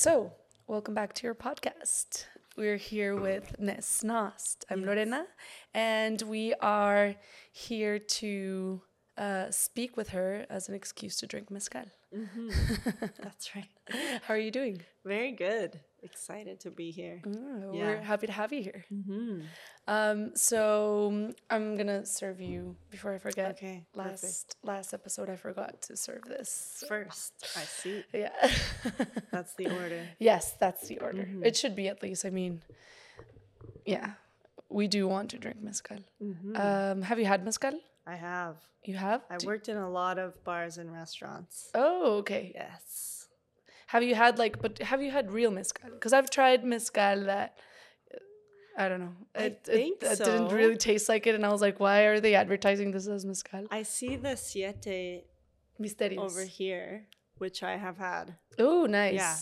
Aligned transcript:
So, 0.00 0.30
welcome 0.68 0.94
back 0.94 1.12
to 1.14 1.24
your 1.24 1.34
podcast. 1.34 2.26
We're 2.56 2.76
here 2.76 3.16
with 3.16 3.58
Ness 3.58 4.04
Nöst. 4.04 4.58
I'm 4.70 4.84
Lorena, 4.84 5.26
and 5.74 6.22
we 6.22 6.54
are 6.60 7.16
here 7.50 7.98
to 7.98 8.80
uh, 9.16 9.50
speak 9.50 9.96
with 9.96 10.10
her 10.10 10.46
as 10.48 10.68
an 10.68 10.76
excuse 10.76 11.16
to 11.16 11.26
drink 11.26 11.50
mezcal. 11.50 11.86
That's 13.20 13.56
right. 13.56 13.66
How 14.22 14.34
are 14.34 14.38
you 14.38 14.52
doing? 14.52 14.82
Very 15.04 15.32
good. 15.32 15.80
Excited 16.02 16.60
to 16.60 16.70
be 16.70 16.90
here. 16.90 17.20
Oh, 17.26 17.72
Yeah. 17.72 17.84
We're 17.86 18.00
happy 18.00 18.26
to 18.26 18.32
have 18.32 18.52
you 18.52 18.62
here. 18.62 18.84
Mm-hmm. 18.92 19.40
Um, 19.88 20.32
so 20.36 21.32
I'm 21.50 21.76
gonna 21.76 22.04
serve 22.06 22.40
you 22.40 22.76
before 22.90 23.14
I 23.14 23.18
forget. 23.18 23.50
Okay, 23.52 23.86
Last 23.94 24.20
perfect. 24.22 24.56
last 24.62 24.94
episode, 24.94 25.28
I 25.30 25.36
forgot 25.36 25.82
to 25.82 25.96
serve 25.96 26.22
this. 26.24 26.84
First, 26.88 27.32
I 27.56 27.62
see. 27.62 28.04
Yeah. 28.12 28.30
That's 29.32 29.54
the 29.54 29.66
order. 29.66 30.02
yes, 30.18 30.52
that's 30.60 30.86
the 30.88 30.98
order. 31.00 31.22
Mm-hmm. 31.24 31.44
It 31.44 31.56
should 31.56 31.74
be 31.74 31.88
at 31.88 32.02
least. 32.02 32.24
I 32.24 32.30
mean, 32.30 32.62
yeah, 33.84 34.12
we 34.68 34.86
do 34.88 35.08
want 35.08 35.30
to 35.30 35.38
drink 35.38 35.60
mezcal. 35.62 35.98
Mm-hmm. 36.22 36.56
Um, 36.56 37.02
have 37.02 37.18
you 37.18 37.26
had 37.26 37.44
mezcal? 37.44 37.78
I 38.06 38.14
have. 38.16 38.56
You 38.84 38.94
have. 38.96 39.22
I 39.30 39.36
Do- 39.38 39.46
worked 39.46 39.68
in 39.68 39.76
a 39.76 39.90
lot 39.90 40.18
of 40.18 40.42
bars 40.44 40.78
and 40.78 40.92
restaurants. 40.92 41.70
Oh, 41.74 42.18
okay. 42.18 42.52
Yes. 42.54 43.17
Have 43.88 44.02
you 44.02 44.14
had 44.14 44.38
like, 44.38 44.60
but 44.60 44.78
have 44.78 45.02
you 45.02 45.10
had 45.10 45.32
real 45.32 45.50
mezcal? 45.50 45.90
Because 45.90 46.12
I've 46.12 46.30
tried 46.30 46.64
mezcal 46.64 47.24
that. 47.24 47.58
I 48.76 48.88
don't 48.88 49.00
know. 49.00 49.14
I 49.34 49.44
It, 49.44 49.60
think 49.64 50.02
it, 50.02 50.12
it 50.12 50.18
didn't 50.24 50.48
really 50.52 50.76
taste 50.76 51.08
like 51.08 51.26
it, 51.26 51.34
and 51.34 51.44
I 51.44 51.50
was 51.50 51.60
like, 51.60 51.80
"Why 51.80 52.02
are 52.02 52.20
they 52.20 52.34
advertising 52.34 52.90
this 52.92 53.08
as 53.08 53.24
mezcal?" 53.24 53.66
I 53.70 53.82
see 53.82 54.16
the 54.16 54.36
Siete 54.36 55.24
Misterios. 55.80 56.18
over 56.18 56.44
here, 56.44 57.06
which 57.38 57.62
I 57.62 57.76
have 57.76 57.96
had. 57.98 58.36
Oh, 58.58 58.86
nice. 58.86 59.14
Yeah. 59.14 59.36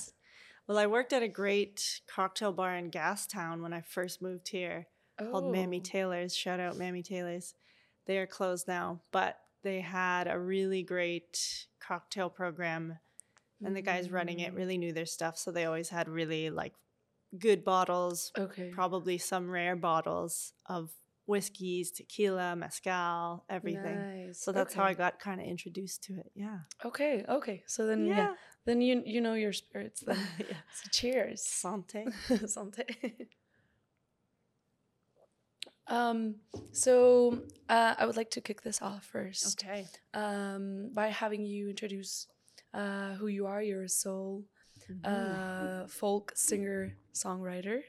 Well, 0.66 0.78
I 0.78 0.86
worked 0.86 1.12
at 1.12 1.22
a 1.22 1.28
great 1.28 2.00
cocktail 2.06 2.52
bar 2.52 2.76
in 2.76 2.90
Gastown 2.90 3.60
when 3.62 3.72
I 3.72 3.82
first 3.82 4.22
moved 4.22 4.48
here 4.48 4.86
called 5.18 5.52
Mamie 5.52 5.78
Oh. 5.84 5.88
Taylor's. 5.92 6.34
Shout 6.36 6.58
out 6.60 6.76
Mamie 6.78 7.02
Taylor's. 7.02 7.54
They 8.06 8.18
are 8.18 8.26
closed 8.26 8.66
now, 8.68 9.00
but 9.12 9.38
they 9.62 9.80
had 9.80 10.28
a 10.28 10.38
really 10.38 10.82
great 10.82 11.66
cocktail 11.80 12.30
program 12.30 12.98
and 13.64 13.74
the 13.76 13.82
guys 13.82 14.10
running 14.10 14.40
it 14.40 14.52
Mm. 14.52 14.56
really 14.56 14.78
knew 14.78 14.92
their 14.92 15.06
stuff 15.06 15.36
so 15.38 15.50
they 15.50 15.64
always 15.64 15.88
had 15.88 16.08
really 16.08 16.50
like 16.50 16.74
good 17.38 17.64
bottles 17.64 18.32
Okay. 18.38 18.70
probably 18.70 19.18
some 19.18 19.50
rare 19.50 19.76
bottles 19.76 20.52
of 20.66 20.90
whiskeys 21.26 21.90
tequila 21.90 22.54
mezcal 22.54 23.44
everything 23.50 23.98
Nice. 24.26 24.40
so 24.40 24.52
that's 24.52 24.74
how 24.74 24.84
i 24.84 24.94
got 24.94 25.18
kind 25.18 25.40
of 25.40 25.46
introduced 25.46 26.04
to 26.04 26.12
it 26.18 26.30
yeah 26.34 26.58
Okay. 26.84 27.24
Okay. 27.28 27.62
So 27.66 27.86
then, 27.86 28.06
yeah. 28.06 28.34
Then 28.64 28.80
you 28.80 29.02
you 29.04 29.20
know 29.20 29.34
your 29.34 29.52
spirits. 29.52 30.00
Then. 30.06 30.18
yeah. 30.38 30.60
So 30.72 30.88
cheers. 30.92 31.42
Sante. 31.42 32.04
Santé. 32.54 32.84
um. 35.88 36.36
So 36.72 37.42
uh, 37.68 37.94
I 37.98 38.06
would 38.06 38.16
like 38.16 38.30
to 38.30 38.40
kick 38.40 38.62
this 38.62 38.82
off 38.82 39.04
first. 39.04 39.56
okay 39.64 39.86
Um, 40.14 40.90
by 40.92 41.08
having 41.08 41.44
you 41.44 41.70
introduce 41.70 42.26
uh, 42.74 43.14
who 43.14 43.26
you 43.28 43.46
are. 43.46 43.62
You're 43.62 43.84
a 43.84 43.88
soul 43.88 44.44
Mm-hmm. 44.90 45.82
uh, 45.84 45.86
folk 45.88 46.32
singer 46.36 46.92
songwriter, 47.14 47.80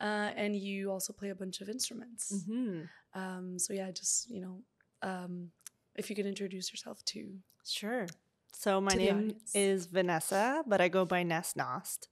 uh, 0.00 0.30
and 0.36 0.56
you 0.56 0.90
also 0.90 1.12
play 1.12 1.30
a 1.30 1.34
bunch 1.34 1.60
of 1.60 1.68
instruments. 1.68 2.44
hmm 2.48 2.82
Um, 3.14 3.58
so 3.58 3.72
yeah, 3.74 3.90
just 3.90 4.30
you 4.30 4.40
know, 4.40 4.62
um, 5.02 5.50
if 5.96 6.08
you 6.08 6.16
could 6.16 6.26
introduce 6.26 6.70
yourself 6.72 7.04
too. 7.04 7.28
sure 7.64 8.06
so 8.52 8.80
my 8.80 8.94
name 8.94 9.16
audience. 9.18 9.54
is 9.54 9.86
vanessa 9.86 10.62
but 10.66 10.80
i 10.80 10.88
go 10.88 11.04
by 11.04 11.22
ness 11.22 11.54
nöst 11.54 12.08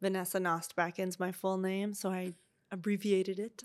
vanessa 0.00 0.38
nostbracken's 0.38 1.18
my 1.18 1.32
full 1.32 1.58
name 1.58 1.92
so 1.94 2.10
i 2.10 2.32
abbreviated 2.70 3.38
it 3.38 3.64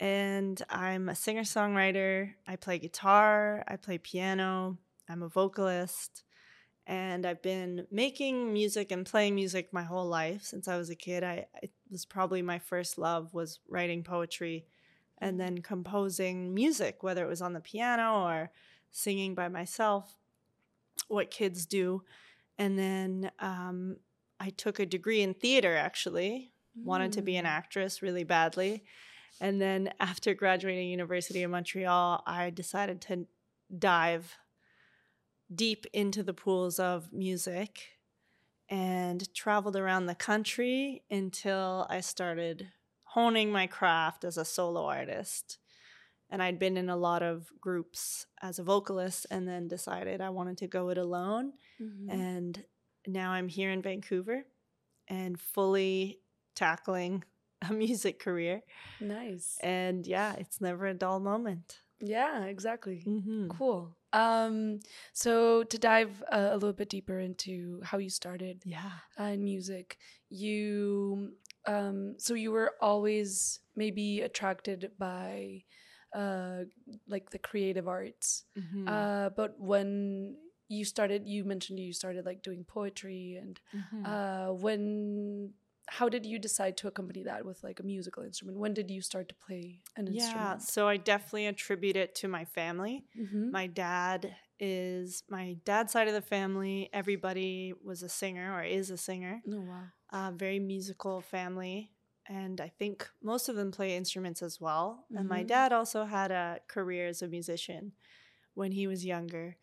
and 0.00 0.62
i'm 0.70 1.08
a 1.08 1.14
singer 1.14 1.44
songwriter 1.44 2.30
i 2.48 2.56
play 2.56 2.78
guitar 2.78 3.62
i 3.68 3.76
play 3.76 3.98
piano 3.98 4.76
i'm 5.08 5.22
a 5.22 5.28
vocalist 5.28 6.24
and 6.86 7.26
i've 7.26 7.42
been 7.42 7.86
making 7.90 8.52
music 8.52 8.92
and 8.92 9.06
playing 9.06 9.34
music 9.34 9.72
my 9.72 9.82
whole 9.82 10.06
life 10.06 10.42
since 10.42 10.68
i 10.68 10.76
was 10.76 10.90
a 10.90 10.94
kid 10.94 11.22
i 11.24 11.46
it 11.62 11.70
was 11.90 12.04
probably 12.04 12.42
my 12.42 12.58
first 12.58 12.98
love 12.98 13.32
was 13.32 13.60
writing 13.68 14.02
poetry 14.02 14.66
and 15.18 15.40
then 15.40 15.58
composing 15.58 16.52
music 16.52 17.02
whether 17.02 17.24
it 17.24 17.28
was 17.28 17.42
on 17.42 17.52
the 17.52 17.60
piano 17.60 18.24
or 18.26 18.50
singing 18.90 19.34
by 19.34 19.48
myself 19.48 20.16
what 21.08 21.30
kids 21.30 21.66
do 21.66 22.02
and 22.58 22.78
then 22.78 23.30
um, 23.40 23.96
i 24.40 24.50
took 24.50 24.78
a 24.78 24.86
degree 24.86 25.22
in 25.22 25.34
theater 25.34 25.74
actually 25.76 26.50
wanted 26.76 27.12
to 27.12 27.22
be 27.22 27.36
an 27.36 27.44
Mm. 27.44 27.50
actress 27.50 28.02
really 28.02 28.24
badly. 28.24 28.82
And 29.40 29.60
then 29.60 29.92
after 30.00 30.34
graduating 30.34 30.88
University 30.88 31.44
of 31.44 31.50
Montreal, 31.52 32.22
I 32.26 32.50
decided 32.50 33.00
to 33.02 33.26
dive 33.78 34.36
deep 35.54 35.86
into 35.92 36.22
the 36.22 36.34
pools 36.34 36.78
of 36.78 37.12
music 37.12 37.80
and 38.68 39.32
traveled 39.34 39.76
around 39.76 40.06
the 40.06 40.14
country 40.14 41.02
until 41.10 41.86
I 41.90 42.00
started 42.00 42.68
honing 43.04 43.52
my 43.52 43.66
craft 43.66 44.24
as 44.24 44.36
a 44.38 44.44
solo 44.44 44.84
artist. 44.86 45.58
And 46.30 46.42
I'd 46.42 46.58
been 46.58 46.76
in 46.76 46.88
a 46.88 46.96
lot 46.96 47.22
of 47.22 47.48
groups 47.60 48.26
as 48.42 48.58
a 48.58 48.64
vocalist 48.64 49.26
and 49.30 49.46
then 49.46 49.68
decided 49.68 50.20
I 50.20 50.30
wanted 50.30 50.58
to 50.58 50.66
go 50.66 50.88
it 50.88 50.98
alone 50.98 51.52
Mhm. 51.80 52.10
and 52.10 52.64
now 53.06 53.30
I'm 53.32 53.48
here 53.48 53.70
in 53.70 53.82
Vancouver 53.82 54.46
and 55.06 55.38
fully 55.38 56.20
tackling 56.54 57.22
a 57.62 57.72
music 57.72 58.18
career. 58.18 58.62
Nice. 59.00 59.58
And 59.62 60.06
yeah, 60.06 60.34
it's 60.38 60.60
never 60.60 60.86
a 60.86 60.94
dull 60.94 61.20
moment. 61.20 61.82
Yeah, 62.00 62.44
exactly. 62.44 63.04
Mm-hmm. 63.06 63.48
Cool. 63.48 63.96
Um, 64.12 64.80
so 65.12 65.64
to 65.64 65.78
dive 65.78 66.22
uh, 66.30 66.50
a 66.52 66.54
little 66.54 66.72
bit 66.72 66.88
deeper 66.88 67.18
into 67.18 67.80
how 67.82 67.98
you 67.98 68.10
started 68.10 68.62
Yeah. 68.64 68.90
uh, 69.18 69.24
in 69.34 69.44
music, 69.44 69.98
you 70.30 71.34
um, 71.66 72.14
so 72.18 72.34
you 72.34 72.52
were 72.52 72.72
always 72.80 73.60
maybe 73.74 74.20
attracted 74.20 74.90
by 74.98 75.62
uh, 76.14 76.64
like 77.08 77.30
the 77.30 77.38
creative 77.38 77.88
arts, 77.88 78.44
Mhm. 78.56 78.86
uh, 78.88 79.30
but 79.30 79.58
when 79.58 80.36
you 80.68 80.84
started, 80.84 81.26
you 81.26 81.44
mentioned 81.44 81.80
you 81.80 81.92
started 81.92 82.24
like 82.24 82.42
doing 82.42 82.64
poetry, 82.64 83.36
and 83.40 83.60
Mhm. 83.74 84.04
uh, 84.06 84.52
when 84.52 85.54
how 85.88 86.08
did 86.08 86.24
you 86.26 86.38
decide 86.38 86.76
to 86.78 86.88
accompany 86.88 87.22
that 87.24 87.44
with 87.44 87.62
like 87.62 87.80
a 87.80 87.82
musical 87.82 88.22
instrument? 88.22 88.58
When 88.58 88.74
did 88.74 88.90
you 88.90 89.00
start 89.00 89.28
to 89.28 89.34
play 89.34 89.82
an 89.96 90.06
yeah, 90.06 90.14
instrument? 90.14 90.62
so 90.62 90.88
I 90.88 90.96
definitely 90.96 91.46
attribute 91.46 91.96
it 91.96 92.14
to 92.16 92.28
my 92.28 92.44
family. 92.44 93.04
Mm-hmm. 93.18 93.50
My 93.50 93.66
dad 93.66 94.34
is 94.60 95.22
my 95.28 95.56
dad's 95.64 95.92
side 95.92 96.08
of 96.08 96.14
the 96.14 96.22
family. 96.22 96.88
Everybody 96.92 97.72
was 97.84 98.02
a 98.02 98.08
singer 98.08 98.54
or 98.54 98.62
is 98.62 98.90
a 98.90 98.96
singer. 98.96 99.42
Oh 99.46 99.60
wow. 99.60 99.84
uh, 100.12 100.30
very 100.32 100.58
musical 100.58 101.20
family, 101.20 101.90
and 102.28 102.60
I 102.60 102.68
think 102.78 103.08
most 103.22 103.48
of 103.48 103.56
them 103.56 103.70
play 103.72 103.96
instruments 103.96 104.42
as 104.42 104.60
well. 104.60 105.06
And 105.14 105.28
my 105.28 105.42
Mhm. 105.42 105.48
dad 105.48 105.72
also 105.72 106.04
had 106.04 106.30
a 106.30 106.60
career 106.68 107.08
as 107.08 107.20
a 107.22 107.28
musician 107.28 107.92
when 108.54 108.72
he 108.72 108.86
was 108.86 109.04
younger. 109.04 109.56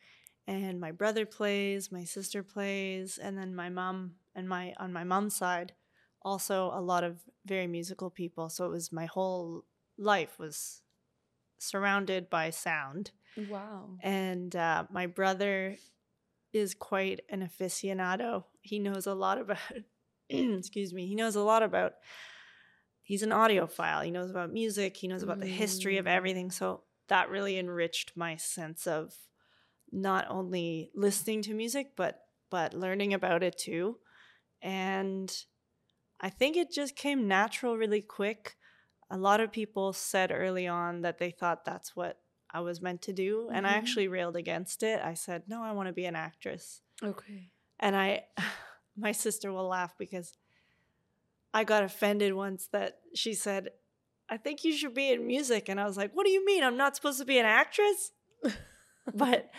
And 0.47 0.79
my 0.79 0.91
brother 0.91 1.25
plays, 1.25 1.91
my 1.91 2.03
sister 2.03 2.43
plays, 2.43 3.17
and 3.17 3.37
then 3.37 3.55
my 3.55 3.69
mom 3.69 4.15
and 4.35 4.47
my 4.49 4.73
on 4.77 4.91
my 4.91 5.03
mom's 5.03 5.35
side, 5.35 5.73
also 6.21 6.71
a 6.73 6.81
lot 6.81 7.03
of 7.03 7.19
very 7.45 7.67
musical 7.67 8.09
people. 8.09 8.49
So 8.49 8.65
it 8.65 8.71
was 8.71 8.91
my 8.91 9.05
whole 9.05 9.65
life 9.97 10.37
was 10.39 10.81
surrounded 11.59 12.29
by 12.29 12.49
sound. 12.49 13.11
Wow. 13.35 13.89
And 14.01 14.55
uh, 14.55 14.85
my 14.91 15.07
brother 15.07 15.77
is 16.53 16.73
quite 16.73 17.21
an 17.29 17.47
aficionado. 17.47 18.43
He 18.61 18.79
knows 18.79 19.07
a 19.07 19.13
lot 19.13 19.37
about, 19.39 19.57
excuse 20.29 20.93
me, 20.93 21.07
he 21.07 21.15
knows 21.15 21.35
a 21.35 21.41
lot 21.41 21.63
about, 21.63 21.93
he's 23.01 23.23
an 23.23 23.29
audiophile. 23.29 24.03
He 24.03 24.11
knows 24.11 24.29
about 24.31 24.51
music, 24.51 24.97
he 24.97 25.07
knows 25.07 25.23
about 25.23 25.39
the 25.39 25.45
history 25.45 25.97
of 25.97 26.05
Mm. 26.05 26.09
everything. 26.09 26.51
So 26.51 26.83
that 27.07 27.29
really 27.29 27.57
enriched 27.57 28.13
my 28.15 28.35
sense 28.37 28.87
of 28.87 29.13
not 29.91 30.25
only 30.29 30.91
listening 30.95 31.41
to 31.43 31.53
music, 31.53 31.93
but 31.95 32.21
but 32.49 32.73
learning 32.73 33.13
about 33.13 33.43
it 33.43 33.57
too. 33.57 33.97
And 34.61 35.33
I 36.21 36.29
think 36.29 36.55
it 36.55 36.71
just 36.71 36.95
came 36.95 37.27
natural 37.27 37.75
really 37.77 38.01
quick. 38.01 38.55
A 39.09 39.17
lot 39.17 39.41
of 39.41 39.51
people 39.51 39.91
said 39.91 40.31
early 40.31 40.67
on 40.67 41.01
that 41.01 41.17
they 41.17 41.31
thought 41.31 41.65
that's 41.65 41.95
what 41.95 42.19
I 42.53 42.59
was 42.61 42.81
meant 42.81 43.01
to 43.03 43.13
do. 43.13 43.49
And 43.51 43.65
I 43.65 43.71
Mhm. 43.71 43.77
actually 43.77 44.07
railed 44.07 44.35
against 44.35 44.83
it. 44.83 45.01
I 45.03 45.15
said, 45.15 45.43
no, 45.47 45.63
I 45.63 45.71
want 45.71 45.87
to 45.87 45.93
be 45.93 46.05
an 46.05 46.15
actress. 46.15 46.81
Okay. 47.03 47.49
And 47.79 47.95
I, 47.95 48.25
my 48.95 49.11
sister 49.13 49.51
will 49.51 49.67
laugh 49.67 49.97
because 49.97 50.33
I 51.53 51.63
got 51.63 51.83
offended 51.83 52.33
once 52.33 52.67
that 52.67 52.99
she 53.15 53.33
said, 53.33 53.69
I 54.29 54.37
think 54.37 54.63
you 54.63 54.73
should 54.73 54.93
be 54.93 55.11
in 55.11 55.25
music. 55.27 55.67
And 55.69 55.79
I 55.79 55.85
was 55.85 55.97
like, 55.97 56.13
what 56.13 56.25
do 56.25 56.31
you 56.31 56.45
mean? 56.45 56.63
I'm 56.63 56.77
not 56.77 56.95
supposed 56.95 57.19
to 57.19 57.25
be 57.25 57.39
an 57.39 57.45
actress? 57.45 58.11
but, 59.13 59.49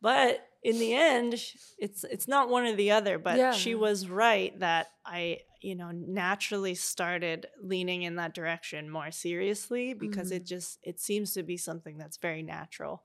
but 0.00 0.46
in 0.62 0.78
the 0.78 0.94
end, 0.94 1.34
it's 1.78 2.04
it's 2.04 2.28
not 2.28 2.48
one 2.48 2.64
or 2.64 2.74
the 2.76 2.90
other, 2.92 3.18
but 3.18 3.36
she 3.52 3.74
was 3.74 4.08
right 4.08 4.58
that 4.60 4.88
I, 5.04 5.40
you 5.60 5.74
know, 5.74 5.90
naturally 5.92 6.74
started 6.74 7.46
leaning 7.62 8.02
in 8.02 8.16
that 8.16 8.34
direction 8.34 8.88
more 8.90 9.10
seriously 9.10 9.94
because 9.94 10.30
it 10.30 10.44
just 10.44 10.78
it 10.82 11.00
seems 11.00 11.32
to 11.34 11.42
be 11.42 11.56
something 11.56 11.98
that's 11.98 12.16
very 12.16 12.42
natural 12.42 13.02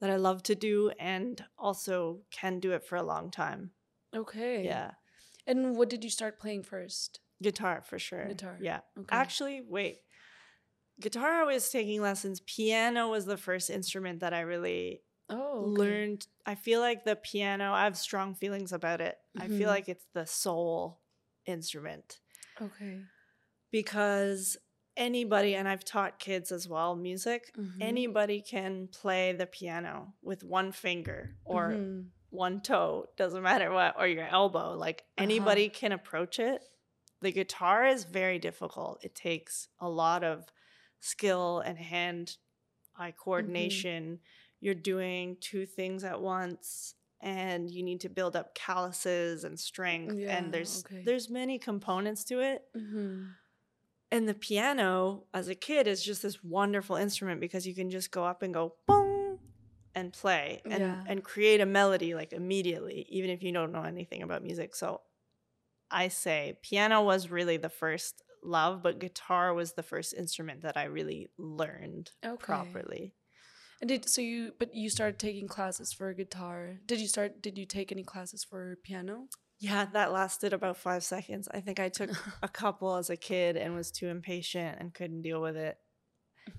that 0.00 0.10
I 0.10 0.16
love 0.16 0.42
to 0.44 0.54
do 0.54 0.90
and 0.98 1.42
also 1.58 2.20
can 2.30 2.60
do 2.60 2.72
it 2.72 2.84
for 2.84 2.96
a 2.96 3.02
long 3.02 3.30
time. 3.30 3.70
Okay. 4.14 4.64
Yeah. 4.64 4.92
And 5.46 5.76
what 5.76 5.90
did 5.90 6.04
you 6.04 6.10
start 6.10 6.38
playing 6.38 6.62
first? 6.62 7.20
Guitar 7.42 7.82
for 7.84 7.98
sure. 7.98 8.26
Guitar. 8.28 8.58
Yeah. 8.60 8.80
Okay. 8.98 9.16
Actually, 9.16 9.62
wait. 9.62 9.98
Guitar 11.00 11.42
I 11.42 11.44
was 11.44 11.68
taking 11.70 12.00
lessons. 12.02 12.40
Piano 12.40 13.08
was 13.10 13.24
the 13.24 13.36
first 13.36 13.70
instrument 13.70 14.20
that 14.20 14.34
I 14.34 14.40
really 14.40 15.02
oh, 15.30 15.66
okay. 15.66 15.78
learned. 15.78 16.26
I 16.44 16.54
feel 16.56 16.80
like 16.80 17.04
the 17.04 17.16
piano, 17.16 17.72
I 17.72 17.84
have 17.84 17.96
strong 17.96 18.34
feelings 18.34 18.72
about 18.72 19.00
it. 19.00 19.16
I 19.38 19.46
Mhm. 19.46 19.58
feel 19.58 19.68
like 19.68 19.88
it's 19.88 20.06
the 20.12 20.26
soul 20.26 21.00
instrument 21.48 22.20
Okay. 22.60 23.02
because 23.70 24.56
anybody, 24.96 25.54
and 25.54 25.68
I've 25.68 25.84
taught 25.84 26.18
kids 26.18 26.52
as 26.52 26.68
well 26.68 26.94
music, 26.96 27.52
Mhm. 27.56 27.76
anybody 27.80 28.40
can 28.40 28.88
play 28.88 29.32
the 29.32 29.46
piano 29.46 30.14
with 30.22 30.42
one 30.44 30.72
finger 30.72 31.36
or 31.44 31.70
Mhm. 31.70 32.10
one 32.30 32.60
toe, 32.60 33.06
doesn't 33.16 33.42
matter 33.42 33.72
what, 33.72 33.96
or 33.98 34.06
your 34.06 34.26
elbow. 34.26 34.74
Like 34.76 35.00
Uh-huh. 35.02 35.24
anybody 35.24 35.68
can 35.68 35.92
approach 35.92 36.38
it. 36.38 36.62
The 37.20 37.32
guitar 37.32 37.86
is 37.86 38.04
very 38.04 38.38
difficult. 38.38 39.02
It 39.04 39.14
takes 39.14 39.68
a 39.80 39.88
lot 39.88 40.22
of 40.24 40.52
skill 41.00 41.60
and 41.60 41.78
hand 41.78 42.36
eye 42.96 43.10
Mm-hmm. 43.10 43.18
coordination. 43.18 44.20
You're 44.60 44.74
doing 44.74 45.36
two 45.40 45.64
things 45.66 46.02
at 46.04 46.20
once 46.20 46.94
and 47.20 47.70
you 47.70 47.82
need 47.82 48.00
to 48.02 48.08
build 48.08 48.36
up 48.36 48.54
calluses 48.54 49.44
and 49.44 49.58
strength 49.58 50.16
Yeah, 50.16 50.36
and 50.38 50.52
there's 50.54 50.84
okay. 50.84 51.02
there's 51.04 51.28
many 51.30 51.58
components 51.58 52.24
to 52.24 52.40
it. 52.40 52.62
Mhm. 52.76 53.34
And 54.10 54.26
the 54.28 54.34
piano 54.34 55.26
as 55.34 55.48
a 55.48 55.54
kid 55.54 55.86
is 55.86 56.02
just 56.02 56.22
this 56.22 56.42
wonderful 56.42 56.96
instrument 56.96 57.40
because 57.40 57.66
you 57.66 57.74
can 57.74 57.90
just 57.90 58.10
go 58.10 58.24
up 58.24 58.42
and 58.42 58.54
go 58.54 58.74
boom 58.86 59.38
and 59.94 60.12
play 60.12 60.62
and 60.64 60.80
Yeah. 60.80 61.02
and 61.06 61.22
create 61.24 61.60
a 61.60 61.66
melody 61.66 62.14
like 62.14 62.32
immediately 62.32 63.06
even 63.10 63.30
if 63.30 63.42
you 63.42 63.52
don't 63.52 63.72
know 63.72 63.82
anything 63.82 64.22
about 64.22 64.42
music. 64.42 64.74
So 64.74 65.02
I 65.90 66.08
say 66.08 66.58
piano 66.62 67.02
was 67.02 67.30
really 67.30 67.56
the 67.58 67.68
first 67.70 68.22
love, 68.42 68.82
but 68.82 68.98
guitar 68.98 69.52
was 69.54 69.72
the 69.72 69.82
first 69.82 70.14
instrument 70.14 70.62
that 70.62 70.76
I 70.76 70.84
really 70.84 71.28
learned 71.38 72.12
Okay. 72.24 72.44
properly. 72.44 73.14
And 73.80 73.88
did 73.88 74.08
so 74.08 74.20
you 74.20 74.52
but 74.58 74.74
you 74.74 74.90
started 74.90 75.18
taking 75.18 75.46
classes 75.46 75.92
for 75.92 76.12
guitar. 76.12 76.80
Did 76.86 77.00
you 77.00 77.06
start 77.06 77.40
did 77.40 77.56
you 77.56 77.64
take 77.64 77.92
any 77.92 78.02
classes 78.02 78.44
for 78.44 78.76
piano? 78.82 79.28
Yeah, 79.60 79.86
that 79.92 80.12
lasted 80.12 80.52
about 80.52 80.76
5 80.76 81.02
seconds. 81.02 81.48
I 81.52 81.60
think 81.60 81.80
I 81.80 81.88
took 81.88 82.10
a 82.42 82.48
couple 82.48 82.94
as 82.96 83.10
a 83.10 83.16
kid 83.16 83.56
and 83.56 83.74
was 83.74 83.90
too 83.90 84.06
impatient 84.08 84.78
and 84.78 84.94
couldn't 84.94 85.22
deal 85.22 85.40
with 85.40 85.56
it. 85.56 85.78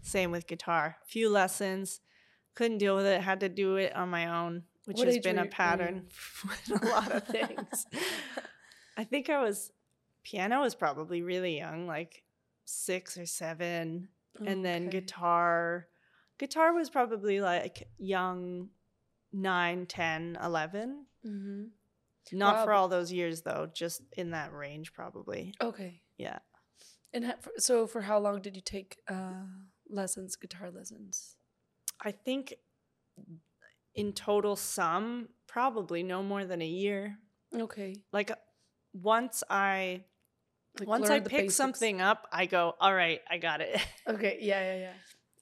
Same 0.02 0.32
with 0.32 0.48
guitar. 0.48 0.98
Few 1.06 1.30
lessons, 1.30 2.02
couldn't 2.56 2.78
deal 2.78 2.96
with 2.96 3.06
it, 3.06 3.22
had 3.22 3.40
to 3.40 3.50
do 3.50 3.78
it 3.78 3.96
on 3.96 4.10
my 4.10 4.28
own, 4.28 4.64
which 4.86 4.98
What 4.98 5.08
has 5.08 5.20
been 5.20 5.40
a 5.40 5.46
pattern 5.46 6.08
with 6.70 6.84
a 6.84 6.86
lot 6.88 7.12
of 7.12 7.24
things. 7.24 7.86
I 8.98 9.06
think 9.06 9.30
I 9.30 9.42
was 9.42 9.72
piano 10.24 10.62
was 10.62 10.76
probably 10.76 11.22
really 11.22 11.58
young, 11.58 11.88
like 11.88 12.24
6 12.66 13.18
or 13.18 13.26
7, 13.26 14.10
and 14.46 14.66
then 14.66 14.90
guitar 14.90 15.88
guitar 16.40 16.74
was 16.74 16.90
probably 16.90 17.42
like 17.42 17.88
young 17.98 18.70
9, 19.32 19.86
10, 19.86 20.38
11. 20.44 21.06
Mhm. 21.26 21.70
Not 22.32 22.56
Wow, 22.56 22.66
for 22.66 22.74
all 22.74 22.88
those 22.88 23.12
years 23.12 23.42
though, 23.42 23.68
just 23.74 24.02
in 24.18 24.32
that 24.32 24.54
range 24.54 24.94
probably. 24.94 25.54
Okay. 25.62 26.02
Yeah. 26.18 26.40
And 27.14 27.26
ha- 27.26 27.38
so 27.58 27.88
for 27.88 28.02
how 28.02 28.20
long 28.20 28.42
did 28.42 28.56
you 28.56 28.62
take 28.62 28.98
uh 29.08 29.46
lessons, 29.90 30.36
guitar 30.36 30.70
lessons? 30.72 31.36
I 32.02 32.12
think 32.12 32.54
in 33.96 34.14
total 34.14 34.56
sum 34.56 35.30
probably 35.48 36.04
no 36.04 36.22
more 36.24 36.46
than 36.46 36.62
a 36.62 36.68
year. 36.68 37.18
Okay. 37.54 37.96
Like 38.14 38.32
once 38.94 39.44
I 39.50 40.06
Like 40.80 40.88
once 40.88 41.10
I 41.10 41.20
pick 41.20 41.32
basics. 41.32 41.56
something 41.56 42.00
up, 42.00 42.28
I 42.32 42.46
go, 42.46 42.76
"All 42.80 42.94
right, 42.94 43.22
I 43.30 43.38
got 43.40 43.62
it." 43.62 43.76
Okay. 44.08 44.38
Yeah, 44.42 44.62
yeah, 44.62 44.80
yeah. 44.80 44.94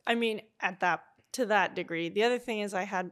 I 0.08 0.16
mean, 0.16 0.42
at 0.60 0.80
that 0.80 1.04
to 1.34 1.46
that 1.48 1.76
degree. 1.76 2.10
The 2.10 2.24
other 2.24 2.40
thing 2.40 2.62
is 2.62 2.74
I 2.74 2.84
had 2.84 3.12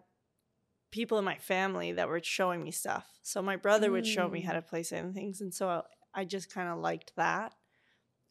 people 0.92 1.20
in 1.20 1.26
my 1.26 1.38
family 1.38 1.92
that 1.92 2.08
were 2.08 2.22
showing 2.24 2.64
me 2.64 2.72
stuff. 2.72 3.06
So 3.22 3.42
my 3.42 3.58
brother 3.58 3.92
would 3.92 4.08
show 4.08 4.28
me 4.30 4.42
how 4.42 4.54
Mm. 4.54 4.56
to 4.56 4.62
play 4.62 4.84
certain 4.84 5.14
things 5.14 5.42
and 5.42 5.54
so 5.54 5.84
I 6.14 6.24
just 6.26 6.50
kind 6.54 6.70
of 6.70 6.78
liked 6.80 7.14
that 7.18 7.54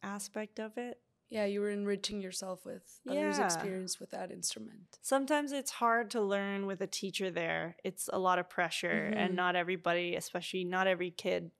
aspect 0.02 0.58
of 0.58 0.76
it. 0.78 1.00
Yeah, 1.28 1.44
you 1.46 1.60
were 1.60 1.70
enriching 1.70 2.20
yourself 2.20 2.64
with 2.64 3.00
others' 3.08 3.38
Yeah. 3.38 3.44
experience 3.44 3.98
with 4.00 4.10
that 4.10 4.30
instrument. 4.30 4.98
sometimes 5.02 5.52
it's 5.52 5.72
hard 5.72 6.10
to 6.12 6.20
learn 6.22 6.64
with 6.66 6.80
a 6.80 6.86
teacher 6.86 7.30
there. 7.30 7.76
It's 7.84 8.08
a 8.12 8.18
lot 8.18 8.38
of 8.38 8.48
pressure, 8.48 9.10
Mhm. 9.12 9.16
and 9.16 9.36
not 9.36 9.56
everybody, 9.56 10.16
especially 10.16 10.64
not 10.64 10.86
every 10.86 11.10
kid, 11.10 11.50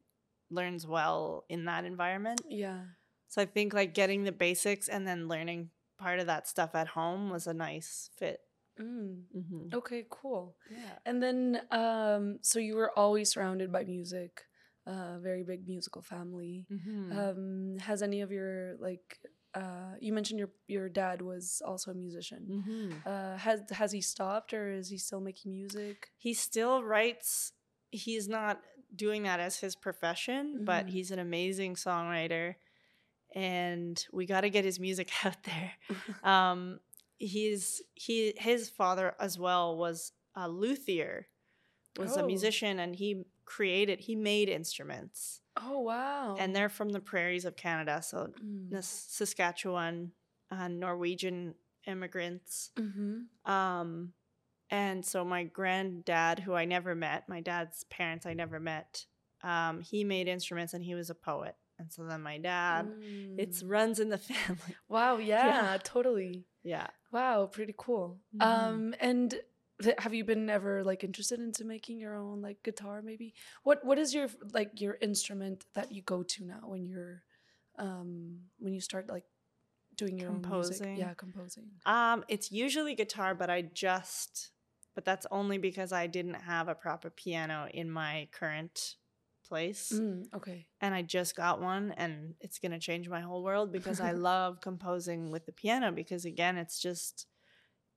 learns 0.51 0.87
well 0.87 1.45
in 1.49 1.65
that 1.67 1.85
environment. 1.85 2.41
Yeah. 2.49 2.87
So 3.29 3.43
I 3.43 3.47
think 3.47 3.75
like 3.75 3.93
getting 3.95 4.25
the 4.25 4.33
basics 4.33 4.89
and 4.89 5.07
then 5.07 5.29
learning 5.29 5.71
part 5.99 6.19
of 6.21 6.27
that 6.27 6.49
stuff 6.49 6.75
at 6.75 6.89
home 6.89 7.31
was 7.31 7.47
a 7.47 7.55
nice 7.55 8.11
fit. 8.17 8.41
Mm. 8.81 9.23
Mm-hmm. 9.37 9.75
Okay, 9.75 10.05
cool. 10.11 10.57
Yeah. 10.71 10.99
And 11.07 11.23
then, 11.23 11.61
um, 11.71 12.39
so 12.43 12.59
you 12.59 12.75
were 12.77 12.91
always 12.99 13.31
surrounded 13.31 13.71
by 13.73 13.85
music, 13.85 14.43
a 14.87 15.19
very 15.21 15.45
big 15.45 15.69
musical 15.69 16.03
family. 16.03 16.67
Mm-hmm. 16.73 17.19
Um, 17.19 17.79
has 17.79 18.03
any 18.03 18.21
of 18.23 18.33
your 18.33 18.77
like, 18.81 19.19
uh, 19.55 19.95
you 20.01 20.13
mentioned 20.13 20.41
your 20.41 20.51
your 20.67 20.89
dad 20.89 21.23
was 21.23 21.63
also 21.65 21.93
a 21.93 21.95
musician. 21.95 22.43
mm-hmm. 22.51 23.09
Uh, 23.09 23.37
has 23.39 23.63
has 23.71 23.93
he 23.93 24.01
stopped 24.01 24.53
or 24.53 24.73
is 24.73 24.89
he 24.89 24.99
still 24.99 25.21
making 25.21 25.53
music? 25.53 26.09
He 26.17 26.35
still 26.35 26.83
writes. 26.83 27.53
He's 27.93 28.29
not 28.29 28.61
doing 28.97 29.23
that 29.23 29.39
as 29.39 29.59
his 29.61 29.77
profession, 29.77 30.65
but 30.65 30.87
Mhm. 30.87 30.91
he's 30.91 31.11
an 31.13 31.21
amazing 31.21 31.77
songwriter, 31.77 32.57
and 33.35 34.07
we 34.13 34.27
got 34.27 34.43
to 34.43 34.51
get 34.51 34.65
his 34.65 34.79
music 34.81 35.11
out 35.25 35.43
there. 35.45 35.73
um 36.23 36.79
he's 37.19 37.83
he 37.95 38.33
his 38.37 38.69
father 38.69 39.15
as 39.21 39.39
well 39.39 39.77
was 39.77 40.13
a 40.35 40.49
luthier 40.49 41.27
was 41.99 42.17
Oh. 42.17 42.21
a 42.25 42.27
musician 42.27 42.79
and 42.81 42.97
he 42.97 43.25
created 43.45 44.01
he 44.01 44.17
made 44.17 44.49
instruments 44.49 45.41
oh 45.57 45.79
wow! 45.81 46.35
and 46.39 46.55
they're 46.57 46.69
from 46.69 46.89
the 46.91 47.01
prairies 47.01 47.45
of 47.45 47.55
canada 47.57 48.03
so 48.03 48.33
Mm. 48.43 48.83
Saskatchewan 48.83 50.13
uh, 50.51 50.69
norwegian 50.69 51.55
immigrants 51.87 52.71
Mhm. 52.77 53.27
um 53.49 54.13
and 54.71 55.05
so 55.05 55.25
my 55.25 55.45
granddad 55.45 56.41
who 56.41 56.55
i 56.55 56.65
never 56.65 56.95
met 56.95 57.29
my 57.29 57.41
dad's 57.41 57.85
parents 57.85 58.27
i 58.27 58.35
never 58.35 58.59
met 58.59 59.07
um 59.43 59.81
he 59.83 60.03
made 60.05 60.27
instruments 60.27 60.75
and 60.75 60.83
he 60.85 60.95
was 60.95 61.11
a 61.11 61.15
poet 61.15 61.55
and 61.79 61.93
so 61.93 62.05
then 62.05 62.23
my 62.23 62.39
dad 62.39 62.87
it's 63.37 63.63
Mm. 63.63 63.71
runs 63.71 64.01
in 64.01 64.09
the 64.09 64.19
family 64.31 64.75
wow. 64.89 65.17
Yeah, 65.33 65.47
Yeah. 65.47 65.79
totally. 65.83 66.45
yeah 66.63 66.87
Wow, 67.13 67.47
pretty 67.47 67.75
cool. 67.77 68.19
Mhm. 68.35 68.41
Um, 68.43 68.95
and 68.99 69.35
th- 69.83 69.95
have 69.99 70.15
you 70.15 70.25
been 70.25 70.51
ever 70.51 70.83
like 70.83 71.05
interested 71.05 71.39
into 71.39 71.65
making 71.65 71.99
your 72.01 72.17
own 72.17 72.43
like 72.43 72.63
guitar? 72.65 73.03
Maybe 73.03 73.35
what 73.63 73.85
what 73.85 73.99
is 73.99 74.13
your 74.15 74.29
like 74.53 74.81
your 74.81 74.99
instrument 75.01 75.65
that 75.75 75.93
you 75.93 76.03
go 76.03 76.23
to 76.25 76.45
now 76.45 76.63
when 76.65 76.87
you're 76.87 77.23
um 77.79 78.41
when 78.59 78.73
you 78.75 78.81
start 78.81 79.09
like 79.09 79.25
doing 79.97 80.19
your 80.19 80.31
own 80.31 80.43
Composing. 80.43 80.79
music? 80.79 80.99
Yeah, 80.99 81.15
composing. 81.15 81.65
Um, 81.87 82.25
it's 82.29 82.51
usually 82.51 82.95
guitar, 82.97 83.35
but 83.35 83.49
I 83.49 83.63
just, 83.63 84.51
but 84.97 85.05
that's 85.05 85.27
only 85.31 85.59
because 85.59 85.93
I 85.93 86.07
didn't 86.09 86.35
have 86.35 86.67
a 86.69 86.75
proper 86.75 87.11
piano 87.11 87.69
in 87.73 87.89
my 87.91 88.29
current 88.33 88.97
place, 89.55 89.93
Mm, 89.93 90.25
okay. 90.35 90.67
and 90.81 90.95
I 90.95 91.03
just 91.03 91.37
got 91.37 91.61
one, 91.61 91.93
and 91.97 92.35
it's 92.41 92.59
gonna 92.59 92.81
change 92.89 93.09
my 93.09 93.21
whole 93.21 93.43
world 93.45 93.71
because 93.73 94.01
I 94.01 94.13
love 94.31 94.61
composing 94.61 95.31
with 95.33 95.45
the 95.47 95.53
piano 95.53 95.93
because 95.93 96.25
again, 96.25 96.57
it's 96.59 96.79
just, 96.89 97.27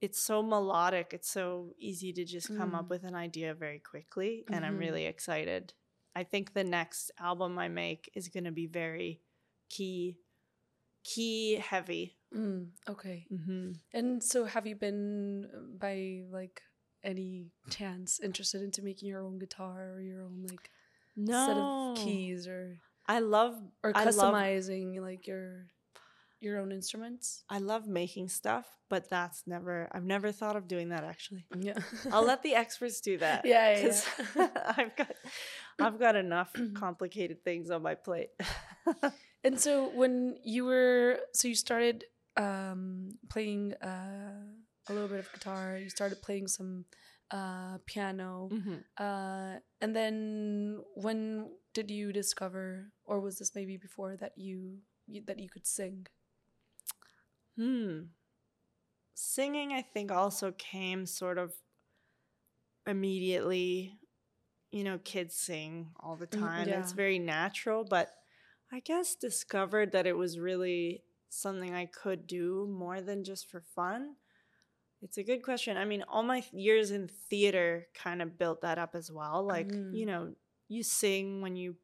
it's 0.06 0.20
so 0.30 0.44
melodic, 0.44 1.14
it's 1.14 1.32
so 1.32 1.74
easy 1.80 2.14
to 2.14 2.24
just 2.26 2.48
come 2.58 2.72
Mm. 2.74 2.80
up 2.80 2.90
with 2.90 3.04
an 3.04 3.16
idea 3.16 3.54
very 3.56 3.80
quickly, 3.80 4.46
and 4.52 4.66
I'm 4.66 4.76
Mhm. 4.78 4.86
really 4.86 5.06
excited. 5.14 5.74
I 6.16 6.24
think 6.32 6.46
the 6.54 6.64
next 6.80 7.12
album 7.20 7.58
I 7.58 7.68
make 7.70 8.10
is 8.16 8.30
gonna 8.30 8.52
be 8.64 8.68
very 8.68 9.22
key, 9.70 10.18
key 11.04 11.56
heavy. 11.72 12.18
Mm, 12.34 12.72
okay. 12.90 13.26
Mm-hmm. 13.32 13.72
And 13.94 14.24
so, 14.24 14.46
have 14.46 14.68
you 14.68 14.76
been 14.76 15.48
by 15.80 16.24
like 16.40 16.62
any 17.04 17.52
chance 17.70 18.20
interested 18.20 18.62
into 18.62 18.82
making 18.84 19.08
your 19.10 19.22
own 19.26 19.40
guitar 19.40 19.94
or 19.96 20.02
your 20.02 20.22
own 20.28 20.46
like 20.50 20.70
No 21.18 21.46
set 21.48 21.58
of 21.58 22.06
keys 22.06 22.48
or 22.48 22.78
I 23.08 23.20
love 23.20 23.56
or 23.84 23.92
I 23.96 24.06
love- 24.06 24.34
customizing 24.34 25.02
like 25.02 25.26
your 25.28 25.66
your 26.40 26.60
own 26.60 26.72
instruments? 26.72 27.44
I 27.50 27.58
love 27.58 27.88
making 27.88 28.30
stuff, 28.30 28.68
but 28.90 29.10
that's 29.10 29.48
never 29.48 29.90
I've 29.92 30.06
never 30.06 30.32
thought 30.32 30.56
of 30.56 30.68
doing 30.68 30.90
that 30.90 31.04
actually. 31.04 31.48
Yeah. 31.58 31.80
I'll 32.12 32.24
let 32.26 32.44
the 32.44 32.54
experts 32.54 33.02
do 33.02 33.18
that. 33.18 33.44
Yeah, 33.46 33.76
yeah, 33.76 33.82
'cause 33.82 34.06
I've 34.78 34.96
got 34.96 35.12
I've 35.80 36.00
got 36.00 36.16
enough 36.16 36.54
complicated 36.76 37.44
things 37.44 37.72
on 37.72 37.82
my 37.82 37.96
plate. 37.96 38.30
And 39.44 39.60
so 39.60 39.90
when 39.90 40.38
you 40.44 40.66
were 40.66 41.20
so 41.34 41.48
you 41.48 41.56
started 41.56 42.06
um 42.36 43.18
playing 43.30 43.74
uh 43.82 44.44
a 44.90 44.94
little 44.94 45.08
bit 45.10 45.20
of 45.20 45.32
guitar, 45.34 45.78
you 45.78 45.90
started 45.90 46.22
playing 46.22 46.48
some 46.48 46.86
uh 47.32 47.78
piano. 47.86 48.54
Mhm. 48.54 48.84
Uh 48.98 49.58
and 49.82 49.96
then 49.96 50.84
when 50.96 51.52
did 51.74 51.92
you 51.92 52.12
discover 52.14 52.92
or 53.06 53.20
was 53.20 53.38
this 53.40 53.56
maybe 53.56 53.78
before 53.78 54.16
that 54.18 54.38
you, 54.38 54.80
you 55.08 55.22
that 55.28 55.40
you 55.40 55.50
could 55.50 55.68
sing? 55.68 56.08
Hmm. 57.56 58.14
Singing, 59.16 59.74
I 59.74 59.82
think, 59.82 60.12
also 60.12 60.54
came 60.54 61.06
sort 61.06 61.38
of 61.38 61.62
immediately. 62.86 64.00
You 64.72 64.84
know, 64.84 65.00
kids 65.00 65.36
sing 65.36 65.92
all 66.00 66.16
the 66.18 66.28
Mhm, 66.32 66.52
time. 66.56 66.74
It's 66.74 66.94
very 66.94 67.20
natural, 67.20 67.86
but 67.86 68.14
I 68.72 68.82
guess 68.82 69.16
discovered 69.16 69.92
that 69.94 70.08
it 70.08 70.18
was 70.18 70.40
really 70.40 71.04
something 71.30 71.74
I 71.74 71.88
could 71.88 72.28
do 72.28 72.68
more 72.68 73.02
than 73.02 73.24
just 73.24 73.50
for 73.50 73.62
fun. 73.62 74.16
It's 75.02 75.18
a 75.18 75.24
good 75.24 75.44
question. 75.44 75.78
I 75.78 75.86
mean, 75.86 76.04
all 76.08 76.24
my 76.24 76.44
years 76.52 76.92
in 76.92 77.08
theater 77.08 77.88
kind 77.94 78.22
of 78.22 78.38
built 78.38 78.62
that 78.62 78.80
up 78.80 78.96
as 78.96 79.12
well. 79.12 79.44
Like, 79.46 79.74
Mm. 79.74 79.92
you 79.92 80.06
know, 80.06 80.36
you 80.68 80.84
sing 80.84 81.42
when 81.42 81.56
you 81.56 81.78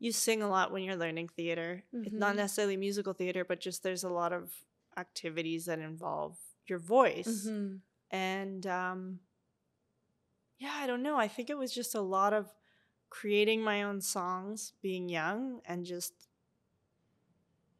you 0.00 0.12
sing 0.12 0.42
a 0.42 0.48
lot 0.48 0.72
when 0.72 0.82
you're 0.84 0.96
learning 0.96 1.28
theater. 1.28 1.84
It's 2.04 2.18
not 2.18 2.36
necessarily 2.36 2.76
musical 2.76 3.14
theater, 3.14 3.44
but 3.44 3.60
just 3.60 3.82
there's 3.82 4.04
a 4.04 4.10
lot 4.10 4.32
of 4.32 4.54
activities 4.96 5.66
that 5.66 5.78
involve 5.80 6.38
your 6.66 6.78
voice. 6.80 7.52
Mhm. 7.52 7.82
And 8.10 8.66
um 8.66 9.20
yeah, 10.58 10.72
I 10.74 10.86
don't 10.86 11.02
know. 11.02 11.16
I 11.16 11.28
think 11.28 11.50
it 11.50 11.58
was 11.58 11.74
just 11.74 11.94
a 11.94 12.00
lot 12.00 12.32
of 12.32 12.54
creating 13.08 13.62
my 13.62 13.82
own 13.82 14.00
songs 14.00 14.72
being 14.82 15.08
young 15.08 15.60
and 15.64 15.84
just 15.84 16.28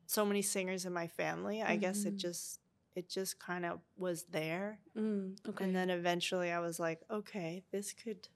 so 0.06 0.24
many 0.24 0.42
singers 0.42 0.84
in 0.84 0.92
my 0.92 1.06
family. 1.06 1.62
I 1.62 1.76
guess 1.76 2.04
it 2.04 2.16
Mhm. 2.16 2.18
just 2.18 2.59
it 2.94 3.08
just 3.08 3.38
kind 3.38 3.64
of 3.64 3.80
was 3.96 4.24
there. 4.30 4.78
Mm, 4.96 5.36
okay. 5.48 5.64
And 5.64 5.74
then 5.74 5.90
eventually 5.90 6.50
I 6.50 6.58
was 6.60 6.78
like, 6.80 7.00
okay, 7.10 7.62
this 7.70 7.92
could 7.92 8.28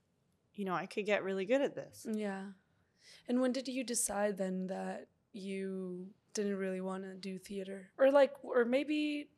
you 0.54 0.64
know, 0.64 0.74
I 0.74 0.86
could 0.86 1.04
get 1.04 1.24
really 1.24 1.46
good 1.46 1.60
at 1.60 1.74
this. 1.74 2.06
Yeah. 2.08 2.42
And 3.28 3.40
when 3.40 3.50
did 3.52 3.66
you 3.66 3.82
decide 3.82 4.38
then 4.38 4.68
that 4.68 5.08
you 5.32 6.06
didn't 6.32 6.56
really 6.56 6.80
want 6.80 7.02
to 7.02 7.14
do 7.14 7.38
theater? 7.38 7.90
Or 7.98 8.10
like 8.12 8.32
or 8.44 8.64
maybe 8.64 9.28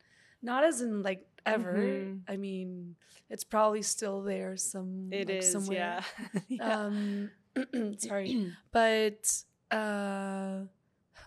not 0.42 0.62
as 0.64 0.80
in 0.82 1.02
like 1.02 1.26
ever. 1.46 1.74
Mhm. 1.78 2.20
I 2.28 2.36
mean, 2.36 2.96
it's 3.30 3.44
probably 3.44 3.80
still 3.82 4.22
there 4.22 4.56
some 4.58 5.08
It 5.10 5.28
like, 5.28 5.36
is, 5.38 5.50
somewhere. 5.52 6.04
yeah. 6.28 6.40
yeah. 6.48 6.80
Um 6.84 7.30
sorry. 7.98 8.52
But 8.72 9.42
uh 9.70 10.60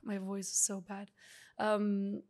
my 0.04 0.18
voice 0.20 0.48
is 0.50 0.54
so 0.62 0.82
bad. 0.82 1.10
Um 1.58 2.22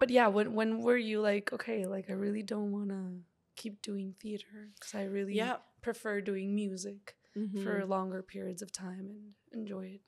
but 0.00 0.10
yeah, 0.10 0.26
when 0.26 0.54
when 0.54 0.80
were 0.80 0.96
you 0.96 1.20
like, 1.20 1.52
okay, 1.52 1.86
like 1.86 2.10
I 2.10 2.14
really 2.14 2.42
don't 2.42 2.72
want 2.72 2.88
to 2.88 3.20
keep 3.54 3.80
doing 3.82 4.14
theater 4.20 4.70
cuz 4.80 4.94
I 4.94 5.04
really 5.04 5.34
yeah. 5.36 5.58
prefer 5.82 6.20
doing 6.20 6.54
music 6.54 7.16
Mhm. 7.36 7.62
for 7.62 7.86
longer 7.86 8.22
periods 8.22 8.62
of 8.62 8.72
time 8.72 9.06
and 9.10 9.34
enjoy 9.52 9.86
it. 9.86 10.00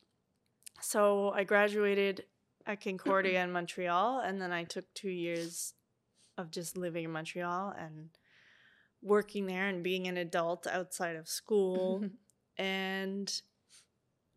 So 0.80 1.30
I 1.30 1.44
graduated 1.44 2.26
at 2.66 2.80
Concordia 2.80 3.42
in 3.44 3.52
Montreal, 3.52 4.20
and 4.20 4.40
then 4.42 4.52
I 4.52 4.64
took 4.64 4.92
two 4.94 5.10
years 5.10 5.74
of 6.36 6.50
just 6.50 6.76
living 6.76 7.04
in 7.04 7.12
Montreal 7.12 7.70
and 7.78 8.10
working 9.02 9.46
there 9.46 9.68
and 9.68 9.82
being 9.84 10.06
an 10.08 10.16
adult 10.16 10.66
outside 10.66 11.16
of 11.16 11.28
school. 11.28 12.04
and 12.56 13.42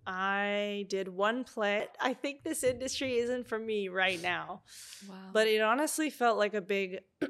I 0.08 0.86
did 0.90 1.08
one 1.08 1.44
play. 1.44 1.88
I 2.00 2.14
think 2.14 2.44
this 2.44 2.64
industry 2.64 3.18
isn't 3.18 3.48
for 3.48 3.58
me 3.58 3.88
right 3.90 4.22
now, 4.22 4.62
wow. 5.10 5.16
but 5.34 5.48
it 5.48 5.62
honestly 5.62 6.10
felt 6.10 6.38
like 6.38 6.54
a 6.54 6.62
big. 6.62 7.00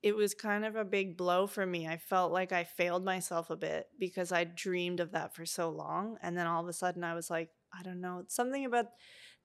It 0.00 0.14
was 0.14 0.32
kind 0.32 0.64
of 0.64 0.76
a 0.76 0.84
big 0.84 1.16
blow 1.16 1.48
for 1.48 1.66
me. 1.66 1.88
I 1.88 1.96
felt 1.96 2.30
like 2.30 2.52
I 2.52 2.62
failed 2.62 3.04
myself 3.04 3.50
a 3.50 3.56
bit 3.56 3.88
because 3.98 4.30
I 4.30 4.44
dreamed 4.44 5.00
of 5.00 5.10
that 5.10 5.34
for 5.34 5.44
so 5.44 5.70
long. 5.70 6.18
And 6.22 6.38
then 6.38 6.46
all 6.46 6.62
of 6.62 6.68
a 6.68 6.72
sudden 6.72 7.02
I 7.02 7.14
was 7.14 7.28
like, 7.28 7.50
I 7.76 7.82
don't 7.82 8.00
know, 8.00 8.20
it's 8.20 8.36
something 8.36 8.64
about 8.64 8.86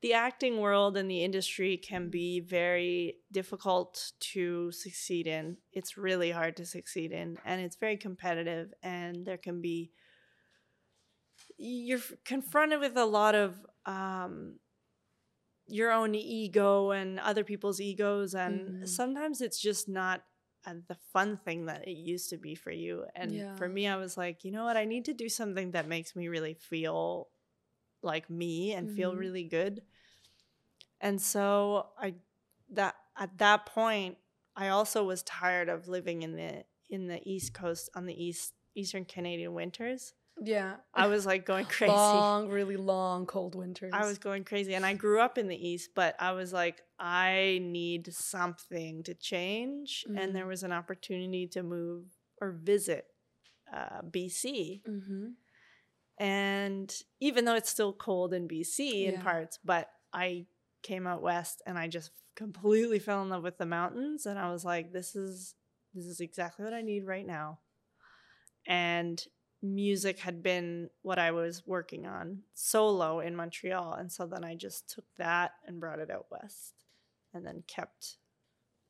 the 0.03 0.13
acting 0.13 0.59
world 0.59 0.97
and 0.97 1.09
the 1.09 1.23
industry 1.23 1.77
can 1.77 2.09
be 2.09 2.41
very 2.41 3.15
difficult 3.31 4.11
to 4.19 4.69
succeed 4.73 5.27
in. 5.27 5.55
It's 5.71 5.97
really 5.97 6.29
hard 6.29 6.57
to 6.57 6.65
succeed 6.65 7.13
in, 7.13 7.37
and 7.45 7.61
it's 7.61 7.77
very 7.77 7.95
competitive, 7.95 8.73
and 8.83 9.25
there 9.25 9.37
can 9.37 9.61
be 9.61 9.91
you're 11.57 11.99
confronted 12.25 12.79
with 12.79 12.97
a 12.97 13.05
lot 13.05 13.35
of 13.35 13.65
um, 13.85 14.59
your 15.67 15.91
own 15.91 16.13
ego 16.15 16.91
and 16.91 17.19
other 17.19 17.43
people's 17.43 17.79
egos, 17.79 18.33
and 18.35 18.73
Mhm. 18.73 18.85
sometimes 18.85 19.41
it's 19.41 19.59
just 19.59 19.87
not 19.87 20.23
uh, 20.65 20.73
the 20.87 20.95
fun 20.95 21.37
thing 21.37 21.65
that 21.65 21.87
it 21.87 21.91
used 21.97 22.29
to 22.29 22.37
be 22.37 22.55
for 22.55 22.71
you. 22.71 23.05
And 23.15 23.43
Yeah. 23.43 23.55
for 23.55 23.67
me, 23.67 23.87
I 23.87 23.95
was 23.95 24.17
like, 24.17 24.43
you 24.43 24.51
know 24.51 24.65
what? 24.65 24.77
I 24.77 24.85
need 24.85 25.05
to 25.05 25.13
do 25.13 25.29
something 25.29 25.71
that 25.71 25.87
makes 25.87 26.15
me 26.15 26.27
really 26.27 26.53
feel 26.53 27.29
like 28.01 28.29
me 28.29 28.73
and 28.73 28.91
feel 28.91 29.15
Mhm. 29.15 29.17
really 29.17 29.45
good. 29.45 29.81
And 31.01 31.21
so 31.21 31.89
I 31.97 32.15
that 32.69 32.95
at 33.17 33.37
that 33.39 33.65
point 33.65 34.17
I 34.55 34.69
also 34.69 35.03
was 35.03 35.23
tired 35.23 35.69
of 35.69 35.87
living 35.87 36.21
in 36.23 36.35
the 36.35 36.65
in 36.89 37.07
the 37.07 37.21
east 37.29 37.53
coast 37.53 37.89
on 37.95 38.05
the 38.05 38.23
east 38.23 38.53
eastern 38.75 39.05
Canadian 39.05 39.53
winters. 39.53 40.13
Yeah. 40.41 40.75
I 40.95 41.07
was 41.07 41.25
like 41.25 41.45
going 41.45 41.65
crazy. 41.65 41.93
Long, 41.93 42.49
really 42.49 42.77
long 42.77 43.25
cold 43.25 43.55
winters. 43.55 43.93
I 43.93 44.05
was 44.05 44.17
going 44.17 44.43
crazy 44.43 44.73
and 44.75 44.85
I 44.85 44.93
grew 44.93 45.19
up 45.19 45.37
in 45.37 45.47
the 45.47 45.67
east, 45.67 45.91
but 45.95 46.15
I 46.19 46.31
was 46.31 46.53
like 46.53 46.81
I 46.99 47.59
need 47.61 48.13
something 48.13 49.03
to 49.03 49.13
change 49.13 50.05
and 50.15 50.35
there 50.35 50.45
Mhm. 50.45 50.49
was 50.49 50.63
an 50.63 50.71
opportunity 50.71 51.47
to 51.47 51.63
move 51.63 52.05
or 52.41 52.51
visit 52.51 53.05
uh, 53.73 54.01
BC. 54.03 54.81
hmm 54.85 55.27
And 56.19 56.95
even 57.19 57.45
though 57.45 57.55
it's 57.55 57.69
still 57.69 57.93
cold 57.93 58.33
in 58.33 58.47
BC 58.47 59.05
in 59.07 59.19
parts, 59.19 59.59
but 59.63 59.89
I 60.13 60.45
came 60.83 61.07
out 61.07 61.21
west 61.21 61.61
and 61.65 61.77
I 61.77 61.87
just 61.87 62.11
completely 62.35 62.99
fell 62.99 63.21
in 63.21 63.29
love 63.29 63.43
with 63.43 63.57
the 63.57 63.65
mountains 63.65 64.25
and 64.25 64.39
I 64.39 64.51
was 64.51 64.65
like 64.65 64.91
this 64.91 65.15
is 65.15 65.55
this 65.93 66.05
is 66.05 66.19
exactly 66.19 66.65
what 66.65 66.73
I 66.73 66.81
need 66.81 67.05
right 67.05 67.25
now. 67.25 67.59
And 68.65 69.23
music 69.63 70.19
had 70.19 70.43
been 70.43 70.89
what 71.01 71.17
I 71.17 71.31
was 71.31 71.63
working 71.65 72.05
on 72.05 72.39
solo 72.53 73.21
in 73.21 73.35
Montreal 73.35 73.93
and 73.93 74.11
so 74.11 74.27
then 74.27 74.43
I 74.43 74.55
just 74.55 74.89
took 74.89 75.05
that 75.17 75.53
and 75.65 75.79
brought 75.79 75.99
it 75.99 76.11
out 76.11 76.25
west 76.29 76.73
and 77.33 77.45
then 77.45 77.63
kept 77.65 78.17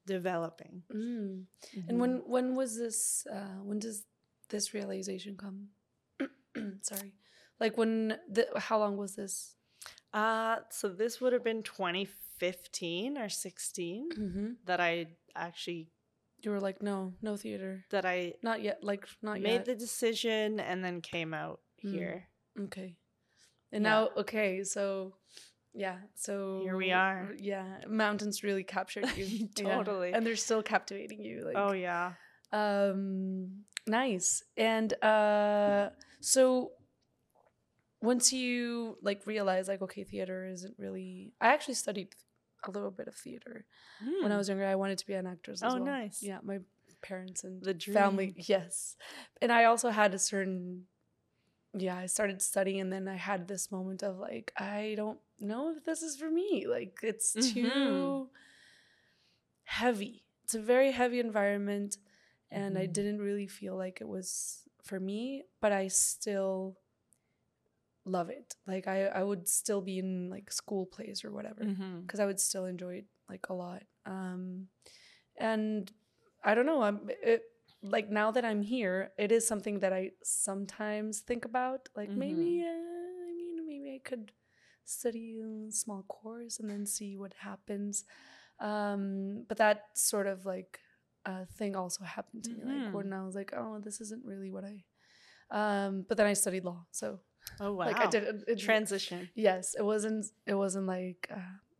developing. 0.05 0.83
Mm. 0.93 1.43
And 1.87 1.99
when 2.01 2.23
when 2.25 2.55
was 2.55 2.77
this? 2.77 3.25
Uh, 3.31 3.61
when 3.63 3.79
does 3.79 4.03
this 4.49 4.73
realization 4.73 5.37
come? 5.37 5.67
Sorry, 6.81 7.13
like 7.59 7.77
when? 7.77 8.17
The, 8.29 8.47
how 8.57 8.79
long 8.79 8.97
was 8.97 9.15
this? 9.15 9.55
uh 10.13 10.57
so 10.69 10.89
this 10.89 11.19
would 11.19 11.33
have 11.33 11.43
been 11.43 11.63
2015 11.63 13.17
or 13.17 13.29
16 13.29 14.09
Mm-hmm. 14.11 14.47
that 14.65 14.79
I 14.79 15.07
actually 15.35 15.89
You 16.43 16.51
were 16.51 16.59
like, 16.59 16.81
no, 16.81 17.13
no 17.21 17.37
theater, 17.37 17.85
that 17.91 18.05
I 18.05 18.33
not 18.43 18.61
yet. 18.61 18.83
Like 18.83 19.07
not 19.21 19.35
yet. 19.39 19.43
made 19.43 19.53
yet. 19.53 19.65
the 19.65 19.75
decision 19.75 20.59
and 20.59 20.83
then 20.83 21.01
came 21.01 21.33
out 21.33 21.59
Mm. 21.85 21.91
here. 21.91 22.27
Okay. 22.65 22.95
And 23.71 23.83
Yeah. 23.83 23.89
now, 23.89 24.09
okay, 24.17 24.63
so 24.63 25.15
yeah, 25.73 25.97
so 26.15 26.59
Here 26.63 26.75
we 26.77 26.91
are. 26.91 27.33
Yeah, 27.37 27.79
mountains 27.87 28.43
really 28.43 28.63
captured 28.63 29.05
you. 29.17 29.25
Yeah. 29.57 29.75
Totally. 29.77 30.13
And 30.13 30.25
they're 30.25 30.35
still 30.35 30.61
captivating 30.63 31.21
you. 31.23 31.43
Like, 31.45 31.55
oh 31.57 31.71
yeah. 31.73 32.13
um, 32.51 33.63
nice. 33.87 34.43
And 34.55 34.93
uh, 35.03 35.89
so 36.21 36.71
once 38.01 38.33
you 38.33 38.97
like 39.01 39.25
realize, 39.25 39.67
like, 39.67 39.81
okay, 39.81 40.03
theater 40.03 40.45
isn't 40.45 40.75
really. 40.77 41.33
I 41.41 41.47
actually 41.53 41.75
studied 41.75 42.09
a 42.67 42.71
little 42.71 42.91
bit 42.91 43.07
of 43.07 43.15
theater 43.15 43.65
when 44.21 44.31
I 44.31 44.35
Hmm. 44.35 44.37
was 44.37 44.49
younger. 44.49 44.65
I 44.65 44.75
wanted 44.75 44.97
to 44.99 45.07
be 45.07 45.13
an 45.13 45.27
actress. 45.27 45.61
As 45.63 45.73
Oh, 45.73 45.77
well. 45.77 45.85
nice. 45.87 46.21
Yeah, 46.21 46.39
my 46.43 46.59
parents 47.01 47.43
and 47.43 47.61
The 47.61 47.73
family 47.73 48.33
yes 48.37 48.95
and 49.41 49.51
i 49.51 49.65
also 49.65 49.89
had 49.89 50.13
a 50.13 50.19
certain 50.19 50.85
yeah 51.73 51.97
i 51.97 52.05
started 52.05 52.41
studying 52.41 52.79
and 52.79 52.93
then 52.93 53.07
i 53.09 53.15
had 53.15 53.47
this 53.47 53.71
moment 53.71 54.03
of 54.03 54.17
like 54.19 54.53
i 54.57 54.93
don't 54.95 55.19
know 55.39 55.73
if 55.75 55.83
this 55.83 56.01
is 56.01 56.15
for 56.15 56.29
me 56.31 56.65
like 56.67 56.99
it's 57.03 57.33
too 57.33 58.29
Mhm. 58.29 58.29
heavy 59.65 60.23
it's 60.43 60.55
a 60.55 60.59
very 60.61 60.91
heavy 60.91 61.19
environment 61.19 61.97
and 62.51 62.77
i 62.77 62.85
Mhm. 62.85 62.93
didn't 62.93 63.19
really 63.21 63.47
feel 63.47 63.75
like 63.75 63.99
it 64.01 64.07
was 64.07 64.61
for 64.83 64.99
me 64.99 65.43
but 65.61 65.71
i 65.71 65.87
still 65.87 66.77
love 68.05 68.29
it 68.29 68.55
like 68.67 68.87
i 68.87 69.05
i 69.05 69.23
would 69.23 69.47
still 69.47 69.81
be 69.81 69.97
in 69.97 70.29
like 70.29 70.51
school 70.51 70.85
plays 70.85 71.23
or 71.23 71.31
whatever 71.31 71.61
because 72.05 72.19
i 72.19 72.25
would 72.25 72.39
still 72.39 72.65
enjoy 72.65 72.95
it 72.95 73.05
like 73.29 73.47
a 73.49 73.53
lot. 73.53 73.83
Um, 74.05 74.67
and 75.37 75.91
I 76.43 76.53
don't 76.55 76.65
know. 76.65 76.81
I'm 76.83 77.09
it, 77.23 77.41
like 77.81 78.09
now 78.09 78.31
that 78.31 78.43
I'm 78.45 78.61
here, 78.61 79.11
it 79.17 79.31
is 79.31 79.47
something 79.47 79.79
that 79.79 79.93
I 79.93 80.11
sometimes 80.23 81.21
think 81.21 81.45
about. 81.45 81.87
Like 81.95 82.09
maybe, 82.17 82.63
uh, 82.67 83.29
I 83.29 83.33
mean, 83.35 83.65
maybe 83.65 83.95
I 83.95 84.01
could 84.07 84.31
study 84.85 85.39
a 85.41 85.71
small 85.71 86.03
course 86.03 86.59
and 86.59 86.69
then 86.69 86.85
see 86.85 87.17
what 87.17 87.33
happens. 87.39 88.03
Um, 88.59 89.45
but 89.47 89.57
that 89.57 89.85
sort 89.95 90.27
of 90.27 90.45
like 90.45 90.79
uh, 91.25 91.45
thing 91.57 91.75
also 91.75 92.03
happened 92.03 92.43
to 92.45 92.53
me. 92.55 92.63
Like 92.65 92.83
Mhm. 92.87 92.93
when 92.93 93.13
I 93.13 93.23
was 93.25 93.35
like, 93.35 93.53
oh, 93.55 93.79
this 93.79 94.01
isn't 94.01 94.25
really 94.25 94.51
what 94.51 94.65
I. 94.65 94.83
Um, 95.49 96.05
but 96.07 96.17
then 96.17 96.27
I 96.27 96.33
studied 96.33 96.65
law, 96.65 96.85
so 96.91 97.19
Oh 97.59 97.73
wow. 97.73 97.85
like 97.87 97.99
I 98.01 98.07
did 98.07 98.23
it, 98.23 98.43
it 98.47 98.59
transition. 98.59 99.29
yes 99.35 99.75
it 99.77 99.83
wasn't 99.83 100.25
it 100.45 100.53
wasn't 100.55 100.85
like 100.87 101.27
uh, 101.31 101.39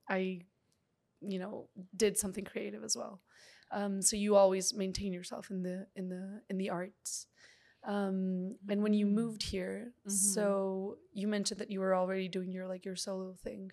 i 0.10 0.42
you 1.22 1.40
know 1.40 1.68
did 1.96 2.18
something 2.18 2.44
creative 2.46 2.84
as 2.84 2.96
well 2.98 3.22
um 3.72 4.02
so 4.02 4.16
you 4.16 4.36
always 4.36 4.74
maintain 4.74 5.14
yourself 5.14 5.50
in 5.52 5.64
the 5.64 5.88
in 5.96 6.10
the 6.10 6.42
in 6.50 6.58
the 6.58 6.70
arts 6.70 7.28
um 7.86 8.56
and 8.70 8.82
when 8.84 8.94
you 8.94 9.06
Mm. 9.06 9.14
moved 9.16 9.44
here 9.44 9.94
Mhm. 10.08 10.10
so 10.12 10.98
you 11.14 11.28
mentioned 11.28 11.60
that 11.60 11.72
you 11.72 11.80
were 11.80 11.96
already 11.96 12.28
doing 12.28 12.52
your 12.52 12.68
like 12.68 12.86
your 12.86 12.96
solo 12.96 13.34
thing 13.44 13.72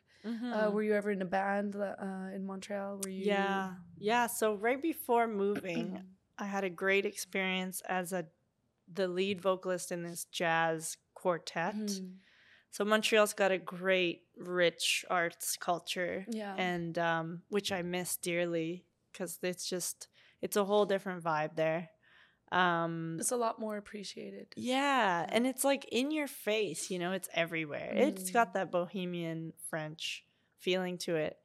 uh 0.52 0.68
Mhm. 0.68 0.72
were 0.72 0.82
you 0.82 0.94
ever 0.94 1.10
in 1.10 1.22
a 1.22 1.26
band 1.26 1.74
uh 1.76 2.34
in 2.34 2.44
montreal 2.46 2.96
were 2.98 3.08
you 3.08 3.24
Yeah. 3.24 3.70
Yeah. 3.98 4.26
So 4.26 4.54
right 4.54 4.80
before 4.80 5.26
moving, 5.28 6.00
I 6.38 6.46
had 6.46 6.64
a 6.64 6.70
great 6.70 7.04
experience 7.06 7.82
as 7.88 8.12
a 8.12 8.24
the 8.92 9.06
lead 9.08 9.40
vocalist 9.40 9.92
in 9.92 10.02
this 10.02 10.24
jazz 10.26 10.96
quartet. 11.20 11.74
Mhm. 11.74 12.16
So 12.70 12.84
Montreal's 12.84 13.34
got 13.34 13.50
a 13.50 13.58
great, 13.58 14.22
rich 14.36 15.04
arts 15.10 15.56
culture, 15.56 16.24
yeah 16.28 16.54
and 16.56 16.96
um, 16.98 17.42
which 17.48 17.72
I 17.72 17.82
miss 17.82 18.16
dearly 18.16 18.84
because 19.12 19.38
it's 19.42 19.68
just 19.68 20.08
it's 20.40 20.56
a 20.56 20.64
whole 20.64 20.86
different 20.86 21.22
vibe 21.22 21.56
there. 21.56 21.90
Um, 22.52 23.16
it's 23.20 23.30
a 23.32 23.36
lot 23.36 23.60
more 23.60 23.76
appreciated 23.76 24.48
yeah, 24.56 25.24
and 25.28 25.46
it's 25.46 25.64
like 25.64 25.84
in 25.92 26.10
your 26.10 26.26
face, 26.26 26.90
you 26.90 26.98
know, 26.98 27.12
it's 27.12 27.28
everywhere. 27.34 27.92
It's 27.94 28.30
got 28.30 28.54
that 28.54 28.70
bohemian 28.72 29.52
French 29.68 30.24
feeling 30.58 30.98
to 30.98 31.16
it. 31.16 31.36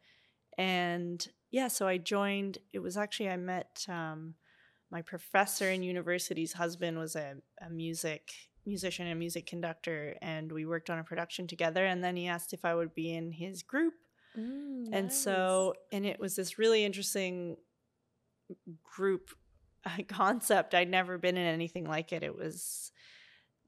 And 0.58 1.28
yeah, 1.52 1.68
so 1.68 1.88
I 1.88 1.98
joined, 1.98 2.58
it 2.74 2.80
was 2.80 2.98
actually, 2.98 3.30
I 3.30 3.38
met 3.38 3.86
um, 3.88 4.36
my 4.90 5.02
professor 5.02 5.70
in 5.70 5.84
university's 5.84 6.54
husband 6.54 6.98
was 6.98 7.16
a, 7.16 7.36
a 7.62 7.70
music 7.70 8.32
musician 8.66 9.08
and 9.08 9.20
music 9.20 9.46
conductor 9.46 10.16
and 10.22 10.52
we 10.52 10.66
worked 10.66 10.90
on 10.90 11.00
a 11.00 11.04
production 11.04 11.48
together 11.48 11.86
and 11.86 12.04
then 12.04 12.16
he 12.16 12.28
asked 12.28 12.54
if 12.54 12.66
I 12.66 12.74
would 12.76 12.94
be 12.94 13.14
in 13.14 13.32
his 13.32 13.64
group 13.64 13.94
Mm, 14.38 14.90
and 14.92 15.14
so 15.14 15.76
and 15.94 16.06
it 16.06 16.20
was 16.20 16.36
this 16.36 16.60
really 16.60 16.84
interesting 16.84 17.56
group 18.84 19.30
uh, 19.86 20.04
concept 20.10 20.74
i'd 20.74 20.90
never 20.90 21.18
been 21.18 21.38
in 21.38 21.48
anything 21.48 21.86
like 21.86 22.12
it 22.12 22.22
it 22.22 22.36
was 22.38 22.92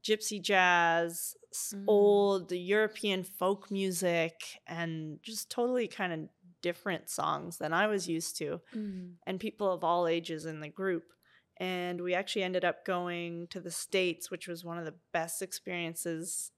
gypsy 0.04 0.42
jazz 0.42 1.36
Mm. 1.74 1.86
old 1.88 2.52
european 2.52 3.24
folk 3.24 3.72
music 3.72 4.34
and 4.68 5.20
just 5.24 5.50
totally 5.50 5.88
kind 5.88 6.12
of 6.14 6.20
different 6.62 7.10
songs 7.10 7.58
than 7.58 7.72
i 7.74 7.88
was 7.88 8.08
used 8.08 8.38
to. 8.38 8.60
Mm. 8.76 9.14
and 9.26 9.40
people 9.40 9.72
of 9.72 9.84
all 9.86 10.08
ages 10.08 10.46
in 10.46 10.60
the 10.60 10.68
group. 10.70 11.06
And 11.60 12.02
we 12.02 12.14
actually 12.14 12.44
ended 12.44 12.64
up 12.64 12.86
going 12.86 13.48
to 13.48 13.60
the 13.60 13.72
States, 13.72 14.30
which 14.30 14.48
was 14.48 14.64
one 14.64 14.78
of 14.78 14.86
the 14.86 14.94
best 15.12 15.42
experiences 15.42 16.52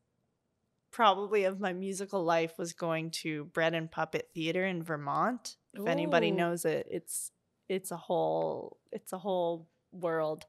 probably 0.92 1.44
of 1.44 1.60
my 1.60 1.74
musical 1.74 2.24
life 2.24 2.58
was 2.58 2.74
going 2.74 3.12
to 3.12 3.46
Bread 3.46 3.74
and 3.74 3.92
Puppet 3.92 4.30
Theater 4.34 4.66
in 4.66 4.84
Vermont. 4.84 5.56
If 5.74 5.86
anybody 5.86 6.32
knows 6.32 6.66
it, 6.66 6.88
it's 6.90 7.32
it's 7.68 7.92
a 7.92 7.98
whole 7.98 8.78
it's 8.92 9.14
a 9.14 9.18
whole 9.18 9.68
world. 9.92 10.46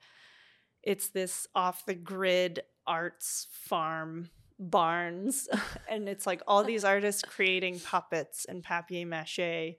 It's 0.83 1.09
this 1.09 1.47
off 1.54 1.85
the 1.85 1.95
grid 1.95 2.61
arts 2.87 3.47
farm 3.50 4.30
barns 4.59 5.49
and 5.88 6.09
it's 6.09 6.26
like 6.26 6.42
all 6.47 6.64
these 6.64 6.85
artists 6.85 7.23
creating 7.23 7.80
puppets 7.80 8.45
and 8.47 8.63
papier 8.63 9.06
mache 9.06 9.76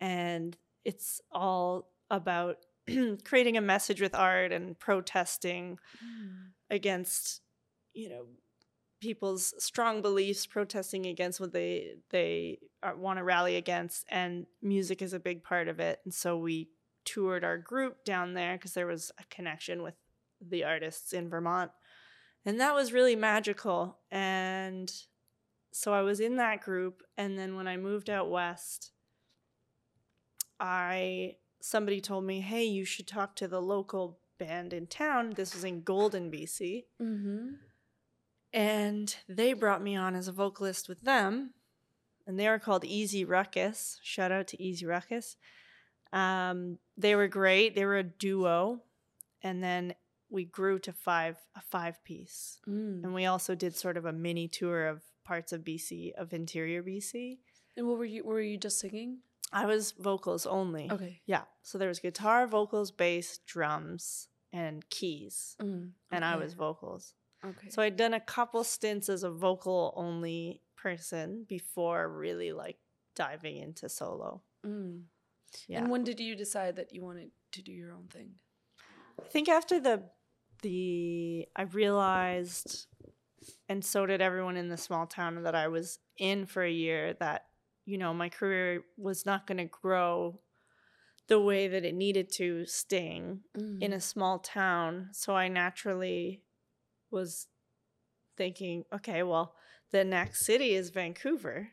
and 0.00 0.56
it's 0.84 1.20
all 1.30 1.90
about 2.10 2.56
creating 3.24 3.56
a 3.56 3.60
message 3.60 4.00
with 4.00 4.14
art 4.14 4.52
and 4.52 4.78
protesting 4.78 5.78
Mm. 6.04 6.50
against 6.70 7.40
you 7.94 8.08
know 8.08 8.26
people's 9.00 9.54
strong 9.62 10.02
beliefs 10.02 10.46
protesting 10.46 11.06
against 11.06 11.38
what 11.40 11.52
they 11.52 11.96
they 12.10 12.58
want 12.96 13.18
to 13.18 13.24
rally 13.24 13.56
against 13.56 14.04
and 14.08 14.46
music 14.62 15.02
is 15.02 15.12
a 15.12 15.20
big 15.20 15.42
part 15.42 15.68
of 15.68 15.80
it. 15.80 16.00
And 16.04 16.14
so 16.14 16.38
we 16.38 16.70
toured 17.04 17.44
our 17.44 17.58
group 17.58 18.04
down 18.04 18.34
there 18.34 18.56
because 18.56 18.72
there 18.74 18.86
was 18.86 19.12
a 19.18 19.24
connection 19.30 19.82
with 19.82 19.94
the 20.40 20.64
artists 20.64 21.12
in 21.12 21.28
Vermont. 21.28 21.70
And 22.44 22.60
that 22.60 22.74
was 22.74 22.92
really 22.92 23.16
magical. 23.16 23.98
And 24.10 24.90
so 25.72 25.92
I 25.92 26.02
was 26.02 26.20
in 26.20 26.36
that 26.36 26.62
group 26.62 27.02
and 27.16 27.38
then 27.38 27.54
when 27.56 27.68
I 27.68 27.76
moved 27.76 28.08
out 28.10 28.30
west 28.30 28.92
I 30.58 31.36
somebody 31.60 32.00
told 32.00 32.24
me, 32.24 32.40
"Hey, 32.40 32.64
you 32.64 32.84
should 32.84 33.06
talk 33.06 33.36
to 33.36 33.48
the 33.48 33.62
local 33.62 34.18
band 34.38 34.72
in 34.72 34.86
town." 34.86 35.30
This 35.30 35.54
was 35.54 35.64
in 35.64 35.82
Golden, 35.82 36.30
BC. 36.30 36.84
Mm-hmm. 37.00 37.54
And 38.52 39.16
they 39.28 39.52
brought 39.52 39.82
me 39.82 39.96
on 39.96 40.14
as 40.14 40.28
a 40.28 40.32
vocalist 40.32 40.88
with 40.88 41.02
them. 41.02 41.54
And 42.26 42.40
they 42.40 42.48
were 42.48 42.58
called 42.58 42.84
Easy 42.84 43.24
Ruckus. 43.24 44.00
Shout 44.02 44.32
out 44.32 44.48
to 44.48 44.62
Easy 44.62 44.86
Ruckus. 44.86 45.36
Um, 46.12 46.78
they 46.96 47.14
were 47.14 47.28
great. 47.28 47.74
They 47.74 47.84
were 47.84 47.98
a 47.98 48.02
duo. 48.02 48.82
And 49.42 49.62
then 49.62 49.94
we 50.30 50.44
grew 50.44 50.78
to 50.80 50.92
five 50.92 51.36
a 51.54 51.60
five 51.60 52.02
piece. 52.02 52.58
Mm. 52.66 53.04
And 53.04 53.14
we 53.14 53.26
also 53.26 53.54
did 53.54 53.76
sort 53.76 53.96
of 53.96 54.06
a 54.06 54.12
mini 54.12 54.48
tour 54.48 54.86
of 54.88 55.02
parts 55.24 55.52
of 55.52 55.62
BC, 55.62 56.14
of 56.14 56.32
interior 56.32 56.82
BC. 56.82 57.38
And 57.76 57.86
what 57.86 57.98
were 57.98 58.04
you? 58.04 58.24
Were 58.24 58.40
you 58.40 58.56
just 58.56 58.80
singing? 58.80 59.18
I 59.52 59.66
was 59.66 59.92
vocals 59.92 60.46
only. 60.46 60.90
Okay. 60.90 61.20
Yeah. 61.26 61.42
So 61.62 61.78
there 61.78 61.88
was 61.88 61.98
guitar, 62.00 62.46
vocals, 62.46 62.90
bass, 62.90 63.38
drums, 63.46 64.28
and 64.52 64.88
keys. 64.90 65.56
Mm, 65.60 65.90
And 66.10 66.24
I 66.24 66.36
was 66.36 66.54
vocals. 66.54 67.14
okay. 67.44 67.68
So 67.68 67.82
I'd 67.82 67.96
done 67.96 68.14
a 68.14 68.20
couple 68.20 68.64
stints 68.64 69.08
as 69.08 69.22
a 69.22 69.30
vocal 69.30 69.92
only 69.96 70.60
person 70.76 71.44
before 71.48 72.08
really 72.08 72.52
like 72.52 72.76
diving 73.14 73.56
into 73.58 73.88
solo. 73.88 74.42
Mm. 74.66 75.02
Yeah. 75.68 75.78
And 75.78 75.90
when 75.90 76.04
did 76.04 76.20
you 76.20 76.34
decide 76.36 76.76
that 76.76 76.92
you 76.92 77.02
wanted 77.02 77.30
to 77.52 77.62
do 77.62 77.72
your 77.72 77.92
own 77.92 78.08
thing? 78.08 78.32
I 79.20 79.28
think 79.28 79.48
after 79.48 79.80
the 79.80 80.02
the 80.62 81.46
I 81.54 81.62
realized 81.62 82.86
and 83.68 83.84
so 83.84 84.06
did 84.06 84.20
everyone 84.20 84.56
in 84.56 84.68
the 84.68 84.76
small 84.76 85.06
town 85.06 85.42
that 85.42 85.54
I 85.54 85.68
was 85.68 85.98
in 86.18 86.46
for 86.46 86.62
a 86.64 86.70
year 86.70 87.14
that 87.20 87.45
you 87.86 87.98
know 87.98 88.12
my 88.14 88.28
career 88.28 88.84
was 88.98 89.26
not 89.26 89.46
going 89.46 89.58
to 89.58 89.64
grow 89.66 90.40
the 91.28 91.40
way 91.40 91.68
that 91.68 91.84
it 91.84 91.94
needed 91.94 92.30
to 92.32 92.66
staying 92.66 93.40
Mm. 93.56 93.82
in 93.82 93.92
a 93.92 94.00
small 94.00 94.38
town. 94.38 95.08
So 95.12 95.34
I 95.36 95.48
naturally 95.48 96.44
was 97.10 97.48
thinking, 98.36 98.84
okay, 98.92 99.22
well, 99.22 99.54
the 99.92 100.04
next 100.04 100.46
city 100.46 100.74
is 100.74 100.90
Vancouver. 100.90 101.70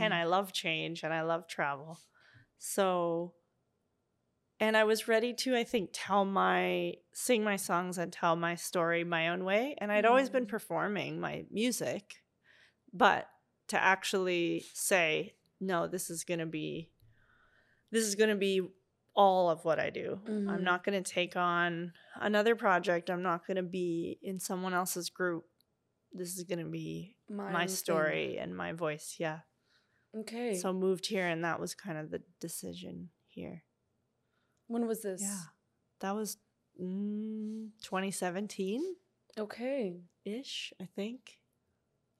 And 0.00 0.12
Mm. 0.12 0.12
I 0.12 0.24
love 0.24 0.52
change 0.52 1.02
and 1.02 1.14
I 1.14 1.22
love 1.22 1.48
travel. 1.48 1.98
So, 2.58 3.34
and 4.60 4.76
I 4.76 4.84
was 4.84 5.08
ready 5.08 5.34
to, 5.34 5.56
I 5.56 5.64
think, 5.64 5.90
tell 5.92 6.24
my, 6.24 6.94
sing 7.12 7.42
my 7.42 7.56
songs 7.56 7.98
and 7.98 8.12
tell 8.12 8.36
my 8.36 8.54
story 8.54 9.02
my 9.02 9.28
own 9.28 9.44
way. 9.44 9.74
And 9.78 9.90
I'd 9.90 10.04
always 10.04 10.30
been 10.30 10.44
Mm. 10.44 10.48
performing 10.48 11.20
my 11.20 11.46
music, 11.50 12.22
but 12.92 13.28
to 13.72 13.82
actually 13.82 14.64
say, 14.74 15.34
no, 15.60 15.86
this 15.88 16.08
is 16.10 16.24
going 16.24 16.40
to 16.40 16.46
be, 16.46 16.90
this 17.90 18.04
is 18.04 18.14
going 18.14 18.30
to 18.30 18.36
be 18.36 18.62
all 19.14 19.50
of 19.50 19.64
what 19.64 19.78
I 19.78 19.90
do. 19.90 20.20
I'm 20.26 20.46
Mhm. 20.46 20.62
not 20.62 20.84
going 20.84 21.02
to 21.02 21.12
take 21.12 21.36
on 21.36 21.92
another 22.16 22.54
project. 22.56 23.10
I'm 23.10 23.22
not 23.22 23.46
going 23.46 23.56
to 23.58 23.62
be 23.62 24.18
in 24.22 24.38
someone 24.40 24.72
else's 24.74 25.10
group. 25.10 25.44
This 26.12 26.36
is 26.36 26.44
going 26.44 26.58
to 26.64 26.70
be 26.70 27.16
My, 27.28 27.52
my 27.52 27.66
story 27.66 28.38
and 28.38 28.56
my 28.56 28.72
voice. 28.72 29.16
Yeah. 29.18 29.40
Okay. 30.14 30.54
So 30.56 30.72
moved 30.72 31.06
here, 31.06 31.26
and 31.26 31.42
that 31.44 31.58
was 31.60 31.74
kind 31.74 31.98
of 31.98 32.10
the 32.10 32.22
decision 32.40 33.10
here. 33.26 33.64
when 34.66 34.86
was 34.86 35.02
this? 35.02 35.20
Yeah. 35.22 35.40
That 36.00 36.14
was 36.14 36.38
mm, 36.80 37.68
2017 37.82 38.82
Okay. 39.38 40.00
ish, 40.24 40.72
I 40.80 40.86
think. 40.86 41.38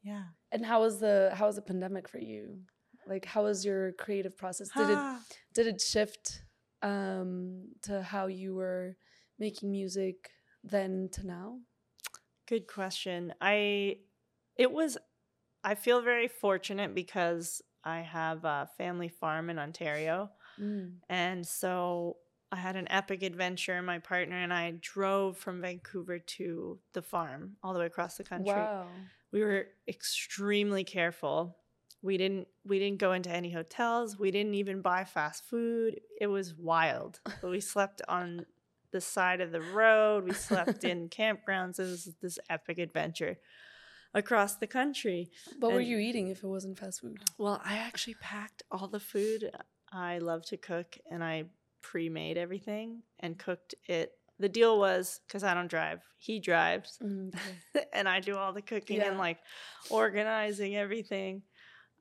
Yeah. 0.02 0.24
And 0.50 0.64
how 0.64 0.80
was 0.80 1.00
the 1.00 1.30
how 1.34 1.46
was 1.46 1.56
the 1.56 1.62
pandemic 1.62 2.08
for 2.08 2.18
you? 2.18 2.58
Like 3.06 3.24
how 3.24 3.44
was 3.44 3.64
your 3.64 3.92
creative 3.92 4.36
process? 4.36 4.68
Did 4.70 4.90
it 4.90 4.98
Ah, 4.98 5.20
did 5.54 5.66
it 5.66 5.80
shift 5.80 6.42
um 6.82 7.68
to 7.82 8.02
how 8.02 8.26
you 8.26 8.54
were 8.54 8.96
making 9.38 9.70
music 9.70 10.30
then 10.64 11.08
to 11.12 11.26
now? 11.26 11.58
Good 12.46 12.66
question. 12.66 13.32
I 13.40 13.98
it 14.56 14.70
was 14.70 14.98
I 15.64 15.74
feel 15.74 16.02
very 16.02 16.28
fortunate 16.28 16.94
because 16.94 17.62
I 17.84 18.00
have 18.00 18.44
a 18.44 18.68
family 18.76 19.08
farm 19.08 19.50
in 19.50 19.58
Ontario 19.58 20.30
Mm. 20.60 20.92
And 21.08 21.46
so 21.46 22.18
I 22.50 22.56
had 22.56 22.76
an 22.76 22.86
epic 22.90 23.22
adventure. 23.22 23.80
My 23.82 23.98
partner 23.98 24.36
and 24.36 24.52
I 24.52 24.74
drove 24.80 25.38
from 25.38 25.62
Vancouver 25.62 26.18
to 26.18 26.78
the 26.92 27.02
farm 27.02 27.56
all 27.62 27.72
the 27.72 27.80
way 27.80 27.86
across 27.86 28.16
the 28.16 28.24
country. 28.24 28.52
Wow. 28.52 28.88
We 29.32 29.42
were 29.42 29.66
extremely 29.88 30.84
careful. 30.84 31.56
We 32.02 32.16
didn't 32.16 32.48
we 32.64 32.78
didn't 32.78 32.98
go 32.98 33.12
into 33.12 33.30
any 33.30 33.50
hotels. 33.50 34.18
We 34.18 34.30
didn't 34.30 34.54
even 34.54 34.82
buy 34.82 35.04
fast 35.04 35.44
food. 35.48 36.00
It 36.20 36.26
was 36.26 36.54
wild. 36.54 37.20
But 37.40 37.50
we 37.50 37.60
slept 37.60 38.02
on 38.08 38.46
the 38.90 39.00
side 39.00 39.40
of 39.40 39.52
the 39.52 39.60
road. 39.60 40.24
We 40.24 40.32
slept 40.32 40.84
in 40.84 41.08
campgrounds. 41.20 41.78
It 41.78 41.84
was 41.84 42.10
this 42.20 42.38
epic 42.50 42.78
adventure 42.78 43.38
across 44.14 44.56
the 44.56 44.66
country. 44.66 45.30
What 45.58 45.72
were 45.72 45.80
you 45.80 45.98
eating 45.98 46.28
if 46.28 46.44
it 46.44 46.46
wasn't 46.46 46.78
fast 46.78 47.00
food? 47.00 47.18
Well, 47.38 47.60
I 47.64 47.78
actually 47.78 48.14
packed 48.14 48.62
all 48.70 48.88
the 48.88 49.00
food. 49.00 49.50
I 49.90 50.18
love 50.18 50.44
to 50.46 50.56
cook 50.56 50.98
and 51.10 51.24
I 51.24 51.44
pre 51.82 52.08
made 52.08 52.36
everything 52.36 53.02
and 53.20 53.38
cooked 53.38 53.74
it. 53.86 54.12
The 54.42 54.48
deal 54.48 54.76
was 54.76 55.20
because 55.26 55.44
I 55.44 55.54
don't 55.54 55.68
drive, 55.70 56.00
he 56.18 56.40
drives, 56.40 56.98
Mm, 57.00 57.32
okay. 57.32 57.86
and 57.92 58.08
I 58.08 58.18
do 58.18 58.36
all 58.36 58.52
the 58.52 58.60
cooking 58.60 58.96
Yeah. 58.96 59.08
and 59.10 59.18
like 59.18 59.38
organizing 59.88 60.74
everything. 60.74 61.42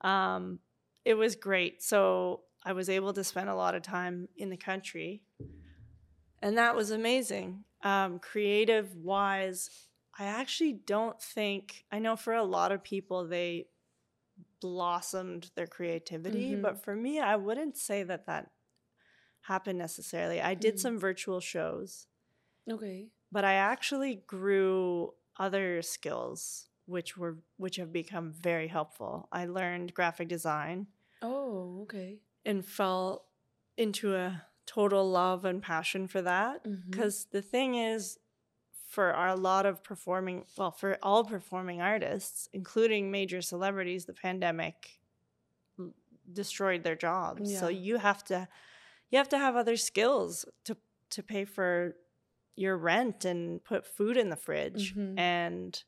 Um, 0.01 0.57
it 1.05 1.13
was 1.13 1.35
great. 1.35 1.83
So 1.83 2.41
I 2.65 2.73
was 2.73 2.89
able 2.89 3.13
to 3.13 3.23
spend 3.23 3.47
a 3.49 3.53
lot 3.55 3.75
of 3.75 3.83
time 3.83 4.27
in 4.35 4.49
the 4.49 4.57
country, 4.57 5.21
and 6.41 6.57
that 6.57 6.75
was 6.75 6.89
amazing. 6.89 7.63
Um, 7.83 8.17
creative 8.17 8.95
wise, 8.95 9.69
I 10.17 10.25
actually 10.25 10.73
don't 10.73 11.21
think 11.21 11.85
I 11.91 11.99
know 11.99 12.15
for 12.15 12.33
a 12.33 12.43
lot 12.43 12.71
of 12.71 12.83
people 12.83 13.27
they 13.27 13.67
blossomed 14.61 15.51
their 15.55 15.67
creativity, 15.67 16.55
Mhm. 16.55 16.61
but 16.63 16.83
for 16.83 16.95
me, 16.95 17.19
I 17.19 17.35
wouldn't 17.35 17.77
say 17.77 18.01
that 18.01 18.25
that 18.25 18.49
happened 19.41 19.77
necessarily. 19.77 20.41
I 20.41 20.53
did 20.55 20.75
Mhm. 20.75 20.79
some 20.79 20.99
virtual 20.99 21.39
shows 21.39 22.07
Okay. 22.69 23.07
but 23.31 23.43
I 23.45 23.53
actually 23.53 24.23
grew 24.27 25.13
other 25.37 25.81
skills 25.81 26.67
which 26.85 27.17
were 27.17 27.37
which 27.57 27.77
have 27.77 27.93
become 27.93 28.33
very 28.33 28.67
helpful. 28.67 29.27
I 29.31 29.45
learned 29.45 29.93
graphic 29.93 30.27
design 30.27 30.87
Oh, 31.21 31.81
okay. 31.83 32.19
and 32.45 32.65
fell 32.65 33.25
into 33.77 34.15
a 34.15 34.43
total 34.65 35.09
love 35.09 35.45
and 35.45 35.61
passion 35.61 36.07
for 36.07 36.21
that 36.21 36.65
mm-hmm. 36.65 36.89
because 36.89 37.25
the 37.31 37.41
thing 37.41 37.75
is 37.75 38.17
for 38.87 39.13
our, 39.13 39.29
a 39.29 39.35
lot 39.35 39.65
of 39.65 39.83
performing 39.83 40.45
well 40.57 40.71
for 40.71 40.97
all 41.01 41.23
performing 41.23 41.81
artists 41.81 42.49
including 42.53 43.09
major 43.11 43.41
celebrities 43.41 44.05
the 44.05 44.13
pandemic 44.13 44.99
l- 45.79 45.93
destroyed 46.31 46.83
their 46.83 46.95
jobs 46.95 47.57
so 47.57 47.67
you 47.69 47.97
have 47.97 48.23
to 48.23 48.47
you 49.09 49.17
have 49.17 49.29
to 49.29 49.37
have 49.37 49.55
other 49.55 49.77
skills 49.77 50.45
to 50.65 50.75
to 51.09 51.23
pay 51.23 51.45
for 51.45 51.95
your 52.55 52.77
rent 52.77 53.25
and 53.25 53.63
put 53.63 53.85
food 53.85 54.17
in 54.17 54.29
the 54.29 54.35
fridge 54.35 54.93
Mhm. 54.95 55.17
and 55.17 55.83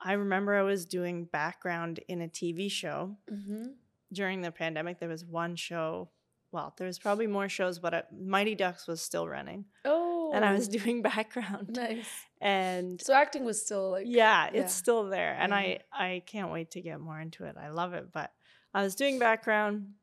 i 0.00 0.12
remember 0.12 0.54
i 0.54 0.62
was 0.62 0.84
doing 0.86 1.24
background 1.24 2.00
in 2.08 2.22
a 2.22 2.28
tv 2.28 2.70
show 2.70 3.16
Mhm. 3.30 3.74
during 4.12 4.40
the 4.42 4.52
pandemic 4.52 4.98
there 5.00 5.08
was 5.08 5.24
one 5.24 5.56
show 5.56 6.10
well 6.52 6.74
there 6.78 6.86
was 6.86 6.98
probably 6.98 7.26
more 7.26 7.48
shows 7.48 7.78
but 7.78 7.92
uh, 7.94 8.02
mighty 8.12 8.54
ducks 8.54 8.86
was 8.86 9.02
still 9.02 9.28
running 9.28 9.66
Oh. 9.84 10.30
and 10.32 10.44
i 10.44 10.52
was 10.52 10.68
doing 10.78 11.02
background 11.02 11.70
nice. 11.76 12.08
and 12.40 13.00
So 13.02 13.12
acting 13.12 13.44
was 13.44 13.60
still 13.62 13.90
like 13.90 14.06
yeah 14.08 14.48
it's 14.52 14.72
still 14.74 15.08
there 15.08 15.34
and 15.38 15.50
Yeah. 15.50 15.56
i 15.58 15.78
i 15.92 16.22
can't 16.26 16.52
wait 16.52 16.70
to 16.72 16.80
get 16.80 17.00
more 17.00 17.20
into 17.20 17.44
it 17.44 17.56
i 17.58 17.68
love 17.70 17.92
it 17.94 18.12
but 18.12 18.32
i 18.72 18.82
was 18.82 18.94
doing 18.94 19.18
background 19.18 19.94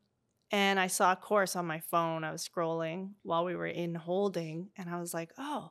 and 0.50 0.78
i 0.78 0.86
saw 0.86 1.12
a 1.12 1.16
course 1.16 1.56
on 1.56 1.66
my 1.66 1.80
phone 1.80 2.24
i 2.24 2.30
was 2.32 2.46
scrolling 2.48 3.10
while 3.22 3.44
we 3.44 3.56
were 3.56 3.66
in 3.66 3.94
holding 3.94 4.70
and 4.76 4.88
i 4.88 4.98
was 5.00 5.12
like 5.14 5.32
oh 5.38 5.70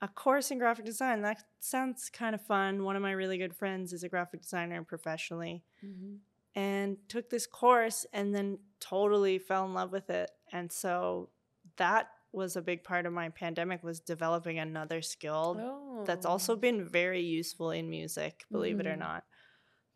a 0.00 0.08
course 0.08 0.50
in 0.50 0.58
graphic 0.58 0.84
design 0.84 1.22
that 1.22 1.42
sounds 1.60 2.08
kind 2.10 2.34
of 2.34 2.40
fun 2.42 2.84
one 2.84 2.96
of 2.96 3.02
my 3.02 3.12
really 3.12 3.38
good 3.38 3.54
friends 3.54 3.92
is 3.92 4.02
a 4.04 4.08
graphic 4.08 4.40
designer 4.42 4.82
professionally 4.84 5.64
Mhm. 5.84 6.18
and 6.54 6.96
took 7.08 7.30
this 7.30 7.46
course 7.46 8.06
and 8.12 8.34
then 8.34 8.58
totally 8.80 9.38
fell 9.38 9.64
in 9.64 9.74
love 9.74 9.90
with 9.92 10.10
it 10.10 10.30
and 10.52 10.70
so 10.70 11.30
that 11.76 12.10
was 12.32 12.56
a 12.56 12.62
big 12.62 12.84
part 12.84 13.06
of 13.06 13.12
my 13.12 13.28
pandemic 13.30 13.82
was 13.82 14.00
developing 14.00 14.58
another 14.58 15.00
skill 15.02 15.56
Oh. 15.58 16.04
that's 16.04 16.26
also 16.26 16.54
been 16.56 16.84
very 16.86 17.22
useful 17.22 17.70
in 17.70 17.88
music 17.90 18.44
believe 18.52 18.80
it 18.80 18.86
or 18.86 18.94
Mhm. 18.94 18.98
not 18.98 19.24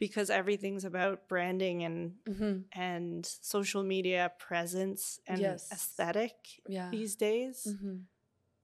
because 0.07 0.29
everything's 0.31 0.85
about 0.85 1.29
branding 1.29 1.85
and 1.89 2.01
Mhm. 2.27 2.65
and 2.73 3.25
social 3.57 3.83
media 3.95 4.23
presence 4.49 5.21
and 5.27 5.41
Yes. 5.41 5.71
aesthetic 5.73 6.37
Yeah. 6.67 6.91
these 6.91 7.15
days 7.17 7.57
Mhm. 7.67 8.07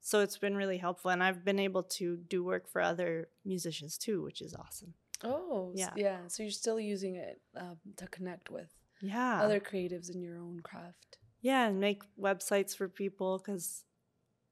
so 0.01 0.20
it's 0.24 0.38
been 0.38 0.57
really 0.62 0.79
helpful 0.87 1.11
and 1.11 1.22
i've 1.22 1.42
been 1.44 1.59
able 1.68 1.83
to 1.98 2.07
do 2.35 2.38
work 2.53 2.64
for 2.72 2.81
other 2.92 3.29
musicians 3.44 3.98
too 3.98 4.18
which 4.27 4.40
is 4.42 4.55
awesome 4.55 4.94
Oh, 5.24 5.72
Yeah. 5.74 5.92
yeah. 5.96 6.20
So 6.29 6.44
you're 6.44 6.53
still 6.64 6.79
using 6.94 7.16
it 7.16 7.37
um, 7.62 7.79
to 7.96 8.07
connect 8.16 8.51
with 8.51 8.70
yeah 9.01 9.42
other 9.44 9.61
creatives 9.61 10.09
in 10.14 10.18
your 10.22 10.38
own 10.38 10.61
craft. 10.70 11.18
yeah 11.40 11.66
and 11.68 11.79
make 11.81 12.03
websites 12.16 12.72
for 12.79 12.88
people 12.88 13.38
because 13.38 13.85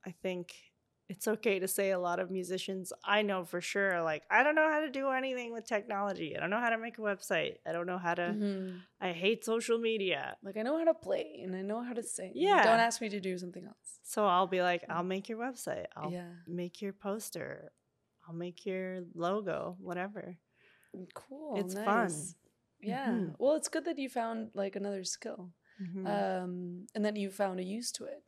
i 0.04 0.12
think 0.24 0.46
it's 1.08 1.28
okay 1.28 1.58
to 1.60 1.68
say 1.68 1.90
a 1.92 1.98
lot 1.98 2.18
of 2.18 2.30
musicians 2.30 2.92
i 3.04 3.22
know 3.22 3.44
for 3.44 3.60
sure 3.60 4.02
like 4.02 4.22
i 4.30 4.42
don't 4.42 4.56
know 4.56 4.68
how 4.74 4.80
to 4.80 4.90
do 4.90 5.08
anything 5.10 5.52
with 5.52 5.64
technology 5.66 6.36
i 6.36 6.40
don't 6.40 6.50
know 6.50 6.58
how 6.66 6.70
to 6.70 6.78
make 6.78 6.98
a 6.98 7.00
website 7.00 7.54
i 7.66 7.70
don't 7.72 7.86
know 7.86 7.98
how 8.06 8.14
to 8.14 8.22
Mhm. 8.22 8.80
i 9.00 9.12
hate 9.12 9.44
social 9.44 9.78
media 9.78 10.36
Like 10.42 10.56
I 10.56 10.62
know 10.62 10.76
how 10.78 10.84
to 10.84 10.94
play 10.94 11.40
and 11.44 11.54
I 11.54 11.62
know 11.62 11.80
how 11.82 11.92
to 11.94 12.02
sing. 12.02 12.32
Yeah. 12.34 12.62
Don't 12.64 12.80
ask 12.88 13.00
me 13.00 13.08
to 13.10 13.20
do 13.20 13.38
something 13.38 13.64
else. 13.64 13.90
so 14.02 14.26
i'll 14.26 14.48
be 14.58 14.62
like 14.70 14.82
i'll 14.88 15.04
make 15.14 15.28
your 15.30 15.38
website 15.46 15.86
i'll 15.96 16.10
yeah. 16.12 16.32
make 16.62 16.82
your 16.82 16.92
poster 16.92 17.72
i'll 18.26 18.34
make 18.46 18.66
your 18.66 18.88
logo 19.14 19.76
whatever 19.88 20.36
Cool. 21.14 21.56
It's 21.60 21.74
fun. 21.74 21.84
nice. 22.08 22.34
Yeah. 22.80 23.08
Mhm. 23.12 23.34
Well, 23.38 23.54
it's 23.58 23.68
good 23.68 23.84
that 23.84 23.98
you 23.98 24.08
found 24.08 24.38
like 24.54 24.76
another 24.76 25.04
skill. 25.04 25.52
Mhm. 25.78 26.06
um, 26.16 26.86
and 26.94 27.04
then 27.04 27.16
you 27.16 27.28
found 27.30 27.60
a 27.60 27.62
use 27.78 27.92
to 27.92 28.04
it. 28.06 28.22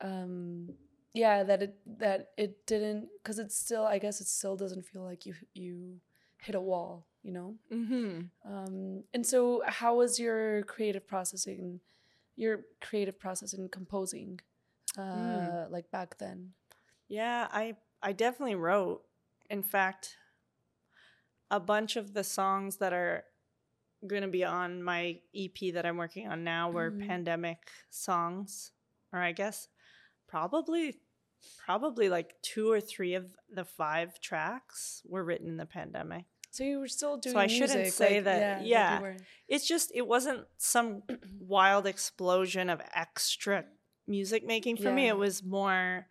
Um, 0.00 0.74
yeah, 1.14 1.42
that 1.44 1.62
it 1.62 1.76
that 1.98 2.32
it 2.36 2.66
didn't 2.66 3.08
because 3.22 3.38
it's 3.38 3.56
still 3.56 3.84
I 3.86 3.98
guess 3.98 4.20
it 4.20 4.26
still 4.28 4.56
doesn't 4.56 4.82
feel 4.86 5.02
like 5.02 5.26
you 5.26 5.34
you 5.54 6.00
hit 6.38 6.54
a 6.54 6.60
wall, 6.60 7.06
you 7.22 7.32
know. 7.32 7.56
Mhm. 7.70 8.30
Um, 8.44 9.04
and 9.14 9.26
so, 9.26 9.62
how 9.66 9.96
was 9.96 10.18
your 10.20 10.62
creative 10.64 11.06
processing, 11.06 11.80
your 12.36 12.64
creative 12.80 13.18
process 13.18 13.54
in 13.54 13.68
composing, 13.68 14.40
uh, 14.98 15.66
like 15.70 15.90
back 15.90 16.18
then? 16.18 16.52
Yeah, 17.08 17.48
I 17.52 17.76
I 18.02 18.12
definitely 18.12 18.56
wrote. 18.56 19.02
In 19.50 19.62
fact, 19.62 20.16
a 21.50 21.60
bunch 21.60 21.96
of 21.96 22.14
the 22.14 22.24
songs 22.24 22.78
that 22.78 22.92
are 22.92 23.24
going 24.06 24.22
to 24.22 24.28
be 24.28 24.44
on 24.44 24.82
my 24.82 25.20
EP 25.34 25.72
that 25.72 25.86
I'm 25.86 25.96
working 25.96 26.28
on 26.28 26.44
now 26.44 26.70
were 26.70 26.90
Mhm. 26.90 27.06
pandemic 27.08 27.70
songs, 27.90 28.72
or 29.12 29.20
I 29.20 29.32
guess 29.32 29.68
probably 30.26 31.00
probably 31.64 32.08
like 32.08 32.34
two 32.42 32.70
or 32.70 32.80
three 32.80 33.14
of 33.14 33.34
the 33.50 33.64
five 33.64 34.20
tracks 34.20 35.02
were 35.06 35.24
written 35.24 35.48
in 35.48 35.56
the 35.56 35.66
pandemic. 35.66 36.24
So 36.50 36.62
you 36.62 36.78
were 36.78 36.88
still 36.88 37.16
doing. 37.16 37.34
So 37.34 37.40
I 37.40 37.46
shouldn't 37.48 37.92
say 37.92 38.16
like, 38.16 38.24
that- 38.24 38.64
Yeah. 38.66 39.00
yeah. 39.00 39.16
It's 39.48 39.66
just 39.66 39.90
it 39.94 40.06
wasn't 40.06 40.46
some 40.56 41.02
wild 41.40 41.86
explosion 41.86 42.70
of 42.70 42.80
extra 42.94 43.64
music 44.06 44.44
making 44.46 44.76
for 44.76 44.92
me. 44.92 45.08
It 45.08 45.16
was 45.16 45.42
more 45.42 46.06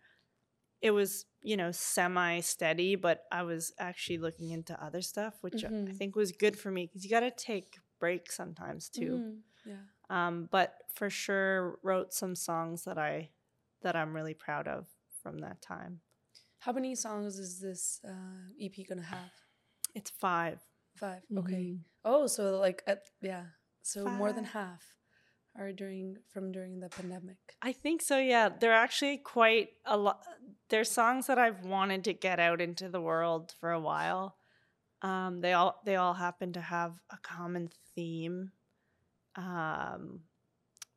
it 0.82 0.90
was, 0.90 1.24
you 1.40 1.56
know, 1.56 1.70
semi 1.72 2.40
steady, 2.40 2.94
but 2.94 3.24
I 3.32 3.42
was 3.44 3.72
actually 3.78 4.18
looking 4.18 4.50
into 4.50 4.78
other 4.84 5.00
stuff, 5.00 5.32
which 5.40 5.64
I 5.64 5.68
Mhm. 5.68 5.96
think 5.96 6.14
was 6.14 6.30
good 6.32 6.58
for 6.58 6.70
me 6.70 6.86
because 6.86 7.04
you 7.04 7.10
got 7.10 7.20
to 7.20 7.30
take 7.30 7.78
breaks 7.98 8.36
sometimes 8.36 8.90
too. 8.90 9.12
Mhm. 9.16 9.40
Yeah. 9.64 9.76
Um, 10.10 10.46
but 10.52 10.76
for 10.94 11.08
sure 11.08 11.78
wrote 11.82 12.12
some 12.12 12.34
songs 12.34 12.84
that 12.84 12.98
I 12.98 13.30
that 13.80 13.96
I'm 13.96 14.14
really 14.14 14.34
proud 14.34 14.68
of 14.68 14.86
from 15.24 15.38
that 15.38 15.60
time. 15.62 16.00
How 16.60 16.72
many 16.72 16.94
songs 16.94 17.38
is 17.38 17.58
this 17.60 18.00
uh, 18.06 18.52
EP 18.60 18.86
gonna 18.88 19.02
have? 19.02 19.32
It's 19.94 20.10
5 20.10 20.60
Five. 20.96 21.22
Okay. 21.36 21.52
Mhm. 21.52 21.78
Oh, 22.04 22.26
so 22.28 22.60
like 22.60 22.82
at, 22.86 23.02
yeah, 23.20 23.46
so 23.82 24.04
more 24.06 24.32
than 24.32 24.44
half 24.44 24.84
are 25.58 25.72
during 25.72 26.18
from 26.28 26.52
during 26.52 26.78
the 26.78 26.88
pandemic. 26.88 27.38
I 27.62 27.72
think 27.72 28.00
so, 28.02 28.18
yeah. 28.18 28.48
They're 28.48 28.72
actually 28.86 29.18
quite 29.18 29.70
a 29.86 29.96
lot. 29.96 30.22
They're 30.68 30.84
songs 30.84 31.26
that 31.26 31.38
I've 31.38 31.64
wanted 31.64 32.04
to 32.04 32.12
get 32.12 32.38
out 32.38 32.60
into 32.60 32.88
the 32.88 33.00
world 33.00 33.52
for 33.58 33.72
a 33.72 33.80
while. 33.80 34.36
Um, 35.02 35.40
they 35.40 35.52
all 35.52 35.80
they 35.84 35.96
all 35.96 36.14
happen 36.14 36.52
to 36.52 36.60
have 36.60 37.00
a 37.10 37.18
common 37.18 37.70
theme, 37.96 38.52
um, 39.36 40.20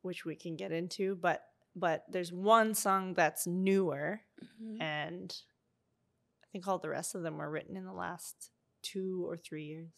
which 0.02 0.24
we 0.24 0.36
can 0.36 0.54
get 0.56 0.70
into. 0.72 1.16
But 1.16 1.42
but 1.78 2.04
there's 2.10 2.32
one 2.32 2.74
song 2.74 3.14
that's 3.14 3.46
newer, 3.46 4.20
Mhm. 4.60 4.80
and 4.80 5.42
I 6.42 6.46
think 6.52 6.66
all 6.66 6.78
the 6.78 6.88
rest 6.88 7.14
of 7.14 7.22
them 7.22 7.36
were 7.38 7.50
written 7.50 7.76
in 7.76 7.84
the 7.84 7.92
last 7.92 8.50
two 8.82 9.24
or 9.28 9.36
three 9.36 9.64
years. 9.64 9.92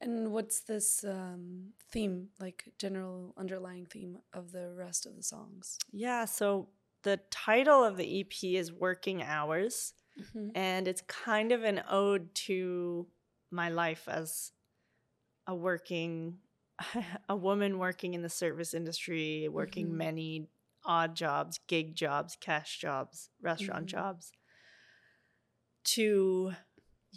And 0.00 0.32
what's 0.32 0.60
this 0.60 1.04
um, 1.04 1.72
theme, 1.90 2.28
like 2.38 2.72
general 2.78 3.32
underlying 3.36 3.86
theme 3.86 4.18
of 4.32 4.52
the 4.52 4.72
rest 4.74 5.06
of 5.06 5.16
the 5.16 5.22
songs? 5.22 5.78
Yeah, 5.92 6.24
so 6.26 6.68
the 7.02 7.18
title 7.30 7.82
of 7.84 7.96
the 7.96 8.20
EP 8.20 8.56
is 8.56 8.72
Working 8.72 9.22
Hours, 9.22 9.94
Mhm. 10.18 10.52
and 10.54 10.86
it's 10.88 11.02
kind 11.02 11.52
of 11.52 11.62
an 11.64 11.82
ode 11.88 12.34
to 12.46 13.06
my 13.50 13.68
life 13.70 14.08
as 14.08 14.52
a 15.46 15.54
working 15.54 16.40
a 17.28 17.34
woman 17.36 17.78
working 17.78 18.12
in 18.12 18.20
the 18.20 18.28
service 18.28 18.74
industry, 18.74 19.48
working 19.48 19.88
Mhm. 19.88 19.92
many 19.96 20.50
odd 20.86 21.14
jobs, 21.14 21.60
gig 21.66 21.94
jobs, 21.94 22.36
cash 22.40 22.78
jobs, 22.78 23.30
restaurant 23.42 23.86
Mhm. 23.86 23.90
jobs 23.90 24.32
to 25.84 26.52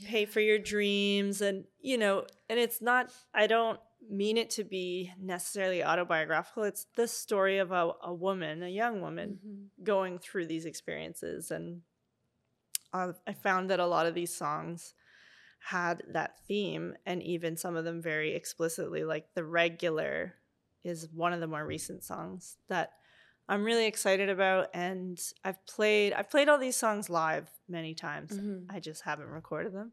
pay 0.06 0.26
for 0.26 0.40
your 0.40 0.60
dreams 0.60 1.42
and 1.42 1.66
you 1.82 1.98
know 1.98 2.26
and 2.48 2.60
it's 2.60 2.82
not 2.82 3.12
i 3.34 3.48
don't 3.48 3.80
mean 4.10 4.38
it 4.38 4.50
to 4.50 4.64
be 4.64 5.12
necessarily 5.20 5.84
autobiographical 5.84 6.64
it's 6.64 6.86
the 6.96 7.08
story 7.08 7.58
of 7.58 7.72
a, 7.72 7.92
a 8.04 8.14
woman 8.14 8.64
a 8.64 8.70
young 8.70 9.02
woman 9.02 9.40
Mhm. 9.44 9.84
going 9.84 10.18
through 10.20 10.46
these 10.46 10.66
experiences 10.66 11.52
and 11.52 11.82
uh, 12.94 13.12
i 13.28 13.34
found 13.34 13.70
that 13.70 13.80
a 13.80 13.86
lot 13.86 14.06
of 14.06 14.14
these 14.14 14.34
songs 14.34 14.94
had 15.60 16.02
that 16.08 16.40
theme 16.48 16.96
and 17.06 17.22
even 17.24 17.58
some 17.58 17.76
of 17.76 17.84
them 17.84 18.02
very 18.02 18.34
explicitly 18.36 19.04
like 19.04 19.34
the 19.34 19.44
regular 19.44 20.36
is 20.86 21.10
one 21.14 21.34
of 21.34 21.42
the 21.42 21.48
more 21.48 21.66
recent 21.66 22.04
songs 22.04 22.56
that 22.70 22.94
i'm 23.50 23.64
really 23.66 23.86
excited 23.86 24.30
about 24.30 24.70
and 24.74 25.34
i've 25.44 25.66
played 25.66 26.14
i've 26.14 26.30
played 26.30 26.48
all 26.50 26.58
these 26.58 26.78
songs 26.78 27.10
live 27.10 27.50
many 27.68 27.94
times 27.94 28.32
Mhm. 28.32 28.68
I 28.72 28.80
just 28.80 29.02
haven't 29.04 29.30
recorded 29.30 29.74
them. 29.74 29.92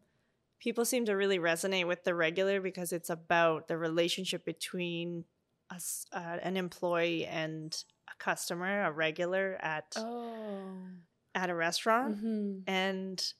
People 0.61 0.85
seem 0.85 1.07
to 1.07 1.15
really 1.15 1.39
resonate 1.39 1.87
with 1.87 2.05
the 2.05 2.15
regular 2.15 2.61
because 2.61 2.93
it's 2.93 3.11
about 3.11 3.69
the 3.69 3.77
relationship 3.79 4.45
between 4.45 5.25
us, 5.71 6.07
uh, 6.13 6.39
an 6.43 6.57
employee 6.57 7.27
and 7.27 7.85
a 8.09 8.15
customer, 8.19 8.85
a 8.85 8.93
regular 8.93 9.57
at 9.63 9.95
Oh. 9.97 10.89
at 11.35 11.51
a 11.51 11.55
restaurant, 11.55 12.17
Mhm. 12.19 12.63
and 12.67 13.33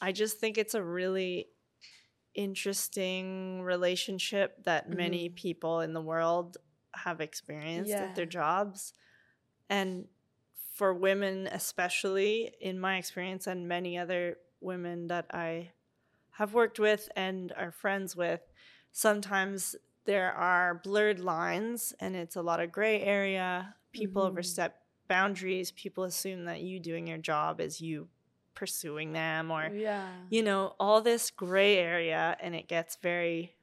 I 0.00 0.12
just 0.12 0.38
think 0.38 0.58
it's 0.58 0.74
a 0.74 0.82
really 0.82 1.48
interesting 2.34 3.62
relationship 3.62 4.62
that 4.64 4.88
many 4.90 5.28
Mhm. 5.28 5.36
people 5.36 5.80
in 5.80 5.92
the 5.92 6.00
world 6.02 6.56
have 6.94 7.20
experienced 7.20 7.92
at 7.92 8.14
their 8.14 8.26
jobs, 8.26 8.94
and 9.72 10.06
for 10.74 10.92
women 10.92 11.48
especially 11.50 12.52
in 12.60 12.78
my 12.78 12.98
experience 12.98 13.46
and 13.46 13.66
many 13.66 13.96
other 13.96 14.36
women 14.60 15.06
that 15.08 15.26
I 15.32 15.70
have 16.32 16.52
worked 16.54 16.78
with 16.78 17.08
and 17.16 17.52
are 17.56 17.70
friends 17.70 18.14
with 18.14 18.40
sometimes 18.92 19.74
there 20.04 20.32
are 20.32 20.80
blurred 20.84 21.20
lines 21.20 21.94
and 22.00 22.14
it's 22.14 22.36
a 22.36 22.42
lot 22.42 22.60
of 22.60 22.70
gray 22.70 23.00
area. 23.00 23.74
People 23.92 24.22
Mhm. 24.22 24.28
overstep 24.30 24.72
boundaries. 25.08 25.70
People 25.72 26.04
assume 26.04 26.44
that 26.44 26.60
you 26.60 26.78
doing 26.80 27.06
your 27.06 27.18
job 27.18 27.60
is 27.60 27.80
you 27.80 28.08
pursuing 28.54 29.12
them 29.12 29.50
or 29.50 29.70
yeah. 29.74 30.08
you 30.28 30.42
know 30.42 30.74
all 30.78 31.00
this 31.00 31.30
gray 31.30 31.78
area 31.78 32.36
and 32.40 32.54
it 32.54 32.68
gets 32.68 32.96
very 32.96 33.54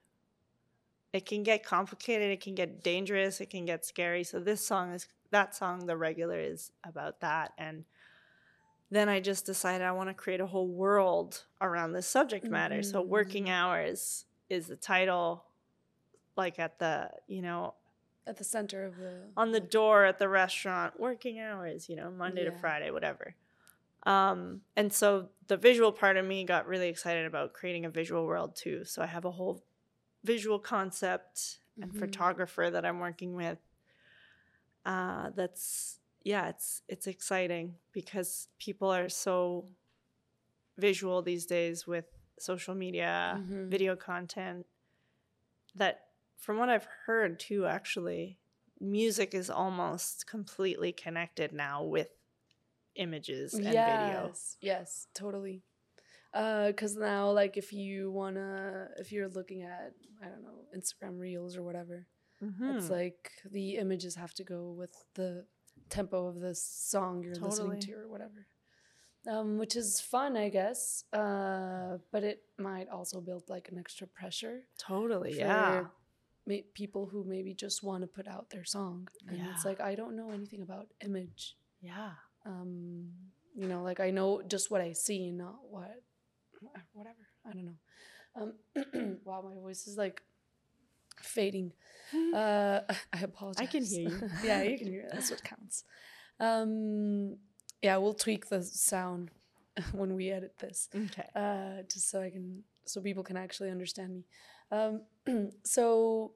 it 1.12 1.26
can 1.26 1.42
get 1.44 1.64
complicated. 1.64 2.30
It 2.32 2.42
can 2.42 2.56
get 2.56 2.84
dangerous. 2.84 3.42
It 3.42 3.50
can 3.50 3.66
get 3.66 3.84
scary. 3.84 4.24
So 4.24 4.40
this 4.40 4.66
song 4.66 4.94
is 4.94 5.08
that 5.32 5.56
song 5.56 5.86
the 5.86 5.98
regular 5.98 6.40
is 6.40 6.72
about 6.84 7.20
that 7.22 7.54
and 7.58 7.86
then 8.92 9.08
i 9.10 9.20
just 9.20 9.46
decided 9.46 9.86
i 9.86 9.92
want 9.92 10.10
to 10.10 10.14
create 10.14 10.40
a 10.42 10.46
whole 10.48 10.68
world 10.68 11.44
around 11.62 11.94
this 11.94 12.08
subject 12.08 12.50
matter. 12.50 12.82
So 12.82 13.02
working 13.02 13.46
Mhm. 13.46 13.54
hours 13.54 14.26
is 14.50 14.68
the 14.68 14.76
title 14.76 15.46
like 16.36 16.58
at 16.60 16.80
the 16.80 17.12
you 17.28 17.42
know 17.42 17.76
At 18.26 18.38
the 18.38 18.44
center 18.44 18.86
of 18.86 18.98
the 18.98 19.30
on 19.38 19.52
the 19.52 19.60
door 19.60 20.06
at 20.06 20.18
the 20.20 20.30
restaurant. 20.30 21.00
Working 21.00 21.40
hours 21.40 21.88
you 21.90 21.96
know 21.96 22.10
monday 22.10 22.46
to 22.46 22.52
friday 22.52 22.90
whatever. 22.92 23.36
Um 24.04 24.62
and 24.76 24.92
so 24.94 25.30
the 25.48 25.58
visual 25.58 25.92
part 25.92 26.18
of 26.18 26.26
me 26.26 26.44
got 26.46 26.68
really 26.68 26.88
excited 26.90 27.26
about 27.26 27.54
creating 27.54 27.86
a 27.86 27.90
visual 27.90 28.26
world 28.26 28.56
too. 28.56 28.86
So 28.86 29.02
i 29.02 29.06
have 29.06 29.26
a 29.26 29.32
whole 29.32 29.64
visual 30.24 30.60
concept 30.60 31.60
and 31.82 31.92
Mhm. 31.92 32.00
photographer 32.00 32.70
that 32.72 32.86
i'm 32.86 33.00
working 33.00 33.36
with 33.36 33.60
uh 34.86 35.30
that's 35.36 36.00
yeah 36.24 36.48
it's 36.50 36.82
it's 36.88 37.08
exciting 37.08 37.76
because 37.92 38.48
people 38.60 38.90
are 38.90 39.10
so 39.10 39.66
visual 40.78 41.22
these 41.22 41.46
days 41.46 41.86
with 41.86 42.06
social 42.40 42.74
media 42.76 43.42
Mhm. 43.44 43.70
video 43.70 43.96
content 43.96 44.66
that 45.76 46.08
from 46.38 46.58
what 46.58 46.70
I've 46.70 46.88
heard 47.06 47.40
too 47.40 47.66
actually 47.66 48.40
music 48.80 49.34
is 49.34 49.50
almost 49.50 50.26
completely 50.26 50.94
connected 50.94 51.52
now 51.52 51.84
with 51.84 52.10
images 52.96 53.54
and 53.54 53.66
yes, 53.66 54.58
Yes, 54.62 55.08
totally. 55.14 55.64
Uh, 56.34 56.72
cause 56.78 56.96
now, 56.96 57.32
like, 57.32 57.58
if 57.58 57.74
you 57.74 58.12
wanna, 58.12 58.90
if 58.98 59.12
you're 59.12 59.28
looking 59.30 59.64
at, 59.64 59.94
I 60.24 60.28
don't 60.30 60.44
know, 60.44 60.66
Instagram 60.78 61.20
Reels 61.20 61.58
or 61.58 61.64
whatever, 61.64 62.06
it's 62.42 62.88
Mhm. 62.88 62.90
like 62.90 63.32
the 63.52 63.76
images 63.78 64.16
have 64.16 64.34
to 64.36 64.44
go 64.44 64.72
with 64.72 64.96
the 65.16 65.46
tempo 65.90 66.28
of 66.28 66.40
the 66.40 66.56
song 66.56 67.24
you're 67.24 67.36
listening 67.36 67.80
to 67.82 67.94
or 67.94 68.08
whatever. 68.08 68.48
Um, 69.28 69.58
which 69.58 69.76
is 69.76 70.00
fun, 70.00 70.38
I 70.38 70.48
guess. 70.50 71.04
Uh, 71.12 71.98
but 72.12 72.24
it 72.24 72.44
might 72.58 72.88
also 72.90 73.20
build 73.20 73.50
like 73.50 73.68
an 73.70 73.78
extra 73.78 74.08
pressure 74.08 74.64
totally, 74.78 75.38
yeah. 75.38 75.88
ma- 76.48 76.56
people 76.74 77.06
who 77.08 77.24
maybe 77.26 77.54
just 77.54 77.84
want 77.84 78.02
to 78.02 78.08
put 78.08 78.28
out 78.28 78.50
their 78.50 78.64
song, 78.64 79.10
and 79.28 79.38
it's 79.52 79.66
like 79.66 79.82
I 79.82 79.96
don't 79.96 80.16
know 80.16 80.32
anything 80.32 80.62
about 80.62 80.88
image. 81.02 81.58
Yeah. 81.82 82.14
Um, 82.46 83.12
you 83.56 83.68
know, 83.68 83.84
like 83.84 84.00
I 84.00 84.10
know 84.12 84.42
just 84.42 84.72
what 84.72 84.80
I 84.82 84.94
see, 84.94 85.32
not 85.32 85.60
what, 85.70 86.02
whatever. 86.94 87.28
I 87.46 87.52
don't 87.52 87.66
know. 87.66 87.80
Um, 88.36 89.20
wow, 89.26 89.42
my 89.42 89.56
voice 89.56 89.86
is 89.88 89.98
like 89.98 90.24
fading. 91.22 91.74
Uh, 92.34 92.82
I 93.14 93.20
apologize. 93.22 93.62
I 93.64 93.66
can 93.66 93.84
hear 93.84 94.02
you. 94.10 94.30
yeah, 94.44 94.64
you 94.64 94.78
can 94.78 94.88
hear 94.88 95.02
it. 95.02 95.10
That's 95.12 95.30
what 95.32 95.44
counts. 95.44 95.84
Um, 96.40 97.38
yeah, 97.82 97.98
we'll 97.98 98.14
tweak 98.14 98.48
the 98.50 98.62
sound 98.64 99.32
when 99.92 100.16
we 100.16 100.32
edit 100.32 100.54
this, 100.60 100.90
Okay. 100.96 101.28
uh, 101.36 101.84
just 101.92 102.10
so 102.10 102.22
I 102.22 102.30
can, 102.30 102.64
so 102.86 103.02
people 103.02 103.24
can 103.24 103.38
actually 103.38 103.70
understand 103.72 104.14
me. 104.14 104.24
Um, 104.72 105.02
so 105.64 106.34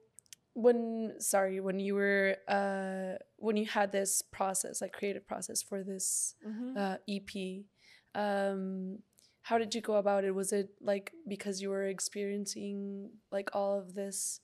when, 0.54 1.14
sorry, 1.18 1.60
when 1.60 1.80
you 1.80 1.94
were, 1.94 2.36
uh, 2.48 3.18
when 3.36 3.56
you 3.56 3.66
had 3.66 3.92
this 3.92 4.22
process, 4.22 4.80
like 4.80 4.92
creative 4.92 5.26
process 5.26 5.62
for 5.62 5.82
this 5.82 6.34
Mhm. 6.46 6.76
uh, 6.76 6.96
EP. 7.08 7.64
Um, 8.14 8.98
how 9.42 9.58
did 9.58 9.74
you 9.74 9.80
go 9.82 9.96
about 9.96 10.24
it? 10.24 10.30
Was 10.34 10.52
it 10.52 10.70
like 10.80 11.12
because 11.28 11.60
you 11.60 11.68
were 11.70 11.84
experiencing 11.86 13.10
like 13.30 13.50
all 13.54 13.78
of 13.78 13.94
this, 13.94 14.40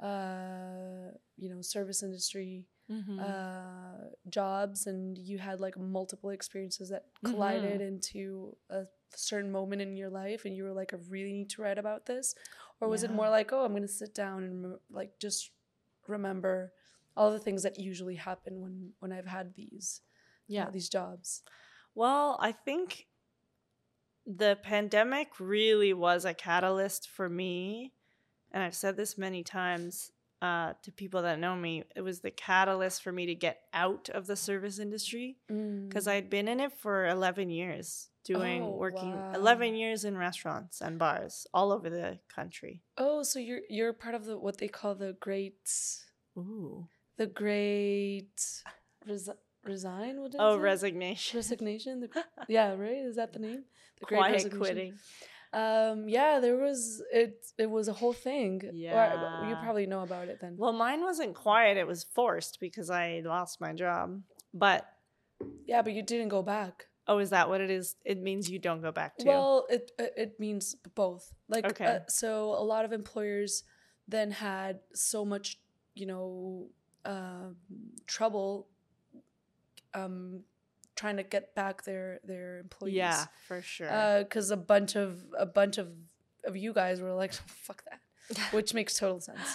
uh, 0.00 1.12
you 1.36 1.48
know, 1.54 1.60
service 1.62 2.02
industry 2.02 2.66
Mhm. 2.90 3.20
uh, 3.20 4.10
jobs, 4.28 4.86
and 4.86 5.16
you 5.18 5.38
had 5.38 5.60
like 5.60 5.78
multiple 5.78 6.30
experiences 6.30 6.88
that 6.88 7.04
collided 7.22 7.80
into 7.80 8.56
a 8.70 8.86
certain 9.14 9.50
moment 9.50 9.82
in 9.82 9.96
your 9.96 10.10
life, 10.10 10.44
and 10.44 10.56
you 10.56 10.64
were 10.64 10.72
like, 10.72 10.92
I 10.94 10.98
really 11.08 11.32
need 11.32 11.50
to 11.50 11.62
write 11.62 11.78
about 11.78 12.06
this, 12.06 12.34
or 12.80 12.88
was 12.88 13.02
it 13.04 13.10
more 13.10 13.28
like, 13.28 13.52
oh, 13.52 13.64
I'm 13.64 13.72
gonna 13.74 13.88
sit 13.88 14.14
down 14.14 14.44
and 14.44 14.78
like 14.90 15.18
just 15.18 15.50
remember 16.08 16.72
all 17.16 17.30
the 17.30 17.38
things 17.38 17.62
that 17.62 17.78
usually 17.78 18.16
happen 18.16 18.60
when 18.60 18.92
when 19.00 19.12
I've 19.12 19.26
had 19.26 19.54
these 19.54 20.00
yeah. 20.48 20.66
uh, 20.66 20.70
these 20.70 20.88
jobs. 20.88 21.42
Well, 21.94 22.38
I 22.40 22.52
think 22.52 23.06
the 24.26 24.58
pandemic 24.62 25.28
really 25.40 25.92
was 25.92 26.24
a 26.24 26.34
catalyst 26.34 27.08
for 27.08 27.28
me. 27.28 27.92
And 28.52 28.62
I've 28.62 28.74
said 28.74 28.96
this 28.96 29.16
many 29.18 29.42
times 29.44 30.12
uh, 30.42 30.72
to 30.82 30.90
people 30.90 31.22
that 31.22 31.38
know 31.38 31.54
me. 31.54 31.84
It 31.94 32.00
was 32.00 32.20
the 32.20 32.30
catalyst 32.30 33.02
for 33.02 33.12
me 33.12 33.26
to 33.26 33.34
get 33.34 33.60
out 33.74 34.08
of 34.08 34.26
the 34.26 34.36
service 34.36 34.78
industry 34.78 35.36
because 35.46 36.06
Mm. 36.06 36.12
I'd 36.12 36.30
been 36.30 36.48
in 36.48 36.60
it 36.60 36.72
for 36.72 37.06
11 37.06 37.50
years, 37.50 38.08
doing 38.24 38.62
Oh, 38.62 38.70
working 38.70 39.12
wow. 39.14 39.32
11 39.34 39.74
years 39.74 40.04
in 40.06 40.16
restaurants 40.16 40.80
and 40.80 40.98
bars 40.98 41.46
all 41.52 41.70
over 41.72 41.90
the 41.90 42.18
country. 42.34 42.82
Oh, 42.96 43.22
so 43.22 43.38
you're 43.38 43.60
you're 43.68 43.92
part 43.92 44.14
of 44.14 44.24
the 44.24 44.38
what 44.38 44.56
they 44.58 44.68
call 44.68 44.94
the 44.94 45.12
great 45.20 45.70
Ooh. 46.38 46.88
the 47.18 47.26
great 47.26 48.40
resi- 49.06 49.36
resign. 49.64 50.20
What 50.22 50.30
is 50.34 50.36
Oh, 50.40 50.54
it? 50.54 50.58
resignation. 50.60 51.36
resignation. 51.38 52.00
The, 52.00 52.24
yeah, 52.48 52.72
right. 52.74 52.96
Is 53.10 53.16
that 53.16 53.32
the 53.34 53.40
name? 53.40 53.64
The 53.98 54.06
Quiet 54.06 54.50
quitting. 54.56 54.94
Um, 55.52 56.08
yeah, 56.08 56.38
there 56.40 56.56
was 56.56 57.02
it. 57.12 57.46
It 57.58 57.70
was 57.70 57.88
a 57.88 57.92
whole 57.92 58.12
thing. 58.12 58.62
Or, 59.40 59.46
you 59.48 59.56
probably 59.56 59.86
know 59.86 60.02
about 60.02 60.28
it 60.28 60.38
then. 60.40 60.54
Well, 60.56 60.72
mine 60.72 61.02
wasn't 61.02 61.34
quiet. 61.34 61.76
It 61.76 61.86
was 61.86 62.04
forced 62.04 62.58
because 62.60 62.90
I 62.90 63.22
lost 63.24 63.60
my 63.60 63.72
job. 63.72 64.22
But 64.54 64.86
yeah, 65.66 65.82
but 65.82 65.92
you 65.92 66.02
didn't 66.02 66.28
go 66.28 66.42
back. 66.42 66.86
Oh, 67.08 67.18
is 67.18 67.30
that 67.30 67.48
what 67.48 67.60
it 67.60 67.70
is? 67.70 67.96
It 68.04 68.22
means 68.22 68.48
you 68.48 68.60
don't 68.60 68.80
go 68.80 68.92
back 68.92 69.18
to. 69.18 69.26
Well, 69.26 69.66
it 69.68 69.90
it, 69.98 70.38
means 70.38 70.76
both. 70.94 71.32
Like, 71.48 71.64
Okay. 71.64 71.84
uh, 71.84 71.98
so 72.08 72.50
a 72.50 72.62
lot 72.62 72.84
of 72.84 72.92
employers 72.92 73.64
then 74.06 74.30
had 74.30 74.80
so 74.94 75.24
much, 75.24 75.58
you 75.94 76.06
know, 76.06 76.68
um 77.06 77.56
trouble 78.06 78.68
um, 79.94 80.40
trying 81.00 81.16
to 81.22 81.26
get 81.34 81.44
back 81.60 81.74
their 81.88 82.06
their 82.30 82.58
employees. 82.66 82.94
Yeah, 83.04 83.24
for 83.48 83.60
sure. 83.62 83.90
because 84.24 84.50
a 84.50 84.56
bunch 84.72 84.92
of 85.04 85.10
a 85.46 85.46
bunch 85.60 85.76
of 85.82 85.88
of 86.48 86.54
you 86.64 86.72
guys 86.80 86.96
were 87.00 87.14
like, 87.22 87.32
"Fuck 87.66 87.80
that," 87.88 88.00
which 88.56 88.70
makes 88.78 88.92
total 89.02 89.20
sense. 89.20 89.48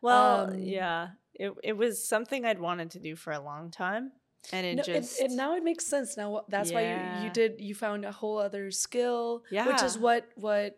well, 0.00 0.50
um, 0.50 0.58
yeah. 0.58 1.08
It 1.44 1.50
it 1.70 1.74
was 1.82 1.94
something 2.14 2.40
I'd 2.44 2.60
wanted 2.68 2.88
to 2.94 3.00
do 3.08 3.16
for 3.16 3.32
a 3.32 3.40
long 3.50 3.70
time, 3.84 4.04
and 4.52 4.62
it 4.70 4.74
No, 4.76 4.82
just 4.82 5.18
it, 5.20 5.30
it, 5.30 5.30
now 5.42 5.50
it 5.58 5.64
makes 5.64 5.84
sense. 5.94 6.16
Now 6.20 6.28
that's 6.54 6.70
why 6.74 6.82
you, 6.92 6.98
you 7.24 7.30
did 7.40 7.52
you 7.68 7.74
found 7.74 8.04
a 8.04 8.12
whole 8.12 8.38
other 8.38 8.70
skill, 8.70 9.42
which 9.68 9.82
is 9.82 9.96
what 10.06 10.22
what 10.36 10.76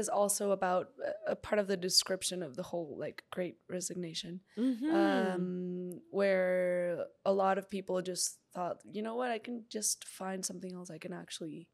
is 0.00 0.08
also 0.08 0.52
about 0.52 0.86
a- 1.04 1.32
a 1.32 1.36
part 1.36 1.58
of 1.58 1.66
the 1.66 1.76
description 1.76 2.42
of 2.42 2.54
the 2.56 2.62
whole 2.70 2.96
like 3.04 3.18
Great 3.36 3.56
Resignation, 3.68 4.40
Mhm. 4.56 4.88
um, 5.02 6.00
where 6.10 7.06
a 7.24 7.32
lot 7.32 7.58
of 7.58 7.68
people 7.68 8.00
just 8.00 8.38
thought, 8.54 8.78
you 8.92 9.02
know 9.02 9.14
what, 9.16 9.30
I 9.30 9.38
can 9.38 9.64
just 9.68 10.04
find 10.06 10.44
something 10.44 10.72
else 10.74 10.90
I 10.90 10.98
can 10.98 11.12
actually, 11.12 11.68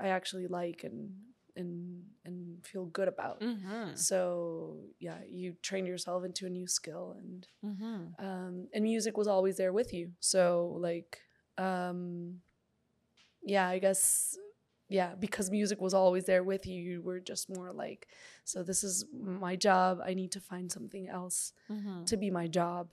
I 0.00 0.08
actually 0.08 0.46
like 0.46 0.84
and 0.84 1.12
and 1.56 2.02
and 2.24 2.64
feel 2.66 2.84
good 2.86 3.08
about. 3.08 3.40
Mhm. 3.40 3.96
So 3.96 4.84
yeah, 4.98 5.20
you 5.28 5.56
trained 5.62 5.86
yourself 5.88 6.24
into 6.24 6.46
a 6.46 6.50
new 6.50 6.66
skill 6.66 7.16
and 7.18 7.46
Mhm. 7.64 8.14
um, 8.18 8.68
and 8.72 8.82
music 8.84 9.16
was 9.16 9.26
always 9.28 9.56
there 9.56 9.72
with 9.72 9.92
you. 9.92 10.12
So 10.20 10.76
like, 10.80 11.22
um, 11.58 12.42
yeah, 13.42 13.68
I 13.68 13.78
guess, 13.78 14.36
yeah, 14.88 15.14
because 15.14 15.50
music 15.50 15.80
was 15.80 15.94
always 15.94 16.24
there 16.24 16.42
with 16.44 16.66
you, 16.66 16.80
you 16.82 17.02
were 17.02 17.20
just 17.20 17.48
more 17.48 17.72
like, 17.72 18.08
so 18.44 18.62
this 18.62 18.82
is 18.84 19.04
my 19.12 19.56
job. 19.56 20.00
I 20.04 20.14
need 20.14 20.32
to 20.32 20.40
find 20.40 20.70
something 20.70 21.08
else 21.08 21.52
Mhm. 21.70 22.06
to 22.06 22.16
be 22.16 22.30
my 22.30 22.48
job. 22.48 22.90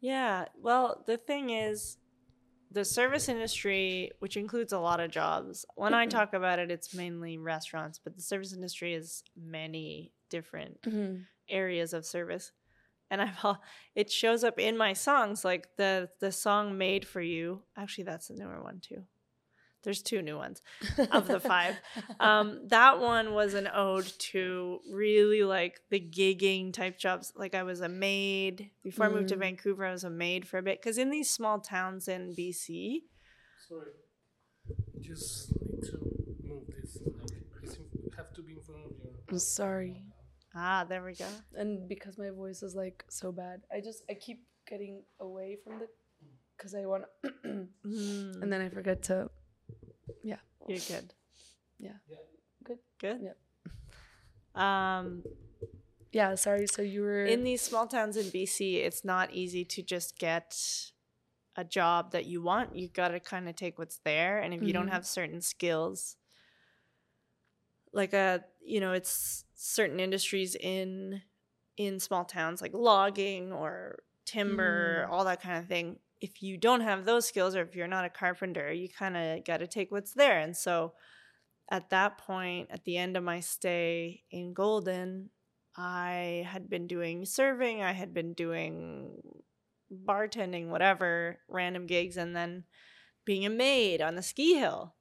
Yeah. 0.00 0.46
Well, 0.56 1.02
the 1.06 1.16
thing 1.18 1.50
is, 1.50 1.98
the 2.70 2.84
service 2.84 3.28
industry, 3.28 4.10
which 4.18 4.36
includes 4.36 4.72
a 4.72 4.78
lot 4.78 5.00
of 5.00 5.10
jobs, 5.10 5.64
when 5.76 5.94
I 5.94 6.06
Mhm. 6.06 6.10
talk 6.10 6.34
about 6.34 6.58
it, 6.58 6.70
it's 6.70 6.92
mainly 6.94 7.38
restaurants, 7.38 7.98
but 7.98 8.16
the 8.16 8.22
service 8.22 8.52
industry 8.52 8.94
is 8.94 9.22
many 9.36 10.12
different 10.30 10.80
areas 11.48 11.92
of 11.92 12.04
service. 12.06 12.52
And 13.10 13.22
I've 13.22 13.44
all, 13.44 13.62
it 13.94 14.10
shows 14.10 14.44
up 14.44 14.58
in 14.58 14.76
my 14.76 14.92
songs, 14.94 15.44
like 15.44 15.76
the 15.76 16.10
the 16.20 16.32
song 16.32 16.76
"Made 16.78 17.06
for 17.06 17.20
You." 17.22 17.64
Actually, 17.76 18.04
that's 18.04 18.28
the 18.28 18.34
newer 18.34 18.62
one 18.62 18.80
too. 18.80 19.06
There's 19.86 20.02
two 20.02 20.20
new 20.20 20.36
ones. 20.36 20.60
Of 21.12 21.28
the 21.28 21.38
five. 21.38 21.76
Um, 22.18 22.66
that 22.70 22.98
one 22.98 23.34
was 23.34 23.54
an 23.54 23.68
ode 23.72 24.12
to 24.32 24.80
really 24.92 25.44
like 25.44 25.78
the 25.90 26.00
gigging 26.00 26.72
type 26.72 26.98
jobs. 26.98 27.32
Like 27.36 27.54
I 27.54 27.62
was 27.62 27.80
a 27.80 27.88
maid 27.88 28.70
before 28.82 29.06
I 29.06 29.08
moved 29.10 29.28
to 29.28 29.36
Mm. 29.36 29.40
Vancouver. 29.46 29.86
I 29.86 29.92
was 29.92 30.02
a 30.02 30.10
maid 30.10 30.46
for 30.48 30.58
a 30.58 30.62
bit 30.62 30.80
because 30.82 30.98
in 30.98 31.10
these 31.10 31.30
small 31.30 31.60
towns 31.60 32.08
in 32.08 32.34
BC, 32.34 33.02
Sorry. 33.68 33.92
Just 35.00 35.52
need 35.62 35.82
to 35.90 35.98
move 36.44 36.64
this. 36.66 36.98
Like, 37.06 37.30
it's 37.62 37.76
have 38.16 38.32
to 38.34 38.42
be 38.42 38.54
in 38.54 38.60
front 38.62 38.86
of 38.86 38.90
your. 39.00 39.12
I'm 39.30 39.38
sorry. 39.38 40.02
ah, 40.56 40.84
there 40.88 41.04
we 41.04 41.14
go. 41.14 41.28
And 41.54 41.88
because 41.88 42.18
my 42.18 42.30
voice 42.30 42.64
is 42.64 42.74
like 42.74 43.04
so 43.08 43.30
bad, 43.30 43.60
I 43.72 43.80
just, 43.80 44.02
I 44.10 44.14
keep 44.14 44.40
getting 44.68 45.04
away 45.20 45.58
from 45.62 45.78
the, 45.78 45.86
because 46.56 46.74
I 46.74 46.86
want 46.86 47.04
Mm, 47.46 48.42
and 48.42 48.52
then 48.52 48.60
I 48.60 48.68
forget 48.68 49.02
to, 49.04 49.30
you're 50.68 50.78
good. 50.88 51.12
Yeah. 51.78 51.92
Yeah. 52.08 52.16
Good. 52.64 52.78
Good. 52.98 53.20
Yep. 53.22 54.62
Um, 54.62 55.22
yeah, 56.12 56.34
sorry. 56.34 56.66
So 56.66 56.82
you 56.82 57.02
were 57.02 57.24
in 57.24 57.44
these 57.44 57.60
small 57.60 57.86
towns 57.86 58.16
in 58.16 58.26
BC, 58.30 58.76
it's 58.76 59.04
not 59.04 59.32
easy 59.32 59.64
to 59.64 59.82
just 59.82 60.18
get 60.18 60.56
a 61.56 61.64
job 61.64 62.12
that 62.12 62.26
you 62.26 62.42
want. 62.42 62.74
You 62.76 62.88
got 62.88 63.08
to 63.08 63.20
kind 63.20 63.48
of 63.48 63.56
take 63.56 63.78
what's 63.78 63.98
there, 64.04 64.38
and 64.38 64.54
if 64.54 64.62
you 64.62 64.72
don't 64.72 64.88
Mhm. 64.88 64.92
have 64.92 65.06
certain 65.06 65.40
skills, 65.40 66.16
like 67.92 68.12
a 68.12 68.44
you 68.60 68.80
know, 68.80 68.92
it's 68.92 69.44
certain 69.54 70.00
industries 70.00 70.54
in 70.56 71.22
in 71.76 72.00
small 72.00 72.24
towns 72.24 72.62
like 72.62 72.72
logging 72.74 73.52
or 73.52 73.98
timber, 74.24 75.06
Mm. 75.06 75.12
all 75.12 75.24
that 75.24 75.40
kind 75.42 75.58
of 75.58 75.68
thing. 75.68 75.98
If 76.20 76.42
you 76.42 76.56
don't 76.56 76.80
have 76.80 77.04
those 77.04 77.26
skills, 77.26 77.54
or 77.54 77.62
if 77.62 77.74
you're 77.76 77.86
not 77.86 78.04
a 78.04 78.10
carpenter, 78.10 78.72
you 78.72 78.88
kind 78.88 79.16
of 79.16 79.44
got 79.44 79.58
to 79.58 79.66
take 79.66 79.90
what's 79.90 80.12
there, 80.14 80.38
and 80.40 80.56
so. 80.56 80.94
At 81.70 81.90
that 81.90 82.18
point, 82.18 82.70
at 82.70 82.84
the 82.84 82.96
end 82.96 83.16
of 83.16 83.24
my 83.24 83.40
stay 83.40 84.22
in 84.30 84.54
Golden, 84.54 85.30
I 85.76 86.46
had 86.48 86.68
been 86.68 86.86
doing 86.86 87.24
serving, 87.24 87.82
I 87.82 87.92
had 87.92 88.14
been 88.14 88.34
doing 88.34 89.20
bartending, 89.92 90.68
whatever, 90.68 91.40
random 91.48 91.86
gigs, 91.86 92.16
and 92.16 92.34
then 92.36 92.64
being 93.24 93.46
a 93.46 93.50
maid 93.50 94.02
on 94.02 94.14
the 94.14 94.22
ski 94.22 94.54
hill 94.54 94.94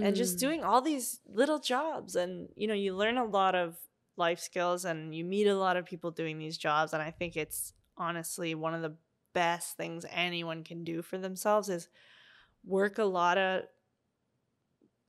and 0.00 0.16
just 0.16 0.36
Mm. 0.36 0.40
doing 0.40 0.64
all 0.64 0.82
these 0.82 1.20
little 1.26 1.58
jobs. 1.58 2.16
And, 2.16 2.50
you 2.56 2.66
know, 2.66 2.74
you 2.74 2.94
learn 2.94 3.18
a 3.18 3.24
lot 3.24 3.54
of 3.54 3.78
life 4.16 4.40
skills 4.40 4.84
and 4.84 5.14
you 5.14 5.24
meet 5.24 5.46
a 5.46 5.56
lot 5.56 5.76
of 5.76 5.86
people 5.86 6.10
doing 6.10 6.38
these 6.38 6.58
jobs. 6.58 6.92
And 6.92 7.02
I 7.02 7.10
think 7.10 7.36
it's 7.36 7.74
honestly 7.96 8.54
one 8.54 8.74
of 8.74 8.82
the 8.82 8.96
best 9.32 9.76
things 9.76 10.04
anyone 10.10 10.64
can 10.64 10.84
do 10.84 11.02
for 11.02 11.18
themselves 11.18 11.68
is 11.68 11.88
work 12.64 12.98
a 12.98 13.04
lot 13.04 13.38
of 13.38 13.62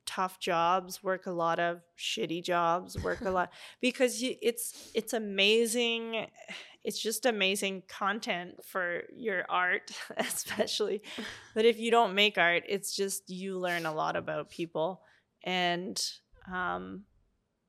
tough 0.05 0.39
jobs 0.39 1.03
work 1.03 1.25
a 1.25 1.31
lot 1.31 1.59
of 1.59 1.81
shitty 1.97 2.43
jobs 2.43 3.01
work 3.01 3.21
a 3.21 3.29
lot 3.29 3.51
because 3.81 4.21
you, 4.21 4.35
it's 4.41 4.91
it's 4.93 5.13
amazing 5.13 6.27
it's 6.83 6.99
just 6.99 7.25
amazing 7.25 7.83
content 7.87 8.55
for 8.65 9.03
your 9.15 9.45
art 9.49 9.91
especially. 10.17 11.03
But 11.53 11.65
if 11.65 11.79
you 11.79 11.91
don't 11.91 12.15
make 12.15 12.37
art 12.37 12.63
it's 12.67 12.95
just 12.95 13.29
you 13.29 13.59
learn 13.59 13.85
a 13.85 13.93
lot 13.93 14.15
about 14.15 14.49
people. 14.49 15.01
And 15.43 16.01
um 16.51 17.03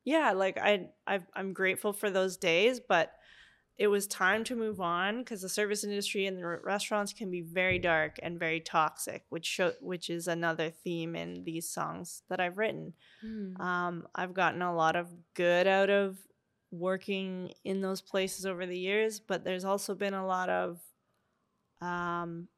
yeah 0.04 0.32
like 0.32 0.58
i 0.58 0.86
I've, 1.06 1.26
i'm 1.34 1.52
grateful 1.52 1.92
for 1.92 2.10
those 2.10 2.36
days 2.36 2.80
but 2.80 3.12
it 3.78 3.88
was 3.88 4.06
time 4.06 4.44
to 4.44 4.54
move 4.54 4.80
on 4.80 5.18
because 5.18 5.40
the 5.42 5.48
service 5.48 5.82
industry 5.82 6.26
and 6.26 6.38
the 6.38 6.46
restaurants 6.46 7.12
can 7.12 7.30
be 7.30 7.40
very 7.40 7.78
dark 7.78 8.18
and 8.22 8.38
very 8.38 8.60
toxic 8.60 9.24
which 9.30 9.46
show, 9.46 9.72
which 9.80 10.10
is 10.10 10.28
another 10.28 10.70
theme 10.70 11.16
in 11.16 11.42
these 11.44 11.68
songs 11.68 12.22
that 12.28 12.40
i've 12.40 12.58
written 12.58 12.92
Mm. 13.24 13.58
um, 13.60 14.06
I've 14.14 14.34
gotten 14.34 14.62
a 14.62 14.74
lot 14.74 14.96
of 14.96 15.08
good 15.34 15.66
out 15.68 15.90
of 15.90 16.18
working 16.72 17.52
in 17.64 17.80
those 17.80 18.00
places 18.00 18.46
over 18.46 18.66
the 18.66 18.78
years, 18.78 19.20
but 19.20 19.44
there's 19.44 19.64
also 19.64 19.94
been 19.94 20.14
a 20.14 20.26
lot 20.26 20.48
of 20.48 20.80
um, 21.80 22.48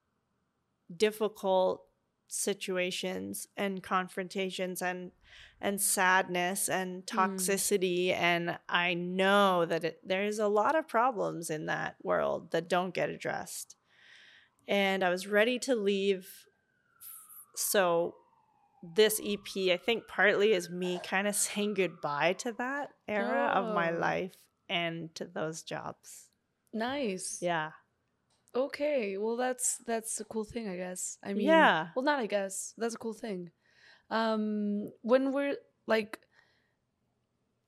difficult 0.94 1.83
situations 2.26 3.46
and 3.56 3.82
confrontations 3.82 4.82
and 4.82 5.12
and 5.60 5.80
sadness 5.80 6.68
and 6.68 7.04
mm. 7.04 7.06
toxicity 7.06 8.12
and 8.12 8.58
i 8.68 8.94
know 8.94 9.64
that 9.64 9.84
it, 9.84 10.00
there's 10.04 10.38
a 10.38 10.48
lot 10.48 10.74
of 10.74 10.88
problems 10.88 11.50
in 11.50 11.66
that 11.66 11.96
world 12.02 12.50
that 12.50 12.68
don't 12.68 12.94
get 12.94 13.08
addressed 13.08 13.76
and 14.66 15.04
i 15.04 15.10
was 15.10 15.26
ready 15.26 15.58
to 15.58 15.74
leave 15.74 16.28
so 17.56 18.14
this 18.94 19.20
EP, 19.24 19.72
I 19.72 19.76
think 19.78 20.06
partly 20.06 20.52
is 20.52 20.68
me 20.68 21.00
kind 21.02 21.26
of 21.26 21.34
saying 21.34 21.74
goodbye 21.74 22.34
to 22.34 22.52
that 22.52 22.90
era 23.08 23.52
of 23.54 23.74
my 23.74 23.92
Oh. 23.92 23.98
life 23.98 24.36
and 24.68 25.14
to 25.14 25.24
those 25.24 25.62
jobs. 25.62 26.28
Nice. 26.72 27.38
Yeah. 27.40 27.70
Okay. 28.54 29.16
Well, 29.18 29.36
that's 29.36 29.78
that's 29.86 30.20
a 30.20 30.24
cool 30.24 30.44
thing, 30.44 30.68
I 30.68 30.76
guess. 30.76 31.18
I 31.22 31.32
mean, 31.34 31.46
Yeah. 31.46 31.88
Well, 31.94 32.04
not 32.04 32.20
I 32.20 32.26
guess. 32.26 32.74
That's 32.78 32.94
a 32.94 32.98
cool 32.98 33.14
thing. 33.14 33.50
Um, 34.10 34.92
when 35.02 35.32
we're 35.32 35.56
like, 35.86 36.20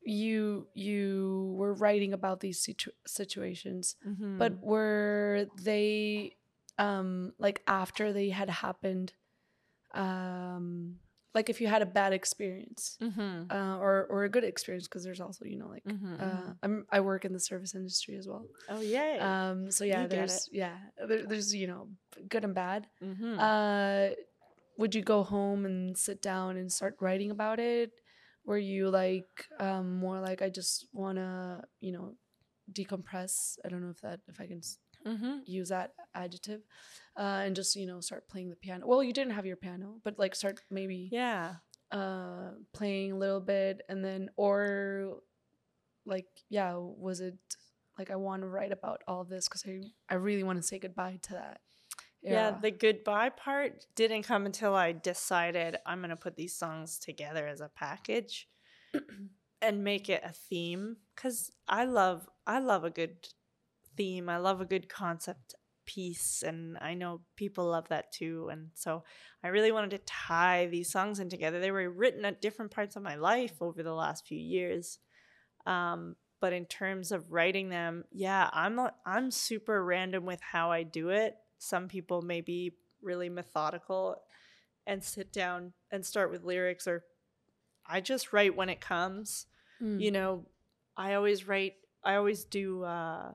you 0.03 0.69
you 0.75 1.55
were 1.57 1.75
writing 1.75 2.13
about 2.13 2.41
these 2.41 2.61
situ- 2.61 2.93
situations, 3.07 3.97
Mm-hmm. 4.07 4.39
but 4.39 4.63
were 4.63 5.47
they 5.61 6.37
um 6.79 7.33
like 7.39 7.63
after 7.67 8.13
they 8.13 8.29
had 8.31 8.49
happened? 8.51 9.13
Um, 9.95 10.97
like 11.37 11.51
if 11.51 11.61
you 11.61 11.69
had 11.69 11.83
a 11.83 11.87
bad 11.87 12.15
experience, 12.15 12.97
mm-hmm. 13.01 13.53
uh, 13.57 13.77
or 13.77 14.07
or 14.09 14.25
a 14.25 14.29
good 14.29 14.43
experience, 14.43 14.89
because 14.89 15.05
there's 15.05 15.21
also 15.21 15.45
you 15.45 15.59
know 15.59 15.69
like. 15.69 15.85
Mm-hmm. 15.85 16.15
Uh, 16.19 16.53
I'm 16.63 16.87
I 16.91 17.01
work 17.01 17.27
in 17.27 17.33
the 17.35 17.39
service 17.51 17.75
industry 17.75 18.17
as 18.17 18.27
well. 18.27 18.47
oh, 18.71 18.81
yay. 18.81 19.19
Um, 19.21 19.71
so 19.71 19.85
yeah, 19.85 20.03
You 20.03 20.09
there's 20.09 20.49
yeah, 20.51 20.77
there, 21.07 21.27
there's 21.27 21.55
you 21.55 21.67
know 21.67 21.89
good 22.33 22.45
and 22.45 22.55
bad. 22.55 22.89
mm-hmm. 23.05 23.39
Uh, 23.39 24.17
would 24.79 24.95
you 24.95 25.03
go 25.03 25.23
home 25.23 25.67
and 25.67 25.97
sit 25.97 26.23
down 26.23 26.57
and 26.57 26.73
start 26.73 26.97
writing 27.01 27.31
about 27.31 27.61
it? 27.61 27.93
Were 28.47 28.59
you 28.73 28.89
like 28.89 29.47
um 29.61 29.97
more 29.99 30.19
like 30.21 30.41
I 30.41 30.49
just 30.49 30.87
wanna 30.95 31.65
you 31.81 31.93
know 31.93 32.15
decompress? 32.73 33.59
I 33.63 33.69
don't 33.69 33.83
know 33.85 33.91
if 33.91 34.01
that 34.01 34.21
if 34.27 34.41
I 34.41 34.47
can 34.47 34.63
mm-hmm. 35.07 35.39
use 35.47 35.69
that 35.69 35.93
adjective, 36.15 36.63
uh, 37.17 37.43
and 37.45 37.55
just 37.57 37.77
you 37.77 37.87
know 37.87 38.01
start 38.01 38.29
playing 38.29 38.51
the 38.51 38.57
piano. 38.57 38.87
Well, 38.87 39.03
you 39.03 39.13
didn't 39.13 39.33
have 39.35 39.47
your 39.47 39.57
piano, 39.57 40.01
but 40.05 40.19
like 40.19 40.35
start 40.35 40.61
maybe 40.71 41.09
Yeah. 41.13 41.57
uh 41.93 42.51
playing 42.73 43.13
a 43.13 43.17
little 43.17 43.41
bit 43.41 43.83
and 43.89 44.05
then 44.05 44.29
or 44.37 45.19
like 46.05 46.27
yeah 46.51 46.75
was 46.77 47.21
it 47.21 47.39
like 47.99 48.11
I 48.11 48.17
want 48.17 48.43
to 48.43 48.49
write 48.49 48.73
about 48.73 49.03
all 49.09 49.25
this 49.25 49.49
because 49.49 49.65
I 49.67 49.83
I 50.11 50.15
really 50.17 50.43
want 50.43 50.59
to 50.61 50.67
say 50.67 50.79
goodbye 50.79 51.19
to 51.23 51.33
that. 51.35 51.61
Yeah, 52.23 52.51
the 52.61 52.73
goodbye 52.73 53.29
part 53.29 53.87
didn't 53.95 54.25
come 54.25 54.47
until 54.47 54.75
I 54.75 54.91
decided 54.93 55.77
I'm 55.87 56.01
going 56.01 56.11
to 56.11 56.17
put 56.17 56.35
these 56.35 56.55
songs 56.57 56.99
together 56.99 57.47
as 57.47 57.61
a 57.61 57.69
package 57.69 58.49
and 59.63 59.85
make 59.85 60.09
it 60.09 60.23
a 60.25 60.33
theme 60.33 60.97
cuz 61.15 61.53
I 61.69 61.85
love 61.85 62.29
I 62.47 62.59
love 62.59 62.83
a 62.85 62.91
good 62.91 63.29
theme. 63.97 64.29
I 64.29 64.39
love 64.39 64.61
a 64.61 64.67
good 64.67 64.89
concept 64.89 65.55
piece 65.87 66.43
and 66.43 66.77
I 66.81 66.95
know 66.95 67.21
people 67.37 67.67
love 67.67 67.89
that 67.89 68.13
too 68.13 68.49
and 68.51 68.71
so 68.75 69.05
I 69.45 69.49
really 69.49 69.71
wanted 69.71 69.93
to 69.93 69.99
tie 69.99 70.67
these 70.67 70.91
songs 70.91 71.21
in 71.21 71.29
together. 71.29 71.61
They 71.61 71.71
were 71.71 71.89
written 71.89 72.25
at 72.25 72.43
different 72.43 72.73
parts 72.73 72.97
of 72.97 73.03
my 73.03 73.15
life 73.15 73.55
over 73.61 73.83
the 73.83 73.95
last 73.95 74.27
few 74.27 74.39
years. 74.39 74.99
Um 75.65 76.17
but 76.41 76.53
in 76.53 76.67
terms 76.67 77.13
of 77.13 77.33
writing 77.33 77.71
them, 77.71 78.05
yeah, 78.13 78.51
I'm 78.53 78.79
a, 78.79 78.93
I'm 79.07 79.31
super 79.31 79.83
random 79.83 80.27
with 80.27 80.41
how 80.43 80.71
I 80.71 80.83
do 80.83 81.09
it. 81.09 81.35
Some 81.59 81.89
people 81.89 82.21
may 82.21 82.43
be 82.43 82.75
really 83.01 83.31
methodical 83.31 84.17
and 84.87 85.03
sit 85.03 85.33
down 85.33 85.73
and 85.91 86.05
start 86.05 86.31
with 86.31 86.45
lyrics 86.45 86.87
or 86.87 87.05
I 87.87 88.01
just 88.01 88.33
write 88.33 88.57
when 88.57 88.69
it 88.69 88.81
comes. 88.81 89.47
Mm. 89.81 90.01
You 90.01 90.11
know, 90.11 90.47
I 90.97 91.15
always 91.15 91.47
write 91.47 91.75
I 92.05 92.17
always 92.17 92.45
do 92.45 92.83
uh 92.83 93.33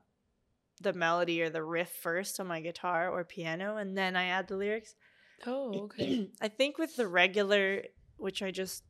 the 0.81 0.93
melody 0.93 1.41
or 1.41 1.49
the 1.49 1.63
riff 1.63 1.89
first 1.89 2.39
on 2.39 2.47
my 2.47 2.61
guitar 2.61 3.09
or 3.09 3.23
piano 3.23 3.77
and 3.77 3.97
then 3.97 4.15
I 4.15 4.25
add 4.25 4.47
the 4.47 4.57
lyrics. 4.57 4.95
oh, 5.45 5.73
okay. 5.83 6.29
I 6.41 6.47
think 6.47 6.77
with 6.77 6.95
the 6.95 7.07
regular 7.07 7.83
which 8.17 8.43
I 8.43 8.51
just 8.51 8.83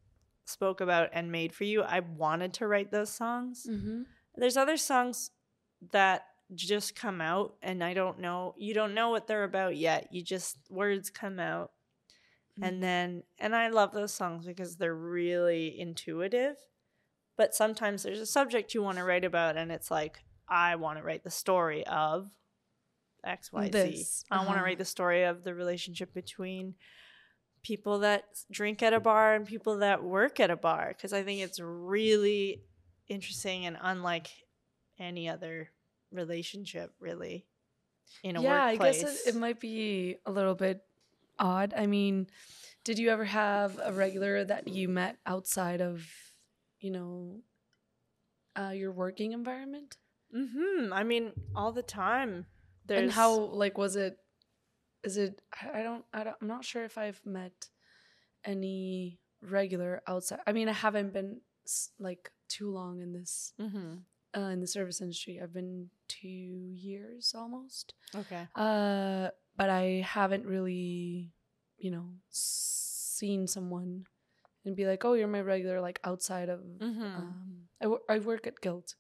spoke 0.46 0.82
about 0.82 1.10
and 1.14 1.32
made 1.32 1.54
for 1.54 1.64
you, 1.64 1.82
I 1.82 2.02
wanted 2.02 2.54
to 2.56 2.68
write 2.68 2.92
those 2.92 3.10
songs. 3.10 3.66
mm-hmm. 3.70 4.04
There's 4.36 4.58
other 4.58 4.78
songs 4.78 5.32
that 5.92 6.26
just 6.54 6.96
come 6.96 7.22
out 7.22 7.56
and 7.62 7.82
I 7.84 7.94
don't 7.94 8.20
know 8.20 8.54
you 8.58 8.74
don't 8.74 8.94
know 8.94 9.10
what 9.10 9.28
they're 9.28 9.44
about 9.44 9.78
yet. 9.78 10.08
You 10.12 10.22
just 10.22 10.58
words 10.70 11.10
come 11.10 11.40
out. 11.40 11.72
Mm. 12.60 12.68
And 12.68 12.84
then 12.84 13.24
and 13.40 13.56
I 13.56 13.70
love 13.70 13.94
those 13.94 14.14
songs 14.14 14.46
because 14.46 14.76
they're 14.76 14.96
really 14.96 15.80
intuitive. 15.80 16.58
But 17.38 17.56
sometimes 17.56 18.04
there's 18.04 18.20
a 18.20 18.26
subject 18.26 18.74
you 18.74 18.84
want 18.84 18.98
to 18.98 19.04
write 19.04 19.24
about 19.24 19.58
and 19.58 19.72
it's 19.72 19.90
like 19.90 20.24
I 20.52 20.76
want 20.76 21.00
to 21.00 21.04
write 21.04 21.24
the 21.24 21.32
story 21.32 21.88
of 21.88 22.30
XYZ. 23.26 23.72
This, 23.72 24.26
I 24.30 24.38
want 24.38 24.50
to 24.50 24.56
uh-huh. 24.56 24.64
write 24.66 24.78
the 24.78 24.86
story 24.86 25.24
of 25.24 25.44
the 25.44 25.56
relationship 25.56 26.14
between 26.14 26.76
people 27.64 28.00
that 28.00 28.26
drink 28.52 28.84
at 28.84 28.92
a 28.92 29.00
bar 29.00 29.34
and 29.36 29.48
people 29.48 29.78
that 29.78 30.04
work 30.04 30.40
at 30.40 30.52
a 30.52 30.58
bar 30.58 30.94
because 30.96 31.14
I 31.14 31.24
think 31.24 31.42
it's 31.42 31.60
really 31.60 32.64
interesting 33.08 33.66
and 33.66 33.78
unlike 33.82 34.28
any 35.00 35.30
other 35.30 35.70
relationship 36.12 36.92
really 37.00 37.46
in 38.24 38.36
a 38.36 38.42
yeah, 38.42 38.72
workplace. 38.72 39.00
I 39.00 39.02
guess 39.02 39.28
it, 39.28 39.36
it 39.36 39.40
might 39.40 39.60
be 39.60 40.18
a 40.26 40.32
little 40.32 40.56
bit 40.56 40.84
odd. 41.40 41.74
I 41.78 41.86
mean, 41.86 42.28
did 42.84 43.00
you 43.00 43.10
ever 43.10 43.26
have 43.26 43.80
a 43.82 43.94
regular 43.94 44.44
that 44.44 44.68
you 44.68 44.90
met 44.90 45.18
outside 45.26 45.82
of, 45.82 46.06
you 46.80 46.92
know, 46.92 47.42
uh, 48.60 48.72
your 48.72 48.92
working 48.92 49.32
environment? 49.32 49.98
Mhm. 50.34 50.92
I 50.94 51.04
mean, 51.04 51.34
all 51.56 51.72
the 51.72 51.84
time. 51.84 52.46
There's 52.86 53.02
and 53.02 53.12
how 53.12 53.36
like 53.38 53.78
was 53.78 53.96
it? 53.96 54.18
Is 55.04 55.18
it? 55.18 55.42
I 55.74 55.82
don't. 55.84 56.06
I 56.14 56.24
don't. 56.24 56.36
I'm 56.42 56.48
not 56.48 56.64
sure 56.66 56.84
if 56.84 56.98
I've 56.98 57.22
met 57.26 57.70
any 58.46 59.20
regular 59.42 60.02
outside. 60.08 60.40
I 60.46 60.52
mean, 60.52 60.70
I 60.70 60.74
haven't 60.74 61.14
been 61.14 61.42
like 62.00 62.32
too 62.48 62.70
long 62.72 63.02
in 63.02 63.14
this 63.14 63.54
Mhm. 63.60 64.04
uh, 64.36 64.40
in 64.54 64.60
the 64.60 64.68
service 64.68 65.02
industry. 65.02 65.40
I've 65.42 65.54
been 65.54 65.90
two 66.08 66.28
years 66.74 67.34
almost. 67.36 67.94
Okay. 68.16 68.48
Uh, 68.56 69.30
but 69.56 69.70
I 69.70 70.02
haven't 70.06 70.46
really, 70.46 71.34
you 71.78 71.92
know, 71.92 72.14
seen 72.30 73.48
someone 73.48 74.06
and 74.66 74.76
be 74.76 74.86
like, 74.86 75.04
"Oh, 75.06 75.14
you're 75.14 75.28
my 75.28 75.42
regular," 75.42 75.82
like 75.82 76.00
outside 76.04 76.50
of. 76.50 76.62
Mhm. 76.62 77.16
Um, 77.18 77.68
I, 77.82 78.16
I 78.16 78.20
work 78.20 78.46
at 78.48 78.62
Guild, 78.62 78.96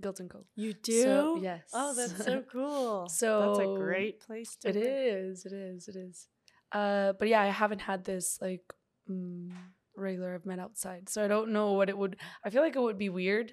Guild 0.00 0.20
and 0.20 0.30
Co. 0.30 0.44
You 0.56 0.72
do? 0.72 1.02
So, 1.02 1.38
yes. 1.42 1.62
Oh, 1.72 1.94
that's 1.94 2.24
so 2.24 2.42
cool. 2.52 3.08
So 3.08 3.40
that's 3.56 3.68
a 3.68 3.74
great 3.78 4.20
place 4.20 4.56
to 4.60 4.68
It 4.70 4.76
work. 4.76 4.84
is. 4.86 5.46
It 5.46 5.52
is. 5.52 5.88
It 5.88 5.96
is. 5.96 6.26
Uh, 6.72 7.12
but 7.18 7.28
yeah, 7.28 7.42
I 7.42 7.46
haven't 7.46 7.80
had 7.80 8.04
this 8.04 8.38
like 8.40 8.62
mm, 9.10 9.50
regular 9.96 10.34
I've 10.34 10.46
met 10.46 10.58
outside, 10.58 11.08
so 11.08 11.24
I 11.24 11.28
don't 11.28 11.50
know 11.52 11.72
what 11.72 11.88
it 11.88 11.98
would. 11.98 12.16
I 12.44 12.50
feel 12.50 12.62
like 12.62 12.76
it 12.76 12.80
would 12.80 12.98
be 12.98 13.08
weird. 13.08 13.52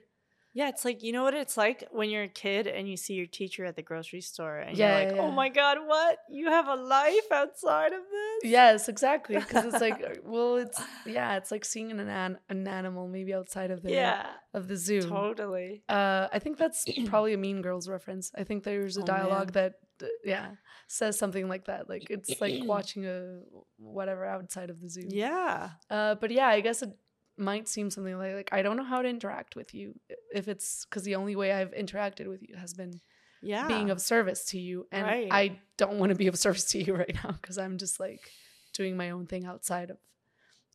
Yeah, 0.57 0.69
it's 0.69 0.83
like 0.83 1.03
you 1.03 1.11
know 1.11 1.21
what 1.21 1.35
it's 1.35 1.55
like 1.55 1.83
when 1.91 2.09
you're 2.09 2.23
a 2.23 2.27
kid 2.27 2.65
and 2.65 2.89
you 2.89 2.97
see 2.97 3.13
your 3.13 3.27
teacher 3.27 3.63
at 3.63 3.75
the 3.75 3.83
grocery 3.83 4.21
store 4.21 4.57
and 4.57 4.75
Yeah, 4.75 4.87
you're 4.97 5.07
yeah, 5.07 5.11
like, 5.13 5.19
"Oh 5.19 5.31
my 5.31 5.49
god, 5.49 5.77
what? 5.85 6.17
You 6.31 6.47
have 6.49 6.67
a 6.67 6.73
life 6.73 7.31
outside 7.31 7.93
of 7.93 8.01
this?" 8.15 8.51
Yes, 8.51 8.89
exactly. 8.89 9.35
Because 9.37 9.65
it's 9.65 9.79
like, 9.81 10.01
uh, 10.09 10.15
well, 10.25 10.55
it's 10.55 10.81
yeah, 11.05 11.37
it's 11.37 11.51
like 11.51 11.63
seeing 11.63 11.91
an 11.91 11.99
an, 11.99 12.39
an 12.49 12.67
animal 12.67 13.07
maybe 13.07 13.35
outside 13.35 13.69
of 13.69 13.83
the 13.83 13.91
Yeah, 13.91 14.25
of 14.55 14.67
the 14.67 14.77
zoo. 14.77 15.01
totally. 15.01 15.83
Uh, 15.87 16.27
I 16.33 16.39
think 16.39 16.57
that's 16.57 16.85
probably 17.05 17.33
a 17.33 17.37
Mean 17.37 17.61
Girls 17.61 17.87
reference. 17.87 18.31
I 18.35 18.43
think 18.43 18.63
there's 18.63 18.97
a 18.97 19.03
Oh, 19.03 19.05
dialogue 19.05 19.51
that 19.53 19.73
uh, 20.01 20.07
yeah 20.25 20.47
says 20.87 21.19
something 21.19 21.47
like 21.47 21.65
that. 21.65 21.87
Like 21.87 22.07
it's 22.09 22.41
like 22.41 22.63
watching 22.65 23.05
a 23.05 23.41
whatever 23.77 24.25
outside 24.25 24.71
of 24.71 24.81
the 24.81 24.89
zoo. 24.89 25.07
Yeah. 25.07 25.69
Uh, 25.87 26.15
but 26.15 26.31
yeah, 26.31 26.47
I 26.47 26.61
guess 26.61 26.81
it 26.81 26.97
might 27.37 27.67
seem 27.67 27.89
something 27.89 28.17
like 28.17 28.33
like 28.33 28.49
I 28.51 28.61
don't 28.61 28.77
know 28.77 28.83
how 28.83 29.01
to 29.01 29.09
interact 29.09 29.55
with 29.55 29.73
you 29.73 29.99
if 30.33 30.47
it's 30.47 30.85
because 30.85 31.03
the 31.03 31.15
only 31.15 31.35
way 31.35 31.51
I've 31.51 31.71
interacted 31.71 32.27
with 32.27 32.41
you 32.47 32.55
has 32.55 32.73
been 32.73 32.99
Yeah. 33.41 33.67
being 33.67 33.89
of 33.89 34.01
service 34.01 34.45
to 34.45 34.59
you, 34.59 34.87
and 34.91 35.05
Right. 35.05 35.27
I 35.31 35.59
don't 35.77 35.99
want 35.99 36.11
to 36.11 36.15
be 36.15 36.27
of 36.27 36.37
service 36.37 36.65
to 36.71 36.83
you 36.83 36.95
right 37.01 37.15
now 37.23 37.31
because 37.33 37.57
I'm 37.57 37.77
just 37.77 37.99
like 37.99 38.31
doing 38.73 38.97
my 38.97 39.11
own 39.11 39.27
thing 39.27 39.45
outside 39.45 39.89
of 39.91 39.97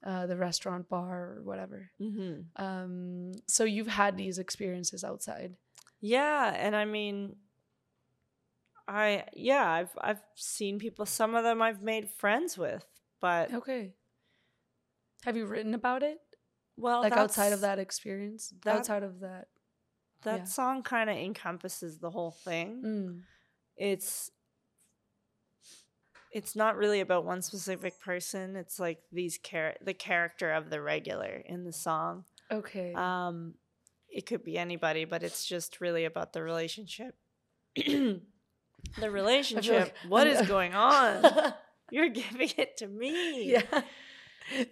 uh, 0.04 0.26
the 0.26 0.36
restaurant, 0.36 0.88
bar, 0.88 1.36
or 1.38 1.42
whatever. 1.44 1.90
Mhm. 2.00 2.52
Um, 2.56 3.32
so 3.48 3.64
you've 3.64 3.86
had 3.88 4.16
these 4.16 4.38
experiences 4.38 5.04
outside. 5.04 5.56
Yeah, 6.00 6.52
and 6.54 6.74
I 6.76 6.84
mean 6.84 7.36
I 8.88 9.24
yeah, 9.32 9.68
I've 9.70 9.96
I've 10.00 10.22
seen 10.34 10.78
people 10.78 11.06
some 11.06 11.34
of 11.34 11.44
them 11.44 11.62
I've 11.62 11.82
made 11.82 12.10
friends 12.10 12.58
with, 12.58 12.84
but 13.20 13.50
Okay. 13.52 13.94
Have 15.24 15.36
you 15.36 15.46
written 15.46 15.74
about 15.74 16.02
it? 16.04 16.31
Well, 16.82 17.00
like 17.00 17.12
outside 17.12 17.52
of 17.52 17.60
that 17.62 17.78
experience? 17.78 18.52
that- 18.64 18.76
outside 18.76 19.02
of 19.02 19.20
that. 19.20 19.46
that 20.24 20.38
yeah. 20.40 20.44
song 20.44 20.82
kind 20.82 21.08
of 21.08 21.16
encompasses 21.16 21.98
the 21.98 22.10
whole 22.10 22.32
thing. 22.32 22.82
Mm. 22.84 23.20
it's 23.76 24.30
it's 26.34 26.56
not 26.56 26.76
really 26.76 27.00
about 27.00 27.24
one 27.24 27.42
specific 27.42 28.00
person 28.00 28.56
it's 28.56 28.78
like 28.80 28.98
these 29.12 29.38
char- 29.38 29.76
the 29.84 29.94
character 29.94 30.52
of 30.52 30.70
the 30.70 30.80
regular 30.80 31.42
in 31.44 31.64
the 31.64 31.72
song 31.72 32.24
Okay. 32.50 32.92
um 32.94 33.54
it 34.08 34.26
could 34.26 34.42
be 34.44 34.56
anybody 34.58 35.04
but 35.04 35.22
it's 35.22 35.44
just 35.46 35.80
really 35.80 36.04
about 36.04 36.32
the 36.32 36.42
relationship 36.42 37.14
the 37.76 38.20
relationship 39.10 39.94
What 40.08 40.26
I'm- 40.26 40.36
is 40.36 40.48
going 40.56 40.74
on 40.74 41.24
you're 41.90 42.08
giving 42.10 42.50
it 42.56 42.76
to 42.78 42.86
me 42.88 43.52
yeah. 43.52 43.82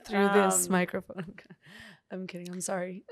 Through 0.04 0.28
this 0.34 0.66
Um, 0.66 0.72
microphone. 0.72 1.34
I'm 2.10 2.26
kidding. 2.26 2.50
I'm 2.50 2.60
sorry. 2.60 3.04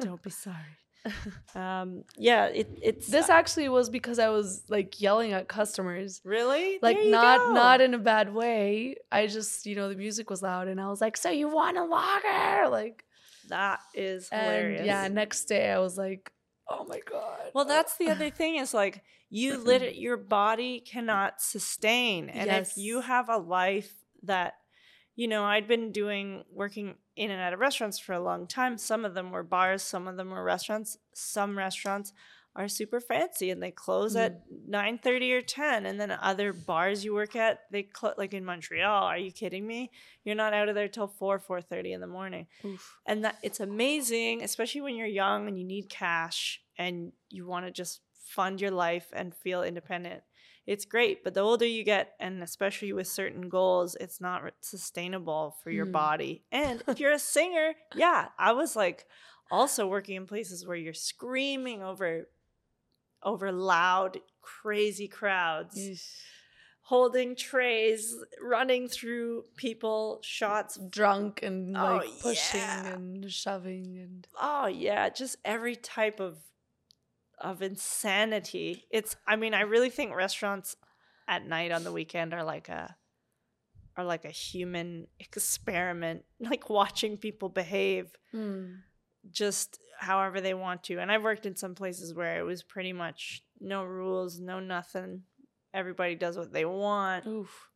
don't 0.00 0.22
be 0.22 0.30
sorry 0.30 0.78
um 1.54 2.04
yeah 2.16 2.46
it, 2.46 2.78
it's 2.82 3.08
this 3.08 3.28
actually 3.28 3.68
was 3.68 3.88
because 3.88 4.18
I 4.18 4.28
was 4.28 4.62
like 4.68 5.00
yelling 5.00 5.32
at 5.32 5.48
customers. 5.48 6.20
really 6.24 6.78
Like 6.82 6.98
not 7.04 7.38
go. 7.38 7.52
not 7.52 7.80
in 7.80 7.94
a 7.94 7.98
bad 7.98 8.32
way. 8.34 8.96
I 9.10 9.26
just, 9.26 9.66
you 9.66 9.76
know, 9.76 9.88
the 9.88 9.94
music 9.94 10.30
was 10.30 10.42
loud 10.42 10.68
and 10.68 10.80
I 10.80 10.88
was 10.88 11.00
like, 11.00 11.16
"So 11.16 11.30
you 11.30 11.48
want 11.48 11.76
a 11.76 11.84
lager?" 11.84 12.68
Like 12.68 13.04
that 13.48 13.80
is 13.94 14.28
and 14.30 14.42
hilarious 14.42 14.86
yeah, 14.86 15.08
next 15.08 15.44
day 15.44 15.70
I 15.70 15.78
was 15.78 15.96
like, 15.96 16.32
"Oh 16.68 16.84
my 16.88 17.00
god." 17.08 17.52
Well, 17.54 17.64
that's 17.64 17.96
the 17.96 18.10
other 18.10 18.30
thing 18.30 18.56
is 18.56 18.74
like 18.74 19.02
you 19.30 19.56
lit 19.64 19.96
your 19.96 20.16
body 20.16 20.80
cannot 20.80 21.40
sustain. 21.40 22.28
And 22.28 22.50
if 22.50 22.76
you 22.76 23.00
have 23.00 23.28
a 23.28 23.38
life 23.38 23.92
that 24.24 24.54
you 25.18 25.26
know, 25.26 25.44
I'd 25.44 25.66
been 25.66 25.90
doing 25.90 26.44
working 26.52 26.94
in 27.18 27.30
and 27.30 27.40
out 27.40 27.52
of 27.52 27.58
restaurants 27.58 27.98
for 27.98 28.12
a 28.12 28.20
long 28.20 28.46
time. 28.46 28.78
Some 28.78 29.04
of 29.04 29.14
them 29.14 29.32
were 29.32 29.42
bars, 29.42 29.82
some 29.82 30.06
of 30.06 30.16
them 30.16 30.30
were 30.30 30.44
restaurants. 30.44 30.96
Some 31.12 31.58
restaurants 31.58 32.12
are 32.56 32.68
super 32.68 33.00
fancy 33.00 33.50
and 33.50 33.62
they 33.62 33.70
close 33.70 34.16
at 34.16 34.42
mm-hmm. 34.50 34.74
9:30 34.74 35.32
or 35.32 35.42
10 35.42 35.86
and 35.86 36.00
then 36.00 36.10
other 36.10 36.52
bars 36.52 37.04
you 37.04 37.14
work 37.14 37.36
at 37.36 37.60
they 37.70 37.84
close 37.84 38.14
like 38.18 38.34
in 38.34 38.44
Montreal 38.44 39.04
are 39.04 39.18
you 39.18 39.30
kidding 39.30 39.64
me 39.64 39.92
you're 40.24 40.34
not 40.34 40.52
out 40.52 40.68
of 40.68 40.74
there 40.74 40.88
till 40.88 41.06
4 41.06 41.38
4:30 41.38 41.92
in 41.92 42.00
the 42.00 42.08
morning 42.08 42.48
Oof. 42.64 42.96
and 43.06 43.24
that 43.24 43.36
it's 43.42 43.60
amazing 43.60 44.42
especially 44.42 44.80
when 44.80 44.96
you're 44.96 45.06
young 45.06 45.46
and 45.46 45.56
you 45.56 45.64
need 45.64 45.88
cash 45.88 46.60
and 46.76 47.12
you 47.30 47.46
want 47.46 47.66
to 47.66 47.70
just 47.70 48.00
fund 48.14 48.60
your 48.60 48.72
life 48.72 49.06
and 49.12 49.34
feel 49.34 49.62
independent 49.62 50.22
it's 50.68 50.84
great 50.84 51.24
but 51.24 51.32
the 51.34 51.40
older 51.40 51.64
you 51.66 51.82
get 51.82 52.12
and 52.20 52.42
especially 52.42 52.92
with 52.92 53.06
certain 53.08 53.48
goals 53.48 53.96
it's 54.00 54.20
not 54.20 54.42
sustainable 54.60 55.56
for 55.62 55.70
your 55.70 55.86
Mm. 55.86 55.92
body 55.92 56.42
and 56.52 56.82
if 56.86 57.00
you're 57.00 57.12
a 57.12 57.18
singer 57.18 57.72
yeah 57.94 58.28
i 58.38 58.52
was 58.52 58.76
like 58.76 59.06
also 59.50 59.86
working 59.86 60.16
in 60.16 60.26
places 60.26 60.66
where 60.66 60.76
you're 60.76 60.92
screaming 61.12 61.82
over 61.82 62.28
over 63.22 63.50
loud, 63.50 64.18
crazy 64.42 65.08
crowds, 65.08 65.76
Yeesh. 65.76 66.06
holding 66.82 67.34
trays, 67.34 68.14
running 68.40 68.86
through 68.88 69.44
people, 69.56 70.20
shots. 70.22 70.78
Drunk 70.88 71.42
and 71.42 71.76
Oh, 71.76 71.96
like 71.96 72.08
pushing 72.22 72.60
yeah. 72.60 72.92
and 72.94 73.32
shoving 73.32 73.98
and 73.98 74.26
Oh 74.40 74.66
yeah, 74.66 75.08
just 75.08 75.34
every 75.44 75.74
type 75.74 76.20
of 76.20 76.38
of 77.40 77.62
insanity. 77.62 78.84
It's 78.90 79.16
I 79.26 79.36
mean, 79.36 79.54
I 79.54 79.60
really 79.62 79.90
think 79.90 80.14
restaurants 80.14 80.76
at 81.26 81.46
night 81.46 81.72
on 81.72 81.84
the 81.84 81.92
weekend 81.92 82.32
are 82.34 82.44
like 82.44 82.68
a 82.68 82.96
are 83.96 84.04
like 84.04 84.24
a 84.24 84.30
human 84.30 85.06
experiment, 85.18 86.24
like 86.40 86.70
watching 86.70 87.16
people 87.16 87.48
behave 87.48 88.10
Mm. 88.34 88.76
just 89.30 89.78
however 89.98 90.40
they 90.40 90.54
want 90.54 90.84
to. 90.84 90.98
And 90.98 91.10
I've 91.10 91.24
worked 91.24 91.46
in 91.46 91.56
some 91.56 91.74
places 91.74 92.14
where 92.14 92.38
it 92.38 92.42
was 92.44 92.62
pretty 92.62 92.92
much 92.92 93.42
no 93.60 93.82
rules, 93.84 94.38
no 94.38 94.60
nothing. 94.60 95.22
Everybody 95.74 96.14
does 96.14 96.36
what 96.38 96.52
they 96.52 96.64
want. 96.64 97.26
Oof. 97.26 97.68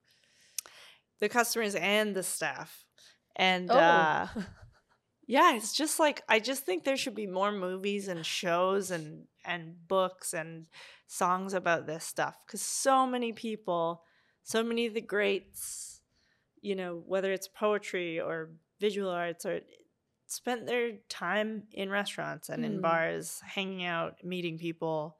The 1.21 1.29
customers 1.29 1.75
and 1.75 2.15
the 2.15 2.23
staff. 2.23 2.85
And 3.37 3.71
Oh. 3.71 3.79
uh 3.79 4.29
yeah, 5.27 5.55
it's 5.55 5.73
just 5.75 5.99
like 6.01 6.23
I 6.29 6.41
just 6.41 6.65
think 6.65 6.85
there 6.85 6.97
should 6.97 7.15
be 7.15 7.27
more 7.27 7.53
movies 7.53 8.09
and 8.09 8.25
shows 8.27 8.91
and 8.91 9.27
and 9.45 9.77
books 9.89 10.35
and 10.35 10.67
songs 11.07 11.55
about 11.55 11.87
this 11.87 12.05
stuff 12.05 12.37
cuz 12.47 12.61
so 12.63 13.07
many 13.07 13.33
people, 13.33 14.03
so 14.43 14.63
many 14.63 14.87
of 14.87 14.95
the 14.95 15.01
greats, 15.01 16.01
you 16.61 16.75
know, 16.75 17.03
whether 17.07 17.33
it's 17.33 17.49
poetry 17.49 18.21
or 18.21 18.51
visual 18.81 19.11
arts 19.11 19.47
or 19.47 19.61
spent 20.27 20.67
their 20.67 20.93
time 21.09 21.65
in 21.73 21.91
restaurants 21.91 22.49
and 22.49 22.65
in 22.65 22.77
Hmm. 22.77 22.81
bars, 22.81 23.41
hanging 23.45 23.85
out, 23.85 24.25
meeting 24.25 24.59
people. 24.59 25.19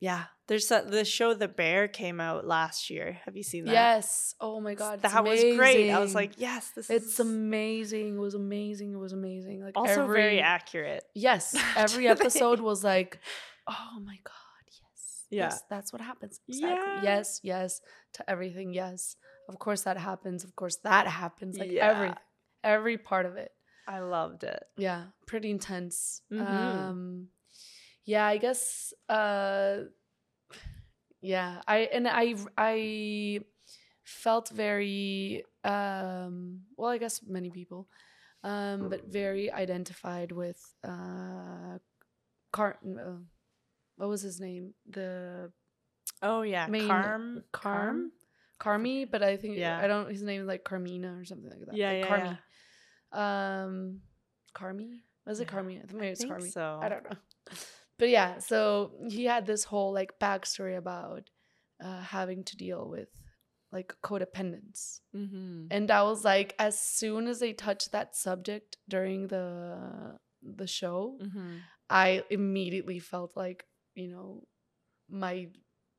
Yeah, 0.00 0.24
there's 0.46 0.70
a, 0.70 0.84
the 0.86 1.04
show 1.04 1.34
The 1.34 1.48
Bear 1.48 1.88
came 1.88 2.20
out 2.20 2.46
last 2.46 2.88
year. 2.88 3.18
Have 3.24 3.36
you 3.36 3.42
seen 3.42 3.64
that? 3.64 3.72
Yes. 3.72 4.34
Oh 4.40 4.60
my 4.60 4.74
god. 4.74 5.02
that 5.02 5.24
was 5.24 5.40
great. 5.56 5.90
I 5.90 5.98
was 5.98 6.14
like, 6.14 6.32
yes, 6.36 6.70
this 6.74 6.88
it's 6.88 7.06
is 7.14 7.20
amazing. 7.20 8.14
It 8.16 8.20
was 8.20 8.34
amazing. 8.34 8.92
It 8.92 8.98
was 8.98 9.12
amazing. 9.12 9.62
Like 9.62 9.76
also 9.76 10.04
every, 10.04 10.16
very 10.20 10.40
accurate. 10.40 11.04
Yes. 11.14 11.56
Every 11.76 12.06
episode 12.08 12.60
was 12.60 12.84
like, 12.84 13.18
oh 13.66 13.98
my 14.04 14.18
god, 14.24 14.64
yes. 14.70 15.24
Yeah. 15.30 15.42
Yes, 15.46 15.62
that's 15.68 15.92
what 15.92 16.00
happens. 16.00 16.40
Exactly. 16.48 16.68
Yeah. 16.78 17.02
Yes, 17.02 17.40
yes. 17.42 17.80
To 18.14 18.30
everything, 18.30 18.72
yes. 18.72 19.16
Of 19.48 19.58
course 19.58 19.82
that 19.82 19.96
happens. 19.98 20.44
Of 20.44 20.54
course 20.54 20.76
that 20.84 21.06
happens. 21.08 21.58
Like 21.58 21.72
Yeah. 21.72 21.88
everything. 21.90 22.16
Every 22.62 22.98
part 22.98 23.26
of 23.26 23.36
it. 23.36 23.50
I 23.88 23.98
loved 24.00 24.44
it. 24.44 24.62
Yeah. 24.76 25.06
Pretty 25.26 25.50
intense. 25.50 26.22
Mhm. 26.32 26.46
Um 26.46 27.28
yeah, 28.08 28.26
I 28.26 28.38
guess 28.38 28.94
uh 29.08 29.84
yeah, 31.20 31.60
I 31.68 31.78
and 31.92 32.08
I 32.08 32.34
I 32.56 33.40
felt 34.04 34.48
very 34.50 35.44
um 35.64 36.62
well, 36.76 36.90
I 36.90 36.98
guess 36.98 37.20
many 37.26 37.50
people 37.50 37.88
um 38.44 38.88
but 38.88 39.06
very 39.10 39.50
identified 39.52 40.32
with 40.32 40.60
uh 40.84 41.78
Car 42.52 42.78
uh, 42.82 43.20
what 43.96 44.08
was 44.08 44.22
his 44.22 44.40
name? 44.40 44.74
The 44.88 45.52
Oh 46.22 46.42
yeah, 46.42 46.68
main 46.68 46.88
Carm, 46.88 47.44
Carm 47.52 48.12
Carmy, 48.60 49.08
but 49.10 49.22
I 49.22 49.36
think 49.36 49.58
Yeah. 49.58 49.78
I 49.80 49.86
don't 49.86 50.10
his 50.10 50.22
name 50.22 50.42
is 50.42 50.48
like 50.48 50.64
Carmina 50.64 51.14
or 51.18 51.24
something 51.24 51.50
like 51.50 51.66
that. 51.66 51.76
Yeah, 51.76 51.92
like 51.92 52.08
yeah, 52.08 52.34
Carmy. 53.14 53.62
Um 53.68 54.00
Carmy? 54.54 55.00
Was 55.26 55.40
it 55.40 55.48
Yeah, 55.48 55.54
Carmy? 55.54 55.76
I 55.82 55.86
think 55.86 56.00
maybe 56.00 56.12
it's 56.12 56.24
Carmy. 56.24 56.52
so. 56.52 56.78
I 56.82 56.88
don't 56.88 57.04
know. 57.04 57.16
But 57.98 58.08
yeah, 58.10 58.38
so 58.38 58.92
he 59.08 59.24
had 59.24 59.46
this 59.46 59.64
whole 59.64 59.92
like 59.92 60.18
backstory 60.20 60.76
about 60.76 61.30
uh, 61.82 62.00
having 62.02 62.44
to 62.44 62.56
deal 62.56 62.88
with 62.88 63.08
like 63.72 63.94
codependence. 64.02 65.00
Mm-hmm. 65.14 65.66
And 65.70 65.90
I 65.90 66.02
was 66.02 66.24
like, 66.24 66.54
as 66.58 66.78
soon 66.80 67.26
as 67.26 67.40
they 67.40 67.52
touched 67.52 67.92
that 67.92 68.16
subject 68.16 68.76
during 68.88 69.28
the 69.28 70.16
the 70.42 70.66
show, 70.66 71.18
Mm-hmm. 71.20 71.56
I 71.90 72.22
immediately 72.30 72.98
felt 72.98 73.32
like, 73.36 73.64
you 73.94 74.08
know, 74.08 74.44
my 75.10 75.48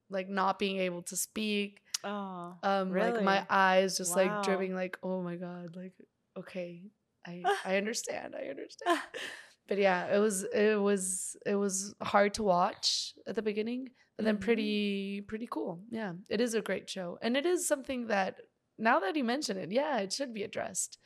like 0.09 0.29
not 0.29 0.57
being 0.59 0.77
able 0.77 1.01
to 1.03 1.15
speak, 1.17 1.81
Oh, 2.03 2.55
um, 2.63 2.93
like 2.95 3.21
my 3.21 3.45
eyes 3.49 3.97
just 3.97 4.15
Wow. 4.15 4.23
like 4.23 4.43
dripping, 4.43 4.73
like, 4.73 4.97
oh 5.03 5.21
my 5.21 5.35
god, 5.35 5.75
like 5.75 5.93
okay, 6.37 6.83
I 7.27 7.43
I 7.65 7.75
understand, 7.77 8.35
I 8.35 8.47
understand. 8.49 8.99
But 9.69 9.77
yeah, 9.77 10.13
it 10.15 10.19
was 10.19 10.43
it 10.53 10.81
was 10.81 11.37
it 11.45 11.55
was 11.55 11.93
hard 12.01 12.33
to 12.33 12.43
watch 12.43 13.13
at 13.27 13.35
the 13.35 13.41
beginning, 13.43 13.89
but 14.17 14.25
then 14.25 14.37
Mhm. 14.37 14.41
pretty 14.41 15.21
pretty 15.21 15.47
cool. 15.49 15.79
Yeah, 15.91 16.13
it 16.27 16.41
is 16.41 16.53
a 16.55 16.61
great 16.61 16.89
show, 16.89 17.17
and 17.21 17.37
it 17.37 17.45
is 17.45 17.67
something 17.67 18.07
that 18.07 18.41
now 18.77 18.99
that 18.99 19.15
you 19.15 19.23
mention 19.23 19.57
it, 19.57 19.71
yeah, 19.71 19.99
it 19.99 20.11
should 20.11 20.33
be 20.33 20.43
addressed. 20.43 20.97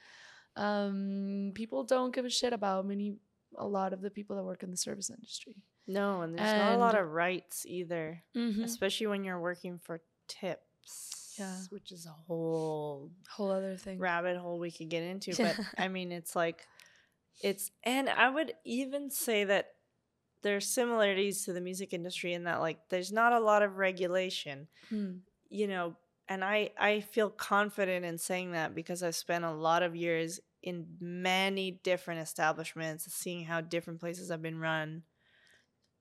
Um, 0.56 1.52
people 1.56 1.84
don't 1.84 2.14
give 2.14 2.26
a 2.26 2.30
shit 2.30 2.54
about 2.54 2.86
many 2.86 3.18
a 3.58 3.66
lot 3.68 3.94
of 3.94 4.02
the 4.02 4.10
people 4.10 4.36
that 4.36 4.44
work 4.44 4.64
in 4.64 4.72
the 4.72 4.78
service 4.78 5.10
industry. 5.10 5.56
no, 5.88 6.22
and 6.22 6.38
there's 6.38 6.58
not 6.58 6.74
a 6.76 6.78
lot 6.78 6.96
of 6.98 7.12
rights 7.12 7.66
either, 7.66 8.24
Mm-hmm. 8.36 8.64
especially 8.64 9.08
when 9.08 9.24
you're 9.26 9.40
working 9.40 9.78
for 9.80 10.02
tips. 10.28 11.20
Yeah. 11.40 11.58
which 11.72 11.92
is 11.92 12.06
a 12.06 12.12
whole 12.28 13.10
Whole 13.28 13.50
other 13.50 13.76
thing. 13.76 13.98
rabbit 13.98 14.38
hole 14.38 14.60
we 14.60 14.70
could 14.72 14.90
get 14.90 15.02
into. 15.02 15.32
Yeah. 15.32 15.56
But 15.58 15.66
I 15.84 15.88
mean, 15.88 16.12
it's 16.12 16.36
like, 16.36 16.68
it's, 17.42 17.72
and 17.84 18.10
I 18.10 18.30
would 18.30 18.54
even 18.66 19.10
say 19.10 19.44
that 19.46 19.70
there's 20.44 20.68
similarities 20.68 21.46
to 21.46 21.54
the 21.54 21.62
music 21.62 21.94
industry 21.94 22.34
in 22.34 22.46
that, 22.46 22.62
like, 22.62 22.90
there's 22.90 23.12
not 23.12 23.34
a 23.34 23.40
lot 23.40 23.64
of 23.64 23.78
regulation, 23.78 24.70
Hmm. 24.90 25.26
you 25.50 25.68
know, 25.68 25.98
and 26.28 26.44
I, 26.44 26.72
I 26.78 27.02
feel 27.02 27.30
confident 27.30 28.06
in 28.06 28.18
saying 28.18 28.52
that 28.54 28.76
because 28.76 29.04
I've 29.04 29.16
spent 29.16 29.46
a 29.46 29.52
lot 29.52 29.84
of 29.84 29.96
years 29.96 30.40
in 30.64 30.98
many 31.00 31.72
different 31.72 32.22
establishments, 32.22 33.06
seeing 33.14 33.46
how 33.46 33.62
different 33.62 34.00
places 34.00 34.32
have 34.32 34.42
been 34.42 34.60
run. 34.60 35.04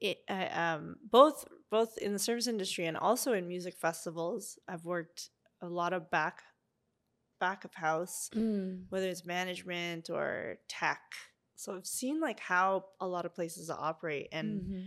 It, 0.00 0.18
I, 0.28 0.46
um, 0.48 0.96
both 1.02 1.46
both 1.70 1.96
in 1.98 2.12
the 2.12 2.18
service 2.18 2.48
industry 2.48 2.86
and 2.86 2.96
also 2.96 3.32
in 3.32 3.46
music 3.46 3.78
festivals. 3.78 4.58
I've 4.66 4.84
worked 4.84 5.30
a 5.60 5.68
lot 5.68 5.92
of 5.92 6.10
back 6.10 6.42
back 7.46 7.64
of 7.64 7.74
house, 7.74 8.30
Mm. 8.34 8.86
whether 8.90 9.08
it's 9.12 9.24
management 9.26 10.04
or 10.10 10.58
tech. 10.68 11.02
So 11.56 11.74
I've 11.76 11.86
seen 12.00 12.16
like 12.28 12.40
how 12.40 12.68
a 13.00 13.06
lot 13.14 13.24
of 13.26 13.34
places 13.34 13.68
operate, 13.70 14.28
and 14.38 14.48
Mhm. 14.60 14.84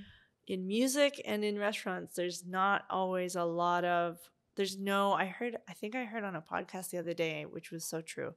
in 0.54 0.60
music 0.68 1.14
and 1.26 1.44
in 1.44 1.60
restaurants, 1.60 2.16
there's 2.16 2.46
not 2.46 2.80
always 2.90 3.36
a 3.36 3.44
lot 3.64 3.84
of. 3.86 4.08
There's 4.56 4.78
no. 4.78 5.12
I 5.24 5.26
heard. 5.26 5.54
I 5.68 5.74
think 5.74 5.96
I 5.96 6.06
heard 6.06 6.24
on 6.24 6.36
a 6.36 6.42
podcast 6.54 6.90
the 6.92 6.98
other 7.04 7.14
day, 7.14 7.46
which 7.56 7.72
was 7.72 7.84
so 7.94 8.02
true. 8.02 8.32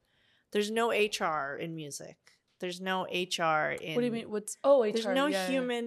There's 0.53 0.71
no 0.71 0.87
HR 0.91 1.57
in 1.65 1.75
music. 1.77 2.17
There's 2.61 2.81
no 2.81 2.97
HR 3.11 3.71
in. 3.81 3.95
What 3.95 4.01
do 4.03 4.07
you 4.11 4.17
mean? 4.19 4.31
What's 4.35 4.57
oh 4.65 4.83
HR? 4.83 4.93
There's 4.93 5.07
no 5.23 5.27
yeah, 5.27 5.47
human 5.49 5.87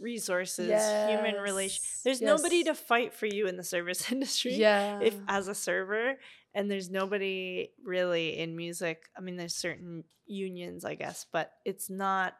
resources, 0.00 0.68
human 1.10 1.36
relation. 1.50 1.82
Yes, 1.82 2.00
There's 2.04 2.20
nobody 2.20 2.62
to 2.64 2.74
fight 2.74 3.12
for 3.14 3.26
you 3.26 3.46
in 3.50 3.56
the 3.56 3.64
service 3.64 4.00
industry. 4.14 4.54
Yeah. 4.54 5.00
If 5.08 5.14
as 5.28 5.48
a 5.48 5.54
server, 5.54 6.18
and 6.54 6.70
there's 6.70 6.90
nobody 6.90 7.70
really 7.82 8.38
in 8.38 8.56
music. 8.56 9.08
I 9.16 9.20
mean, 9.20 9.36
there's 9.36 9.54
certain 9.54 10.04
unions, 10.26 10.84
I 10.84 10.94
guess, 10.94 11.26
but 11.32 11.52
it's 11.64 11.90
not. 11.90 12.34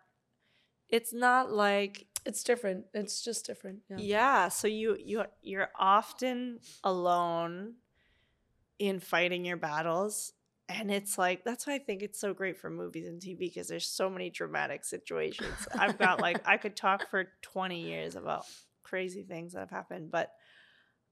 It's 0.89 1.12
not 1.12 1.51
like 1.51 2.07
it's 2.25 2.45
different. 2.45 2.87
It's 2.95 3.23
just 3.23 3.47
different. 3.47 3.81
Yeah. 3.89 3.97
yeah. 3.99 4.49
So 4.49 4.69
you 4.69 4.97
you 5.03 5.25
you're 5.43 5.71
often 5.79 6.61
alone 6.85 7.75
in 8.79 9.01
fighting 9.01 9.45
your 9.45 9.57
battles. 9.57 10.33
And 10.69 10.91
it's 10.91 11.19
like 11.19 11.45
that's 11.45 11.67
why 11.67 11.75
I 11.75 11.79
think 11.79 12.03
it's 12.03 12.19
so 12.19 12.33
great 12.33 12.57
for 12.57 12.71
movies 12.71 13.07
and 13.07 13.21
TV 13.21 13.39
because 13.39 13.69
there's 13.69 13.87
so 13.87 14.09
many 14.09 14.31
dramatic 14.31 14.85
situations. 14.85 15.69
I've 15.79 15.99
got 15.99 16.21
like 16.21 16.47
I 16.47 16.57
could 16.57 16.75
talk 16.75 17.11
for 17.11 17.27
20 17.43 17.83
years 17.83 18.17
about 18.17 18.45
crazy 18.83 19.23
things 19.23 19.53
that 19.53 19.61
have 19.61 19.71
happened, 19.71 20.11
but 20.11 20.31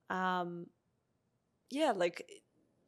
um 0.09 0.67
yeah, 1.71 1.93
like 1.95 2.27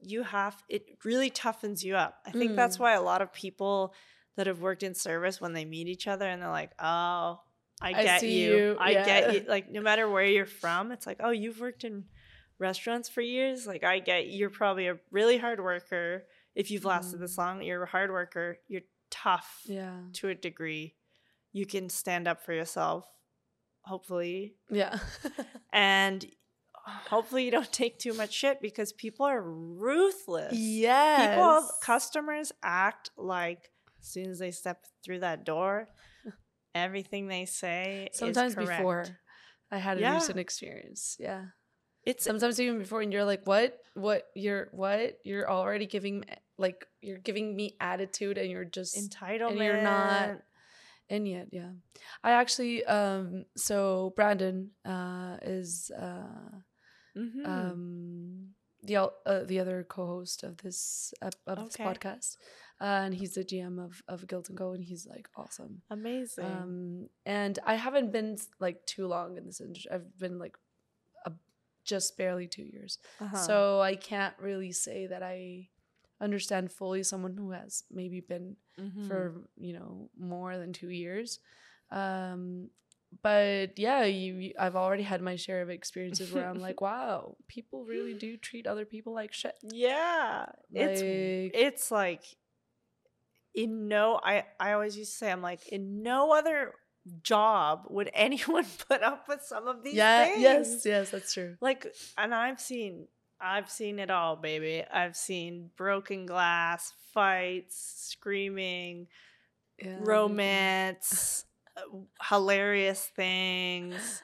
you 0.04 0.22
have 0.22 0.62
it 0.68 1.02
really 1.04 1.30
toughens 1.30 1.82
you 1.82 1.96
up. 1.96 2.18
I 2.26 2.30
think 2.30 2.56
that's 2.56 2.76
Mm. 2.76 2.80
why 2.80 2.92
a 2.94 3.02
lot 3.02 3.22
of 3.22 3.32
people 3.32 3.94
that 4.36 4.46
have 4.46 4.60
worked 4.60 4.82
in 4.82 4.94
service 4.94 5.40
when 5.40 5.52
they 5.52 5.64
meet 5.64 5.88
each 5.88 6.06
other 6.08 6.26
and 6.28 6.40
they're 6.42 6.50
like, 6.50 6.72
"Oh, 6.78 7.40
I 7.80 7.90
I 7.90 8.02
get 8.04 8.20
see 8.20 8.42
you. 8.44 8.56
you." 8.56 8.76
I 8.80 8.90
Yeah. 8.90 9.04
get 9.06 9.34
you." 9.34 9.44
Like 9.48 9.70
no 9.70 9.80
matter 9.80 10.08
where 10.08 10.24
you're 10.26 10.46
from, 10.46 10.92
it's 10.92 11.06
like, 11.06 11.18
"Oh, 11.20 11.30
you've 11.30 11.60
worked 11.60 11.84
in 11.84 12.04
restaurants 12.58 13.08
for 13.08 13.20
years. 13.20 13.66
Like 13.66 13.84
I 13.84 13.98
get 13.98 14.28
you're 14.28 14.50
probably 14.50 14.86
a 14.88 14.98
really 15.10 15.38
hard 15.38 15.60
worker. 15.60 16.26
If 16.54 16.70
you've 16.70 16.84
lasted 16.84 17.18
this 17.20 17.34
Mm. 17.34 17.38
long, 17.38 17.62
you're 17.62 17.82
a 17.82 17.86
hard 17.88 18.10
worker. 18.10 18.58
You're 18.68 18.82
tough 19.10 19.62
Yeah. 19.66 20.00
to 20.14 20.28
a 20.28 20.34
degree. 20.34 20.94
You 21.52 21.66
can 21.66 21.88
stand 21.88 22.26
up 22.28 22.42
for 22.44 22.52
yourself, 22.52 23.08
hopefully, 23.82 24.56
Yeah. 24.70 24.98
and 25.72 26.24
hopefully 26.86 27.44
you 27.44 27.50
don't 27.50 27.72
take 27.72 27.98
too 27.98 28.14
much 28.14 28.32
shit 28.32 28.60
because 28.60 28.92
people 28.92 29.26
are 29.26 29.40
ruthless. 29.42 30.52
yes. 30.56 31.30
People, 31.30 31.68
customers 31.82 32.52
act 32.62 33.10
like 33.16 33.70
as 34.00 34.08
soon 34.08 34.30
as 34.30 34.38
they 34.38 34.50
step 34.50 34.84
through 35.04 35.20
that 35.20 35.44
door, 35.44 35.88
everything 36.74 37.28
they 37.28 37.44
say 37.46 38.08
Sometimes 38.12 38.52
is 38.52 38.54
correct. 38.56 38.78
before. 38.80 39.06
I 39.70 39.78
had 39.78 39.98
a 39.98 40.00
Yeah. 40.00 40.14
recent 40.14 40.38
experience. 40.38 41.16
Yeah. 41.18 41.46
It's 42.04 42.22
Sometimes 42.22 42.60
even 42.60 42.78
before, 42.78 43.00
and 43.00 43.10
you're 43.12 43.24
like, 43.24 43.46
"What? 43.46 43.78
What? 43.94 44.24
You're 44.34 44.68
what? 44.72 45.18
You're 45.24 45.50
already 45.50 45.86
giving 45.86 46.20
me- 46.20 46.26
like 46.58 46.86
you're 47.00 47.16
giving 47.18 47.56
me 47.56 47.76
attitude, 47.80 48.36
and 48.36 48.50
you're 48.50 48.66
just 48.66 48.94
entitlement. 48.94 49.50
And 49.52 49.58
you're 49.58 49.82
not- 49.82 50.42
and 51.08 51.26
yet, 51.26 51.48
yeah. 51.50 51.70
I 52.22 52.32
actually, 52.32 52.84
um, 52.84 53.46
so 53.56 54.12
Brandon, 54.16 54.70
uh, 54.84 55.38
is 55.42 55.90
uh, 55.98 56.60
Mhm. 57.16 57.46
um 57.46 58.54
the 58.82 58.96
uh, 58.96 59.44
the 59.44 59.58
other 59.60 59.82
co-host 59.82 60.42
of 60.42 60.58
this 60.58 61.14
of 61.22 61.32
this 61.46 61.76
podcast, 61.76 62.36
uh, 62.80 63.00
and 63.04 63.14
he's 63.14 63.34
the 63.34 63.44
GM 63.44 63.78
of 63.78 64.02
of 64.08 64.26
Guild 64.26 64.48
and 64.50 64.58
Co, 64.58 64.72
and 64.72 64.84
he's 64.84 65.06
like 65.06 65.28
awesome. 65.36 65.82
Amazing. 65.90 66.44
Um, 66.44 67.08
and 67.24 67.58
I 67.64 67.76
haven't 67.76 68.12
been 68.12 68.36
like 68.60 68.84
too 68.84 69.06
long 69.06 69.38
in 69.38 69.46
this 69.46 69.60
industry. 69.60 69.90
I've 69.90 70.18
been 70.18 70.38
like 70.38 70.56
a, 71.24 71.32
just 71.84 72.18
barely 72.18 72.46
two 72.46 72.64
years, 72.64 72.98
Uh-huh. 73.20 73.36
so 73.46 73.80
I 73.80 73.94
can't 73.96 74.34
really 74.38 74.72
say 74.72 75.06
that 75.06 75.22
I 75.22 75.70
understand 76.20 76.70
fully 76.72 77.02
someone 77.04 77.36
who 77.36 77.52
has 77.52 77.84
maybe 77.90 78.20
been 78.20 78.56
Mhm. 78.78 79.06
for 79.08 79.48
you 79.56 79.72
know 79.78 80.10
more 80.18 80.58
than 80.58 80.72
two 80.74 80.90
years. 80.90 81.40
Um, 81.90 82.68
but 83.22 83.78
yeah, 83.78 84.04
you, 84.04 84.34
you- 84.34 84.54
I've 84.58 84.76
already 84.76 85.02
had 85.04 85.20
my 85.22 85.36
share 85.36 85.62
of 85.62 85.70
experiences 85.70 86.32
where 86.32 86.48
I'm 86.48 86.58
like, 86.60 86.80
wow, 86.88 87.36
people 87.48 87.84
really 87.84 88.14
do 88.14 88.36
treat 88.36 88.66
other 88.66 88.84
people 88.84 89.14
like 89.14 89.32
shit. 89.32 89.54
yeah, 89.62 90.46
it's 90.72 91.00
Like- 91.00 91.62
it's 91.62 91.90
like 91.90 92.22
in 93.54 93.88
no. 93.88 94.20
I 94.22 94.44
I 94.58 94.72
always 94.72 94.96
used 94.96 95.12
to 95.12 95.16
say 95.18 95.30
I'm 95.30 95.42
like 95.42 95.68
in 95.68 96.02
no 96.02 96.32
other 96.32 96.74
job 97.22 97.84
would 97.90 98.10
anyone 98.14 98.64
put 98.88 99.02
up 99.02 99.28
with 99.28 99.42
some 99.42 99.68
of 99.68 99.82
these 99.84 99.94
yeah, 99.94 100.24
things. 100.26 100.40
yes, 100.42 100.82
yes, 100.86 101.10
that's 101.10 101.34
true. 101.34 101.54
like 101.60 101.94
and 102.16 102.34
i've 102.34 102.58
seen 102.58 103.06
i've 103.38 103.68
seen 103.70 103.98
it 103.98 104.10
all 104.10 104.36
baby 104.36 104.82
i've 104.90 105.14
seen 105.14 105.68
broken 105.76 106.24
glass 106.24 106.94
fights 107.12 107.76
screaming 108.10 109.06
Yeah, 109.82 109.98
romance 110.00 111.44
hilarious 112.28 113.10
things 113.16 114.22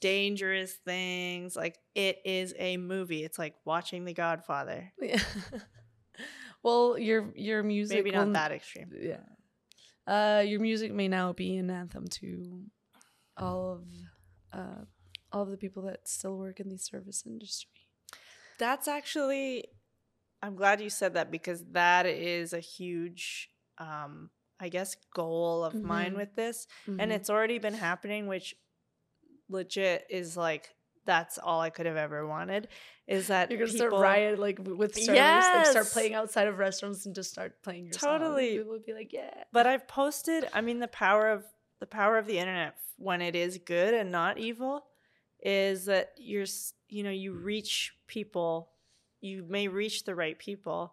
dangerous 0.00 0.72
things 0.84 1.56
like 1.56 1.78
it 1.94 2.18
is 2.24 2.54
a 2.58 2.76
movie 2.76 3.24
it's 3.24 3.38
like 3.38 3.54
watching 3.64 4.04
the 4.04 4.12
godfather 4.12 4.92
Yeah. 5.00 5.20
well, 6.62 6.98
your 6.98 7.32
your 7.34 7.62
music 7.62 7.98
maybe 8.04 8.10
not 8.16 8.26
will- 8.26 8.32
that 8.34 8.52
extreme 8.52 8.90
Yeah. 8.98 9.20
Uh, 10.06 10.40
your 10.42 10.60
music 10.60 10.92
may 10.92 11.08
now 11.08 11.32
be 11.32 11.56
an 11.56 11.68
anthem 11.70 12.06
to 12.08 12.62
all 13.36 13.72
of 13.72 13.84
uh, 14.52 14.84
all 15.32 15.42
of 15.42 15.50
the 15.50 15.56
people 15.56 15.82
that 15.82 16.06
still 16.08 16.36
work 16.38 16.60
in 16.60 16.68
the 16.68 16.78
service 16.78 17.24
industry. 17.26 17.88
that's 18.58 18.86
actually 18.88 19.64
i'm 20.42 20.54
glad 20.56 20.80
you 20.80 20.88
said 20.90 21.14
that 21.14 21.30
because 21.30 21.64
that 21.72 22.06
is 22.06 22.52
a 22.52 22.60
huge 22.60 23.50
um 23.78 24.30
i 24.60 24.68
guess 24.68 24.96
goal 25.14 25.64
of 25.64 25.74
mine 25.74 26.12
Mhm. 26.12 26.16
with 26.16 26.34
this 26.34 26.66
and 26.86 26.98
Mhm. 27.10 27.14
it's 27.14 27.28
already 27.30 27.58
been 27.58 27.74
happening 27.74 28.26
which 28.26 28.54
legit 29.48 30.06
is 30.10 30.36
like 30.36 30.74
that's 31.04 31.38
all 31.38 31.60
i 31.60 31.70
could 31.70 31.86
have 31.86 31.96
ever 31.96 32.26
wanted 32.26 32.66
is 33.06 33.28
that 33.28 33.48
You're 33.50 33.60
gonna 33.60 33.70
people 33.72 33.88
start 33.90 34.02
riot 34.02 34.38
like 34.40 34.58
with 34.58 34.94
service, 34.96 35.06
like 35.54 35.66
start 35.66 35.86
playing 35.86 36.14
outside 36.14 36.48
of 36.48 36.58
restaurants 36.58 37.06
and 37.06 37.14
just 37.14 37.30
start 37.30 37.62
playing 37.62 37.84
your. 37.84 37.92
Totally. 37.92 38.58
People 38.58 38.72
would 38.72 38.84
be 38.84 38.92
like, 38.92 39.12
yeah. 39.12 39.44
but 39.52 39.66
i've 39.66 39.86
posted 39.86 40.48
i 40.52 40.60
mean 40.60 40.80
the 40.80 40.88
power 40.88 41.28
of 41.30 41.44
the 41.78 41.86
power 41.86 42.18
of 42.18 42.26
the 42.26 42.38
internet 42.38 42.74
when 42.98 43.20
it 43.22 43.36
is 43.36 43.58
good 43.58 43.94
and 43.94 44.10
not 44.10 44.38
evil 44.38 44.86
is 45.40 45.84
that 45.84 46.12
you're 46.16 46.46
you 46.88 47.02
know 47.04 47.10
you 47.10 47.32
reach 47.34 47.94
people 48.08 48.72
you 49.20 49.44
may 49.48 49.68
reach 49.68 50.04
the 50.04 50.14
right 50.14 50.38
people 50.38 50.92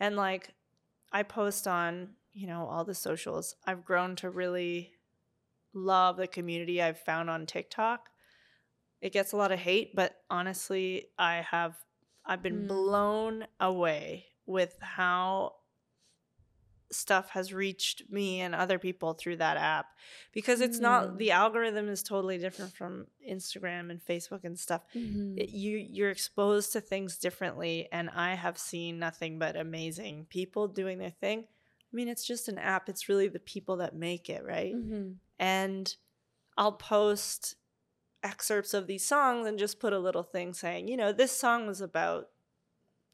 and 0.00 0.16
like 0.16 0.54
i 1.12 1.22
post 1.22 1.68
on 1.68 2.08
you 2.32 2.46
know 2.46 2.66
all 2.66 2.84
the 2.84 2.94
socials 2.94 3.56
i've 3.66 3.84
grown 3.84 4.16
to 4.16 4.30
really 4.30 4.92
love 5.74 6.16
the 6.16 6.26
community 6.26 6.80
i've 6.82 6.98
found 6.98 7.28
on 7.30 7.46
tiktok 7.46 8.08
it 9.00 9.12
gets 9.12 9.32
a 9.32 9.36
lot 9.36 9.52
of 9.52 9.58
hate 9.58 9.94
but 9.94 10.16
honestly 10.30 11.08
i 11.18 11.36
have 11.50 11.74
i've 12.24 12.42
been 12.42 12.64
Mm. 12.64 12.68
blown 12.68 13.46
away 13.60 14.26
with 14.46 14.76
how 14.80 15.54
stuff 16.90 17.30
has 17.30 17.54
reached 17.54 18.02
me 18.10 18.40
and 18.42 18.54
other 18.54 18.78
people 18.78 19.14
through 19.14 19.36
that 19.36 19.56
app 19.56 19.86
because 20.32 20.60
it's 20.60 20.76
Mm. 20.76 20.82
not 20.82 21.16
the 21.18 21.30
algorithm 21.30 21.88
is 21.88 22.02
totally 22.02 22.36
different 22.36 22.74
from 22.74 23.06
Instagram 23.26 23.90
and 23.90 24.04
Facebook 24.04 24.44
and 24.44 24.58
stuff. 24.58 24.82
Mhm. 24.94 25.38
It- 25.38 25.48
you 25.48 25.78
you're 25.78 26.10
exposed 26.10 26.70
to 26.74 26.82
things 26.82 27.16
differently 27.16 27.88
and 27.90 28.10
I 28.10 28.34
have 28.34 28.58
seen 28.58 28.98
nothing 28.98 29.38
but 29.38 29.56
amazing 29.56 30.26
people 30.26 30.68
doing 30.68 30.98
their 30.98 31.10
thing. 31.12 31.48
I 31.92 31.96
mean, 31.96 32.08
it's 32.08 32.26
just 32.26 32.48
an 32.48 32.58
app. 32.58 32.88
It's 32.88 33.08
really 33.08 33.28
the 33.28 33.38
people 33.38 33.76
that 33.78 33.94
make 33.94 34.30
it, 34.30 34.44
right? 34.44 34.74
Mhm. 34.74 35.16
And 35.38 35.94
I'll 36.56 36.72
post 36.72 37.56
excerpts 38.22 38.72
of 38.72 38.86
these 38.86 39.04
songs 39.04 39.46
and 39.46 39.58
just 39.58 39.80
put 39.80 39.92
a 39.92 39.98
little 39.98 40.22
thing 40.22 40.54
saying, 40.54 40.88
you 40.88 40.96
know, 40.96 41.12
this 41.12 41.32
song 41.32 41.66
was 41.66 41.80
about 41.80 42.28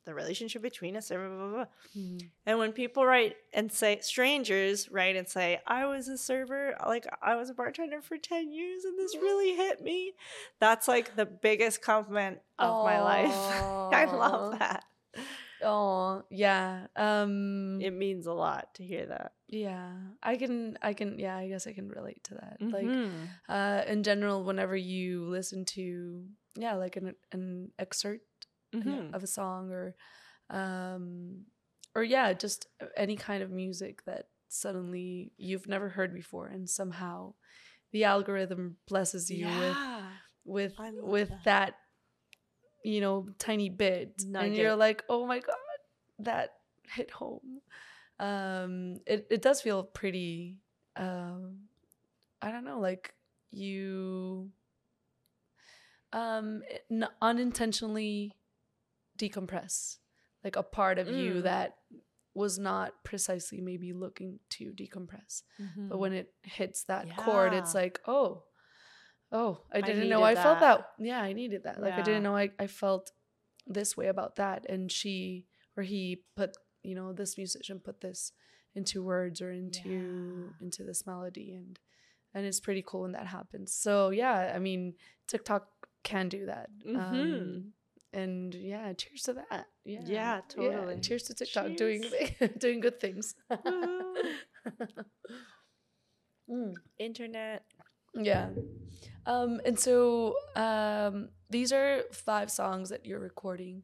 the 0.05 0.15
relationship 0.15 0.63
between 0.63 0.97
us. 0.97 1.09
Blah, 1.09 1.19
blah, 1.19 1.29
blah, 1.37 1.49
blah. 1.51 1.65
Mhm. 1.97 2.31
And 2.47 2.59
when 2.59 2.73
people 2.73 3.05
write 3.05 3.37
and 3.53 3.71
say, 3.73 3.99
strangers 4.01 4.91
write 4.91 5.17
and 5.17 5.29
say, 5.29 5.61
I 5.67 5.85
was 5.87 6.09
a 6.09 6.17
server, 6.17 6.77
like 6.87 7.07
I 7.21 7.35
was 7.37 7.51
a 7.51 7.55
bartender 7.55 8.01
for 8.01 8.17
10 8.17 8.51
years 8.51 8.85
and 8.85 8.99
this 8.99 9.15
really 9.17 9.55
hit 9.55 9.83
me, 9.83 10.15
that's 10.61 10.89
like 10.89 11.17
the 11.17 11.27
biggest 11.27 11.83
compliment 11.83 12.41
of 12.59 12.85
my 12.85 13.01
life. 13.03 13.31
I 13.93 14.05
love 14.07 14.59
that. 14.59 14.85
Oh 15.63 16.23
yeah. 16.31 16.87
Um. 16.97 17.81
It 17.81 17.93
means 17.93 18.27
a 18.27 18.33
lot 18.33 18.75
to 18.75 18.85
hear 18.85 19.07
that. 19.07 19.33
yeah. 19.49 19.93
I 20.23 20.37
can. 20.37 20.79
I 20.83 20.93
can. 20.95 21.19
Yeah. 21.19 21.37
I 21.37 21.49
guess 21.49 21.67
I 21.67 21.73
can 21.73 21.89
relate 21.89 22.23
to 22.25 22.35
that. 22.35 22.57
Like. 22.61 22.87
Mhm. 22.87 23.29
uh, 23.49 23.83
in 23.87 24.03
general, 24.03 24.45
whenever 24.45 24.77
you 24.77 25.25
listen 25.27 25.65
to 25.77 26.25
yeah, 26.57 26.75
like 26.75 26.97
an 26.97 27.15
an 27.33 27.73
excerpt 27.79 28.25
Mhm. 28.75 29.15
of 29.15 29.23
a 29.23 29.27
song 29.27 29.71
or 29.71 29.95
um 30.51 31.45
or 31.95 32.03
yeah, 32.05 32.33
just 32.33 32.67
any 32.97 33.17
kind 33.17 33.43
of 33.43 33.51
music 33.51 34.05
that 34.05 34.27
suddenly 34.49 35.33
you've 35.37 35.67
never 35.69 35.89
heard 35.91 36.15
before 36.15 36.47
and 36.47 36.69
somehow 36.69 37.35
the 37.93 38.05
algorithm 38.05 38.77
blesses 38.87 39.31
you 39.31 39.47
with 39.47 39.77
Yeah. 39.77 40.11
with 40.45 40.79
love 40.79 40.95
with 41.03 41.29
that. 41.31 41.45
that. 41.45 41.75
You 42.85 43.01
know 43.01 43.29
tiny 43.39 43.69
bit 43.69 44.15
and 44.45 44.55
you're 44.57 44.77
like 44.77 45.05
oh 45.09 45.27
my 45.27 45.39
god 45.41 45.57
that 46.21 46.55
hit 46.95 47.11
home. 47.11 47.61
Um 48.19 48.99
it, 49.07 49.27
it 49.31 49.43
does 49.43 49.61
feel 49.61 49.83
pretty 49.85 50.57
um 50.97 51.69
i 52.43 52.51
don't 52.51 52.65
know 52.65 52.81
like 52.81 53.15
you 53.53 54.51
um 56.13 56.63
n- 56.91 57.09
unintentionally 57.21 58.35
decompress 59.19 59.99
like 60.45 60.57
a 60.57 60.63
part 60.63 60.99
of 60.99 61.09
you 61.09 61.35
Mm. 61.35 61.43
that 61.45 61.77
was 62.35 62.59
not 62.59 62.93
precisely 63.05 63.61
maybe 63.61 63.93
looking 63.93 64.39
to 64.51 64.71
decompress. 64.73 65.43
But 65.89 65.99
when 65.99 66.13
it 66.13 66.33
hits 66.43 66.85
that 66.85 67.17
chord 67.17 67.53
it's 67.53 67.75
like 67.75 68.01
oh 68.07 68.45
oh 69.33 69.61
i 69.73 69.79
I 69.79 69.81
didn't 69.81 70.09
know 70.09 70.23
i 70.23 70.31
needed 70.31 70.43
felt 70.43 70.61
that. 70.61 70.79
that 70.99 71.05
yeah 71.07 71.21
i 71.21 71.33
needed 71.33 71.63
that 71.65 71.81
like 71.83 71.95
i 71.95 72.03
didn't 72.03 72.23
know 72.23 72.37
I, 72.37 72.51
I 72.59 72.67
felt 72.67 73.13
this 73.67 73.97
way 73.97 74.07
about 74.09 74.37
that 74.37 74.65
and 74.69 74.91
she 74.91 75.45
or 75.77 75.83
he 75.83 76.23
put 76.37 76.57
you 76.83 76.95
know 76.95 77.13
this 77.13 77.37
musician 77.37 77.81
put 77.81 78.01
this 78.01 78.33
into 78.75 79.03
words 79.03 79.41
or 79.43 79.51
into 79.53 79.89
Yeah. 79.89 80.49
into 80.61 80.85
this 80.85 81.07
melody 81.07 81.55
and 81.55 81.79
and 82.35 82.47
it's 82.47 82.61
pretty 82.61 82.83
cool 82.87 83.03
when 83.03 83.13
that 83.13 83.27
happens 83.27 83.73
so 83.75 84.11
yeah 84.11 84.53
i 84.55 84.59
mean 84.59 84.95
tiktok 85.27 85.69
can 86.05 86.29
do 86.29 86.47
that 86.47 86.71
um, 86.87 86.95
Mhm. 86.95 87.71
and 88.13 88.55
yeah 88.55 88.93
cheers 88.95 89.23
to 89.25 89.35
that 89.35 89.67
yeah 89.85 90.01
Yeah, 90.07 90.41
totally. 90.49 91.01
cheers 91.01 91.25
to 91.25 91.35
tiktok 91.35 91.77
doing 91.77 92.03
doing 92.59 92.81
good 92.81 92.99
things 93.01 93.35
Mm. 96.51 96.75
Internet. 96.99 97.63
Yeah. 98.15 98.51
Um, 99.27 99.61
and 99.67 99.79
so 99.79 100.35
um, 100.57 101.29
these 101.51 101.73
are 101.73 102.03
five 102.13 102.51
songs 102.51 102.89
that 102.89 103.05
you're 103.05 103.21
recording, 103.21 103.83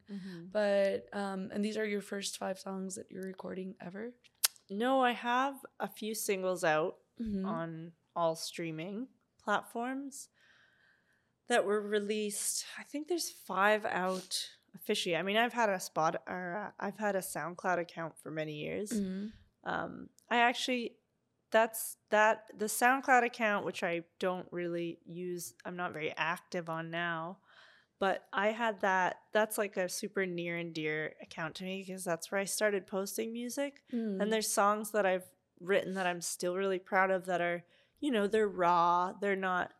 but 0.51 1.07
um, 1.13 1.49
and 1.53 1.63
these 1.63 1.77
are 1.77 1.85
your 1.85 2.01
first 2.01 2.37
five 2.37 2.57
songs 2.59 2.95
that 2.95 3.05
you're 3.11 3.25
recording 3.27 3.75
ever. 3.79 4.11
No, 4.69 5.01
I 5.01 5.11
have 5.11 5.55
a 5.79 5.87
few 5.87 6.15
singles 6.15 6.63
out 6.63 6.97
Mhm. 7.21 7.45
on 7.45 7.91
all 8.15 8.35
streaming 8.35 9.07
platforms 9.43 10.29
that 11.47 11.63
were 11.65 11.79
released. 11.81 12.65
I 12.79 12.83
think 12.83 13.07
there's 13.07 13.29
five 13.29 13.85
out 13.85 14.49
officially. 14.73 15.15
I 15.15 15.21
mean, 15.21 15.37
I've 15.37 15.53
had 15.53 15.69
a 15.69 15.79
spot 15.79 16.21
or 16.27 16.55
uh, 16.57 16.71
I've 16.85 16.97
had 16.97 17.15
a 17.15 17.19
SoundCloud 17.21 17.79
account 17.79 18.17
for 18.17 18.31
many 18.31 18.53
years. 18.55 18.91
Mhm. 18.91 19.31
Um, 19.63 20.09
I 20.29 20.37
actually 20.37 20.97
that's 21.51 21.97
that 22.09 22.45
the 22.57 22.65
SoundCloud 22.65 23.23
account, 23.23 23.65
which 23.65 23.83
I 23.83 24.03
don't 24.19 24.47
really 24.51 24.99
use. 25.05 25.53
I'm 25.65 25.75
not 25.77 25.93
very 25.93 26.13
active 26.17 26.69
on 26.69 26.89
now, 26.91 27.37
but 27.99 28.25
I 28.33 28.47
had 28.49 28.81
that. 28.81 29.17
That's 29.31 29.57
like 29.57 29.77
a 29.77 29.87
super 29.87 30.25
near 30.25 30.57
and 30.57 30.73
dear 30.73 31.13
account 31.21 31.55
to 31.55 31.63
me 31.63 31.83
because 31.85 32.03
that's 32.03 32.31
where 32.31 32.41
I 32.41 32.45
started 32.45 32.87
posting 32.87 33.31
music. 33.31 33.81
Mm. 33.93 34.21
And 34.21 34.33
there's 34.33 34.51
songs 34.51 34.91
that 34.91 35.05
I've 35.05 35.25
written 35.61 35.93
that 35.93 36.07
I'm 36.07 36.21
still 36.21 36.55
really 36.55 36.79
proud 36.79 37.11
of 37.11 37.25
that 37.27 37.41
are, 37.41 37.63
you 38.01 38.11
know, 38.11 38.27
they're 38.27 38.47
raw. 38.47 39.13
They're 39.19 39.35
not. 39.35 39.71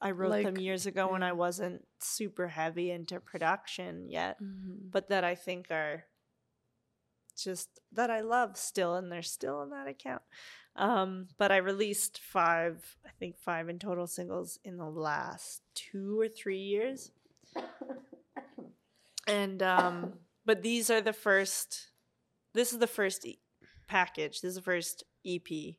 I 0.00 0.10
wrote 0.10 0.44
them 0.44 0.58
years 0.58 0.86
ago 0.86 1.10
when. 1.10 1.22
I 1.22 1.32
wasn't 1.32 1.86
super 2.00 2.48
heavy 2.48 2.90
into 2.90 3.18
production 3.20 4.08
yet 4.08 4.40
Mhm. 4.40 4.90
but 4.90 5.08
that 5.08 5.24
I 5.24 5.34
think 5.34 5.70
are 5.70 6.04
just 7.36 7.80
that 7.92 8.10
I 8.10 8.20
love 8.20 8.56
still, 8.56 8.94
and 8.94 9.10
they're 9.10 9.22
still 9.22 9.62
in 9.62 9.70
that 9.70 9.88
account. 9.88 10.22
Um, 10.76 11.28
but 11.38 11.52
I 11.52 11.58
released 11.58 12.18
five, 12.18 12.96
I 13.06 13.10
think 13.18 13.36
five 13.38 13.68
in 13.68 13.78
total 13.78 14.06
singles 14.06 14.58
in 14.64 14.78
the 14.78 14.88
last 14.88 15.62
two 15.74 16.18
or 16.20 16.28
three 16.28 16.58
years. 16.60 17.10
And 19.28 19.62
um, 19.62 20.14
but 20.44 20.62
these 20.62 20.90
are 20.90 21.00
the 21.00 21.12
first. 21.12 21.90
This 22.54 22.72
is 22.72 22.80
the 22.80 22.88
first 22.88 23.24
e- 23.24 23.38
package. 23.86 24.40
This 24.40 24.48
is 24.50 24.54
the 24.56 24.62
first 24.62 25.04
EP 25.24 25.76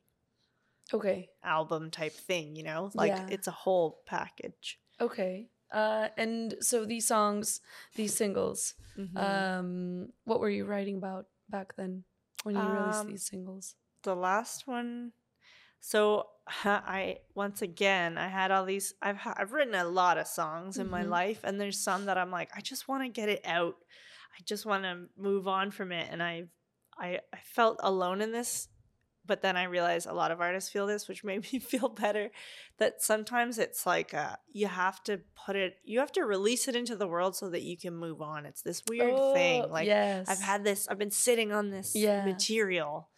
Okay. 0.94 1.28
album 1.42 1.90
type 1.90 2.14
thing. 2.14 2.56
You 2.56 2.62
know, 2.64 2.90
like 2.94 3.10
Yeah. 3.12 3.26
it's 3.30 3.46
a 3.46 3.50
whole 3.52 4.00
package. 4.06 4.80
Okay. 4.98 5.50
Uh, 5.70 6.08
and 6.16 6.54
so 6.60 6.84
these 6.86 7.06
songs, 7.06 7.60
these 7.96 8.14
singles, 8.16 8.74
Mhm. 8.96 9.16
um, 9.18 10.12
what 10.24 10.40
were 10.40 10.48
you 10.50 10.64
writing 10.64 10.96
about 10.96 11.26
back 11.50 11.76
then 11.76 12.04
when 12.44 12.54
you 12.54 12.62
released 12.62 13.00
Um, 13.00 13.06
these 13.08 13.26
singles? 13.26 13.74
The 14.04 14.14
last 14.16 14.66
one 14.66 15.12
so 15.80 16.28
i 16.64 17.18
once 17.34 17.62
again 17.62 18.18
i 18.18 18.28
had 18.28 18.50
all 18.50 18.64
these 18.64 18.94
i've 19.02 19.18
i've 19.36 19.52
written 19.52 19.74
a 19.74 19.84
lot 19.84 20.18
of 20.18 20.26
songs 20.26 20.78
in 20.78 20.88
my 20.88 21.02
Mhm. 21.02 21.08
life 21.10 21.40
and 21.44 21.60
there's 21.60 21.78
some 21.82 22.06
that 22.06 22.18
i'm 22.18 22.30
like 22.30 22.50
i 22.56 22.60
just 22.60 22.88
want 22.88 23.02
to 23.02 23.08
get 23.08 23.28
it 23.28 23.40
out 23.44 23.76
i 24.38 24.42
just 24.44 24.66
want 24.66 24.84
to 24.84 25.06
move 25.16 25.48
on 25.48 25.70
from 25.70 25.92
it 25.92 26.08
and 26.10 26.22
i 26.22 26.44
i 26.98 27.20
i 27.32 27.38
felt 27.44 27.78
alone 27.82 28.20
in 28.20 28.32
this 28.32 28.68
but 29.26 29.40
then 29.40 29.56
i 29.56 29.64
realized 29.64 30.06
a 30.06 30.12
lot 30.12 30.30
of 30.30 30.40
artists 30.40 30.70
feel 30.70 30.86
this 30.86 31.08
which 31.08 31.24
made 31.30 31.42
me 31.52 31.58
feel 31.58 31.88
better 31.88 32.30
that 32.78 33.02
sometimes 33.02 33.58
it's 33.58 33.86
like 33.86 34.12
uh, 34.14 34.36
you 34.52 34.66
have 34.66 35.02
to 35.04 35.20
put 35.46 35.56
it 35.56 35.76
you 35.84 35.98
have 35.98 36.12
to 36.12 36.22
release 36.24 36.68
it 36.68 36.76
into 36.76 36.96
the 36.96 37.08
world 37.08 37.34
so 37.36 37.48
that 37.50 37.62
you 37.62 37.76
can 37.76 37.96
move 37.96 38.20
on 38.20 38.46
it's 38.46 38.62
this 38.62 38.82
weird 38.86 39.20
thing 39.32 39.62
Oh, 39.62 39.68
like 39.70 39.86
yes. 39.86 40.26
I've 40.26 40.40
had 40.40 40.64
this, 40.64 40.88
I've 40.88 40.98
been 40.98 41.10
sitting 41.10 41.52
on 41.52 41.70
this 41.70 41.94
Yeah. 41.94 42.24
material. 42.24 43.10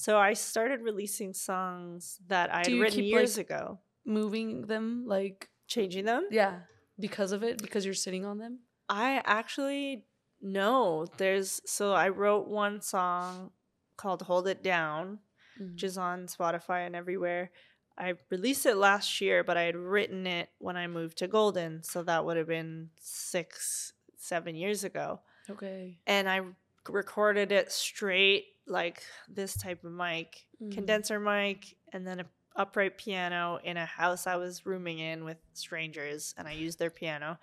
So 0.00 0.16
I 0.18 0.32
started 0.32 0.80
releasing 0.80 1.32
songs 1.34 2.18
that 2.28 2.48
I 2.54 2.58
had 2.58 2.72
written 2.72 3.00
keep, 3.02 3.12
years 3.12 3.36
like- 3.36 3.46
ago, 3.50 3.80
moving 4.04 4.62
them 4.72 5.04
like 5.06 5.48
changing 5.66 6.04
them. 6.06 6.26
yeah 6.30 6.60
because 6.98 7.32
of 7.32 7.42
it 7.42 7.60
because 7.62 7.84
you're 7.84 7.94
sitting 8.06 8.24
on 8.24 8.38
them. 8.38 8.60
I 8.88 9.22
actually 9.24 10.04
no, 10.42 11.06
there's 11.18 11.60
so 11.66 11.92
I 11.92 12.08
wrote 12.08 12.46
one 12.48 12.80
song 12.80 13.50
called 13.96 14.22
Hold 14.22 14.48
It 14.48 14.62
Down, 14.62 15.18
Mm. 15.60 15.72
which 15.72 15.84
is 15.84 15.98
on 15.98 16.26
Spotify 16.26 16.86
and 16.86 16.96
everywhere. 16.96 17.50
I 17.98 18.14
released 18.30 18.64
it 18.64 18.76
last 18.76 19.20
year, 19.20 19.44
but 19.44 19.56
I 19.58 19.64
had 19.64 19.76
written 19.76 20.26
it 20.26 20.48
when 20.58 20.76
I 20.78 20.86
moved 20.86 21.18
to 21.18 21.28
Golden, 21.28 21.82
so 21.82 22.02
that 22.04 22.24
would 22.24 22.38
have 22.38 22.46
been 22.46 22.88
six, 22.98 23.92
seven 24.16 24.54
years 24.54 24.84
ago. 24.84 25.20
Okay. 25.50 25.98
and 26.06 26.28
I 26.28 26.40
recorded 26.88 27.50
it 27.52 27.70
straight 27.72 28.44
like 28.70 29.02
this 29.28 29.56
type 29.56 29.84
of 29.84 29.92
mic, 29.92 30.46
Mhm. 30.62 30.72
condenser 30.72 31.20
mic, 31.20 31.76
and 31.92 32.06
then 32.06 32.20
a 32.20 32.26
upright 32.56 32.98
piano 32.98 33.58
in 33.64 33.76
a 33.76 33.86
house 33.86 34.26
I 34.26 34.36
was 34.36 34.66
rooming 34.66 34.98
in 34.98 35.24
with 35.24 35.38
strangers, 35.54 36.34
and 36.38 36.48
I 36.48 36.52
used 36.52 36.78
their 36.78 36.90
piano. 36.90 37.38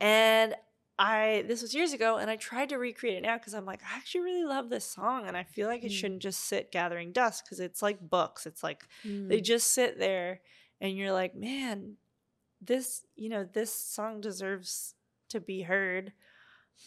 And 0.00 0.54
I 0.98 1.44
this 1.48 1.62
was 1.62 1.74
years 1.74 1.92
ago, 1.94 2.18
and 2.18 2.30
I 2.30 2.36
tried 2.36 2.68
to 2.70 2.76
recreate 2.78 3.18
it 3.18 3.22
now 3.22 3.38
because 3.38 3.54
I'm 3.54 3.64
like, 3.66 3.82
I 3.82 3.96
actually 3.96 4.22
really 4.22 4.44
love 4.44 4.68
this 4.70 4.84
song, 4.84 5.26
and 5.26 5.36
I 5.36 5.44
feel 5.44 5.66
like 5.68 5.82
it 5.82 5.90
Mm. 5.90 5.94
shouldn't 5.94 6.22
just 6.22 6.40
sit 6.40 6.72
gathering 6.72 7.12
dust 7.12 7.44
because 7.44 7.60
it's 7.60 7.82
like 7.82 8.00
books. 8.00 8.46
It's 8.46 8.62
like 8.62 8.84
they 9.28 9.40
Mm. 9.40 9.44
just 9.44 9.72
sit 9.72 9.98
there, 9.98 10.40
and 10.80 10.96
you're 10.96 11.12
like, 11.12 11.34
man, 11.34 11.96
this 12.60 13.06
you 13.16 13.28
know 13.30 13.44
this 13.44 13.72
song 13.74 14.20
deserves 14.20 14.94
to 15.30 15.40
be 15.40 15.62
heard 15.62 16.12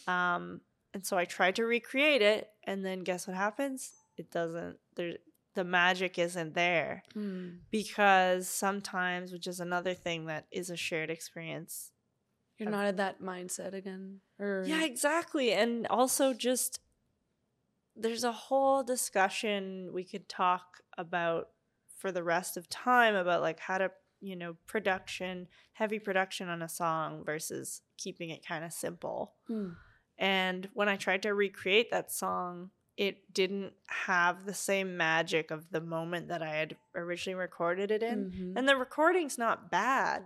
um 0.06 0.60
and 0.94 1.04
so 1.04 1.18
i 1.18 1.24
tried 1.26 1.56
to 1.56 1.64
recreate 1.64 2.22
it 2.22 2.48
and 2.66 2.84
then 2.86 3.00
guess 3.02 3.26
what 3.26 3.36
happens 3.36 3.92
it 4.16 4.30
doesn't 4.30 4.78
there 4.96 5.14
the 5.54 5.64
magic 5.64 6.18
isn't 6.18 6.54
there 6.54 7.02
Mm. 7.14 7.58
because 7.70 8.48
sometimes 8.48 9.32
which 9.32 9.46
is 9.46 9.60
another 9.60 9.92
thing 9.94 10.26
that 10.26 10.46
is 10.50 10.70
a 10.70 10.76
shared 10.76 11.10
experience 11.10 11.92
You're 12.58 12.70
not 12.70 12.86
in 12.86 12.96
that 12.96 13.20
mindset 13.20 13.72
again. 13.74 14.20
Or 14.38 14.64
yeah 14.66 14.84
exactly 14.84 15.52
and 15.52 15.86
also 15.88 16.32
just 16.32 16.80
there's 17.96 18.24
a 18.24 18.32
whole 18.32 18.82
discussion 18.82 19.90
we 19.92 20.04
could 20.04 20.28
talk 20.28 20.78
about 20.98 21.48
for 21.98 22.10
the 22.12 22.22
rest 22.22 22.56
of 22.56 22.68
time 22.68 23.14
about 23.14 23.40
like 23.40 23.60
how 23.60 23.78
to 23.78 23.90
you 24.20 24.36
know 24.36 24.56
production 24.66 25.46
heavy 25.74 25.98
production 25.98 26.48
on 26.48 26.62
a 26.62 26.68
song 26.68 27.22
versus 27.24 27.82
keeping 27.96 28.30
it 28.30 28.44
kind 28.46 28.64
of 28.64 28.72
simple 28.72 29.34
Mm. 29.50 29.76
And 30.18 30.68
when 30.74 30.88
i 30.88 30.96
tried 30.96 31.22
to 31.22 31.34
recreate 31.34 31.90
that 31.90 32.10
song 32.12 32.70
it 32.96 33.32
didn't 33.32 33.72
have 33.88 34.44
the 34.46 34.54
same 34.54 34.96
magic 34.96 35.50
of 35.50 35.70
the 35.70 35.80
moment 35.80 36.28
that 36.28 36.42
i 36.42 36.50
had 36.54 36.76
originally 36.94 37.34
recorded 37.38 37.90
it 37.90 38.02
in 38.02 38.30
Mhm. 38.30 38.52
and 38.56 38.68
the 38.68 38.76
recording's 38.76 39.36
not 39.38 39.70
bad. 39.70 40.24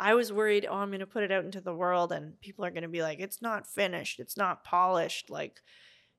I 0.00 0.14
was 0.14 0.32
worried, 0.32 0.64
oh, 0.64 0.76
I'm 0.76 0.90
going 0.90 1.00
to 1.00 1.06
put 1.06 1.24
it 1.24 1.32
out 1.32 1.44
into 1.44 1.60
the 1.60 1.74
world 1.74 2.12
and 2.12 2.40
people 2.40 2.64
are 2.64 2.70
going 2.70 2.84
to 2.84 2.88
be 2.88 3.02
like, 3.02 3.18
it's 3.18 3.42
not 3.42 3.66
finished, 3.66 4.20
it's 4.20 4.36
not 4.36 4.62
polished, 4.62 5.28
like, 5.28 5.60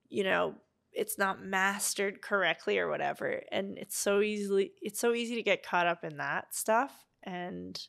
you 0.10 0.26
know, 0.26 0.56
it's 0.92 1.18
not 1.18 1.42
mastered 1.42 2.22
correctly 2.22 2.78
or 2.78 2.90
whatever. 2.90 3.42
And 3.54 3.78
it's 3.78 3.98
so 3.98 4.20
easily, 4.20 4.74
it's 4.82 5.00
so 5.00 5.14
easy 5.14 5.36
to 5.36 5.44
get 5.44 5.66
caught 5.66 5.88
up 5.88 6.04
in 6.04 6.18
that 6.18 6.54
stuff. 6.54 7.06
And 7.24 7.82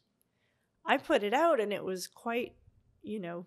I 0.87 0.97
put 0.97 1.25
it 1.25 1.35
out 1.35 1.59
and 1.61 1.73
it 1.73 1.83
was 1.85 2.07
quite, 2.07 2.55
you 3.03 3.19
know, 3.19 3.47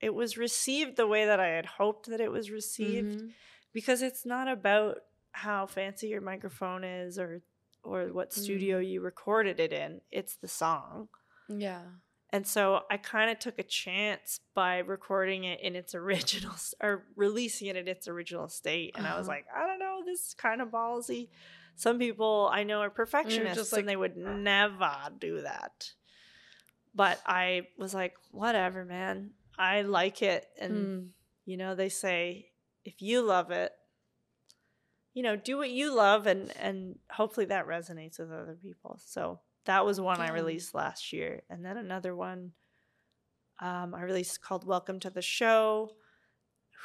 it 0.00 0.14
was 0.14 0.36
received 0.38 0.96
the 0.96 1.06
way 1.06 1.26
that 1.26 1.40
I 1.40 1.48
had 1.48 1.66
hoped 1.66 2.06
that 2.06 2.20
it 2.20 2.30
was 2.30 2.50
received 2.50 3.18
Mhm. 3.20 3.32
because 3.72 4.02
it's 4.02 4.24
not 4.24 4.48
about 4.48 4.98
how 5.32 5.66
fancy 5.66 6.08
your 6.08 6.20
microphone 6.20 6.84
is 6.84 7.18
or 7.18 7.42
or 7.84 8.12
what 8.12 8.32
studio 8.32 8.78
you 8.78 9.00
recorded 9.00 9.60
it 9.60 9.72
in 9.72 10.00
it's 10.10 10.34
the 10.36 10.48
song 10.48 11.08
Yeah. 11.48 11.82
and 12.30 12.44
so 12.46 12.82
i 12.90 12.96
kind 12.96 13.30
of 13.30 13.38
took 13.38 13.58
a 13.58 13.62
chance 13.62 14.40
by 14.52 14.78
recording 14.78 15.44
it 15.44 15.60
in 15.60 15.76
its 15.76 15.94
original 16.02 16.54
or 16.82 17.06
releasing 17.14 17.68
it 17.68 17.76
in 17.76 17.86
its 17.86 18.08
original 18.08 18.48
state 18.48 18.94
and 18.96 19.06
i 19.06 19.16
was 19.16 19.28
Uh-huh. 19.28 19.36
like 19.36 19.46
i 19.54 19.64
don't 19.66 19.78
know 19.78 20.02
this 20.04 20.26
is 20.28 20.34
kind 20.34 20.60
of 20.60 20.68
ballsy 20.70 21.28
some 21.76 21.98
people 22.00 22.50
i 22.52 22.64
know 22.64 22.80
are 22.80 22.90
perfectionists 22.90 23.72
like- 23.72 23.80
and 23.80 23.88
they 23.88 23.96
would 23.96 24.16
never 24.16 24.92
do 25.18 25.40
that 25.42 25.92
but 26.94 27.20
i 27.26 27.68
was 27.78 27.94
like 27.94 28.16
whatever 28.32 28.84
man 28.84 29.30
i 29.58 29.82
like 29.82 30.22
it 30.22 30.46
and 30.60 30.72
Mm. 30.72 31.08
you 31.44 31.56
know, 31.56 31.74
they 31.74 31.88
say 31.88 32.50
if 32.84 33.02
you 33.02 33.22
love 33.22 33.50
it, 33.50 33.72
you 35.14 35.22
know, 35.22 35.34
do 35.36 35.56
what 35.56 35.70
you 35.70 35.94
love 35.94 36.26
and 36.26 36.56
and 36.58 36.98
hopefully 37.10 37.46
that 37.46 37.66
resonates 37.66 38.18
with 38.18 38.30
other 38.30 38.56
people. 38.60 39.00
So 39.04 39.40
that 39.64 39.84
was 39.84 40.00
one 40.00 40.20
I 40.20 40.30
released 40.30 40.74
last 40.74 41.12
year. 41.12 41.42
And 41.50 41.64
then 41.64 41.76
another 41.76 42.14
one 42.14 42.52
um, 43.60 43.94
I 43.94 44.02
released 44.02 44.40
called 44.40 44.64
Welcome 44.66 45.00
to 45.00 45.10
the 45.10 45.20
Show, 45.22 45.90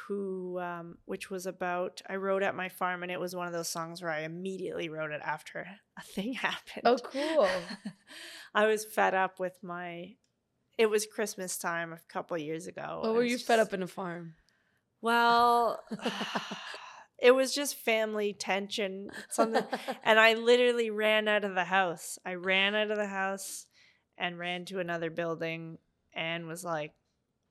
who 0.06 0.58
um, 0.58 0.98
which 1.04 1.30
was 1.30 1.46
about 1.46 2.02
I 2.08 2.16
wrote 2.16 2.42
at 2.42 2.56
my 2.56 2.68
farm 2.68 3.02
and 3.02 3.12
it 3.12 3.20
was 3.20 3.36
one 3.36 3.46
of 3.46 3.52
those 3.52 3.68
songs 3.68 4.02
where 4.02 4.10
I 4.10 4.20
immediately 4.22 4.88
wrote 4.88 5.12
it 5.12 5.22
after 5.24 5.66
a 5.98 6.02
thing 6.02 6.32
happened. 6.48 6.82
Oh, 6.84 6.98
cool. 6.98 7.48
I 8.54 8.66
was 8.66 8.84
fed 8.84 9.14
up 9.14 9.38
with 9.38 9.62
my 9.62 10.16
it 10.78 10.90
was 10.90 11.06
Christmas 11.06 11.58
time 11.58 11.92
a 11.92 12.00
couple 12.08 12.36
years 12.38 12.66
ago. 12.66 13.00
What 13.02 13.14
were 13.14 13.24
you 13.24 13.38
fed 13.38 13.58
up 13.58 13.72
in 13.72 13.82
a 13.82 13.86
farm? 13.86 14.34
well, 15.04 15.80
it 17.18 17.32
was 17.32 17.54
just 17.54 17.76
family 17.76 18.32
tension, 18.32 19.10
something. 19.28 19.62
and 20.04 20.18
I 20.18 20.32
literally 20.32 20.90
ran 20.90 21.28
out 21.28 21.44
of 21.44 21.54
the 21.54 21.64
house. 21.64 22.18
I 22.24 22.34
ran 22.34 22.74
out 22.74 22.90
of 22.90 22.96
the 22.96 23.06
house 23.06 23.66
and 24.16 24.38
ran 24.38 24.64
to 24.66 24.80
another 24.80 25.10
building 25.10 25.76
and 26.14 26.46
was 26.46 26.64
like, 26.64 26.92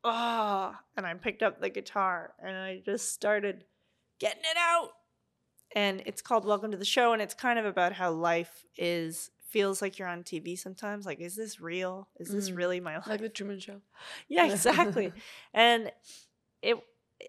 oh, 0.03 0.73
and 0.97 1.05
I 1.05 1.13
picked 1.13 1.43
up 1.43 1.61
the 1.61 1.69
guitar 1.69 2.33
and 2.43 2.57
I 2.57 2.81
just 2.83 3.13
started 3.13 3.65
getting 4.19 4.41
it 4.41 4.57
out. 4.57 4.89
And 5.75 6.01
it's 6.07 6.21
called 6.23 6.45
Welcome 6.45 6.71
to 6.71 6.77
the 6.77 6.85
Show. 6.85 7.13
And 7.13 7.21
it's 7.21 7.33
kind 7.35 7.59
of 7.59 7.65
about 7.65 7.93
how 7.93 8.11
life 8.11 8.65
is, 8.77 9.29
feels 9.53 9.81
like 9.81 9.97
you're 9.97 10.07
on 10.09 10.23
TV 10.23 10.57
sometimes. 10.59 11.05
Like, 11.05 11.21
is 11.21 11.35
this 11.35 11.61
real? 11.61 12.09
Is 12.19 12.29
this 12.29 12.49
Mm. 12.49 12.57
really 12.57 12.79
my 12.81 12.95
life? 12.97 13.07
like 13.13 13.21
the 13.21 13.29
Truman 13.29 13.59
Show. 13.59 13.79
Yeah, 14.27 14.45
exactly. 14.51 15.13
and 15.53 15.91
it, 16.61 16.75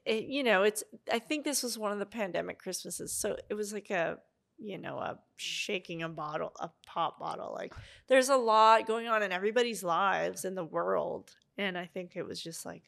it, 0.05 0.25
you 0.25 0.43
know, 0.43 0.62
it's. 0.64 0.83
I 1.12 1.20
think 1.20 1.45
this 1.45 1.62
was 1.62 1.79
one 1.79 1.93
of 1.93 1.99
the 2.01 2.07
pandemic 2.07 2.59
Christmases, 2.59 3.12
so 3.12 3.37
it 3.49 3.55
was 3.55 3.72
like 3.72 3.91
a 3.91 4.18
you 4.57 4.79
know, 4.79 4.99
a 4.99 5.18
shaking 5.37 6.03
a 6.05 6.09
bottle, 6.09 6.53
a 6.61 6.70
pop 6.87 7.18
bottle. 7.18 7.53
Like 7.53 7.75
there's 8.07 8.29
a 8.29 8.37
lot 8.37 8.87
going 8.87 9.09
on 9.09 9.20
in 9.22 9.33
everybody's 9.33 9.83
lives 9.83 10.45
in 10.45 10.55
the 10.55 10.64
world. 10.64 11.35
And 11.59 11.77
I 11.77 11.87
think 11.87 12.12
it 12.14 12.22
was 12.25 12.41
just 12.41 12.64
like, 12.64 12.85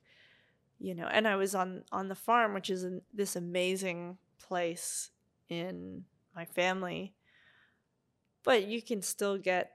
you 0.79 0.95
know, 0.95 1.09
and 1.11 1.27
I 1.27 1.35
was 1.35 1.57
on 1.57 1.83
on 1.91 2.07
the 2.09 2.15
farm, 2.15 2.55
which 2.55 2.71
is 2.71 2.85
in 2.85 3.03
this 3.13 3.35
amazing 3.35 4.17
place 4.39 5.11
in 5.49 6.05
my 6.37 6.45
family. 6.45 7.15
But 8.47 8.67
you 8.67 8.81
can 8.81 9.03
still 9.03 9.37
get 9.37 9.73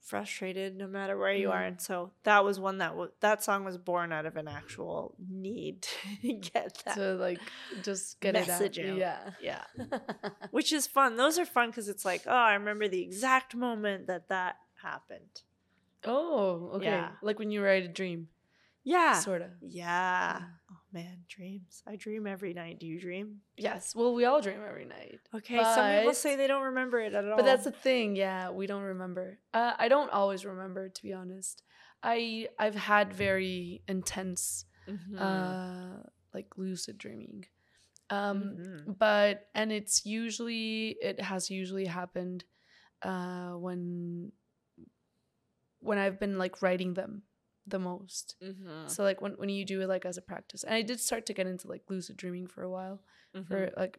frustrated 0.00 0.76
no 0.76 0.86
matter 0.86 1.18
where 1.18 1.32
you 1.34 1.50
are 1.50 1.60
Mm. 1.60 1.66
and 1.68 1.80
so 1.82 2.12
that 2.22 2.42
was 2.44 2.58
one 2.58 2.78
that 2.78 2.96
was 2.96 3.10
that 3.20 3.42
song 3.44 3.64
was 3.64 3.76
born 3.76 4.10
out 4.10 4.24
of 4.24 4.36
an 4.36 4.48
actual 4.48 5.14
need 5.28 5.82
to 6.22 6.32
get 6.32 6.80
that 6.86 6.94
to 6.94 7.14
like 7.14 7.40
just 7.82 8.18
get 8.20 8.32
Message 8.32 8.78
it 8.78 8.90
out. 8.92 8.96
Yeah. 8.96 9.30
yeah 9.42 9.98
which 10.50 10.72
is 10.72 10.86
fun 10.86 11.16
those 11.16 11.38
are 11.38 11.44
fun 11.44 11.68
because 11.68 11.90
it's 11.90 12.06
like 12.06 12.22
oh 12.26 12.30
i 12.32 12.54
remember 12.54 12.88
the 12.88 13.02
exact 13.02 13.54
moment 13.54 14.06
that 14.06 14.28
that 14.28 14.56
happened 14.82 15.42
oh, 16.06 16.70
okay. 16.76 16.86
Yeah. 16.86 17.10
Like 17.20 17.38
when 17.38 17.50
you 17.50 17.62
write 17.62 17.84
a 17.84 17.88
dream, 17.88 18.28
yeah 18.84 19.18
sort 19.18 19.42
of. 19.42 19.50
yeah 19.60 20.40
oh 20.72 20.76
man 20.92 21.18
dreams 21.28 21.82
i 21.86 21.96
dream 21.96 22.26
every 22.26 22.54
night 22.54 22.78
do 22.80 22.86
you 22.86 22.98
dream 23.00 23.40
Yes. 23.56 23.94
Well, 23.94 24.14
we 24.14 24.24
all 24.24 24.40
dream 24.40 24.60
every 24.66 24.84
night. 24.84 25.20
okay 25.34 25.62
some 25.62 25.88
people 25.90 26.10
But- 26.10 26.16
say 26.16 26.36
they 26.36 26.46
don't 26.46 26.62
remember 26.64 26.98
it 27.00 27.12
at 27.14 27.24
all 27.28 27.36
But 27.36 27.44
that's 27.44 27.64
the 27.64 27.72
thing, 27.72 28.14
yeah. 28.16 28.50
We 28.50 28.66
don't 28.66 28.82
remember. 28.84 29.38
Uh, 29.52 29.74
I 29.78 29.88
don't 29.88 30.10
always 30.12 30.44
remember, 30.46 30.88
to 30.88 31.02
be 31.02 31.12
honest. 31.12 31.62
I 32.02 32.48
I've 32.58 32.76
had 32.76 33.12
very 33.12 33.82
intense, 33.88 34.64
Mhm. 34.86 35.18
uh, 35.18 36.02
like 36.32 36.56
lucid 36.56 36.96
dreaming, 36.98 37.46
um, 38.10 38.38
Mhm. 38.56 38.98
but 38.98 39.48
and 39.54 39.72
it's 39.72 40.06
usually 40.06 40.96
it 41.02 41.20
has 41.20 41.50
usually 41.50 41.86
happened, 41.86 42.44
uh, 43.02 43.52
when 43.64 44.32
when 45.80 45.98
I've 45.98 46.18
been 46.18 46.38
like 46.38 46.62
writing 46.62 46.94
them 46.94 47.22
the 47.70 47.78
most. 47.78 48.36
Mhm. 48.42 48.88
So 48.90 49.02
like 49.02 49.20
when 49.20 49.32
when 49.32 49.48
you 49.48 49.64
do 49.64 49.80
it 49.82 49.88
like 49.88 50.04
as 50.06 50.16
a 50.18 50.22
practice, 50.22 50.64
and 50.64 50.74
I 50.74 50.82
did 50.82 51.00
start 51.00 51.26
to 51.26 51.32
get 51.34 51.46
into 51.46 51.68
like 51.68 51.82
lucid 51.88 52.16
dreaming 52.16 52.46
for 52.46 52.62
a 52.62 52.70
while, 52.70 53.00
for 53.46 53.66
Mhm. 53.66 53.76
like 53.76 53.98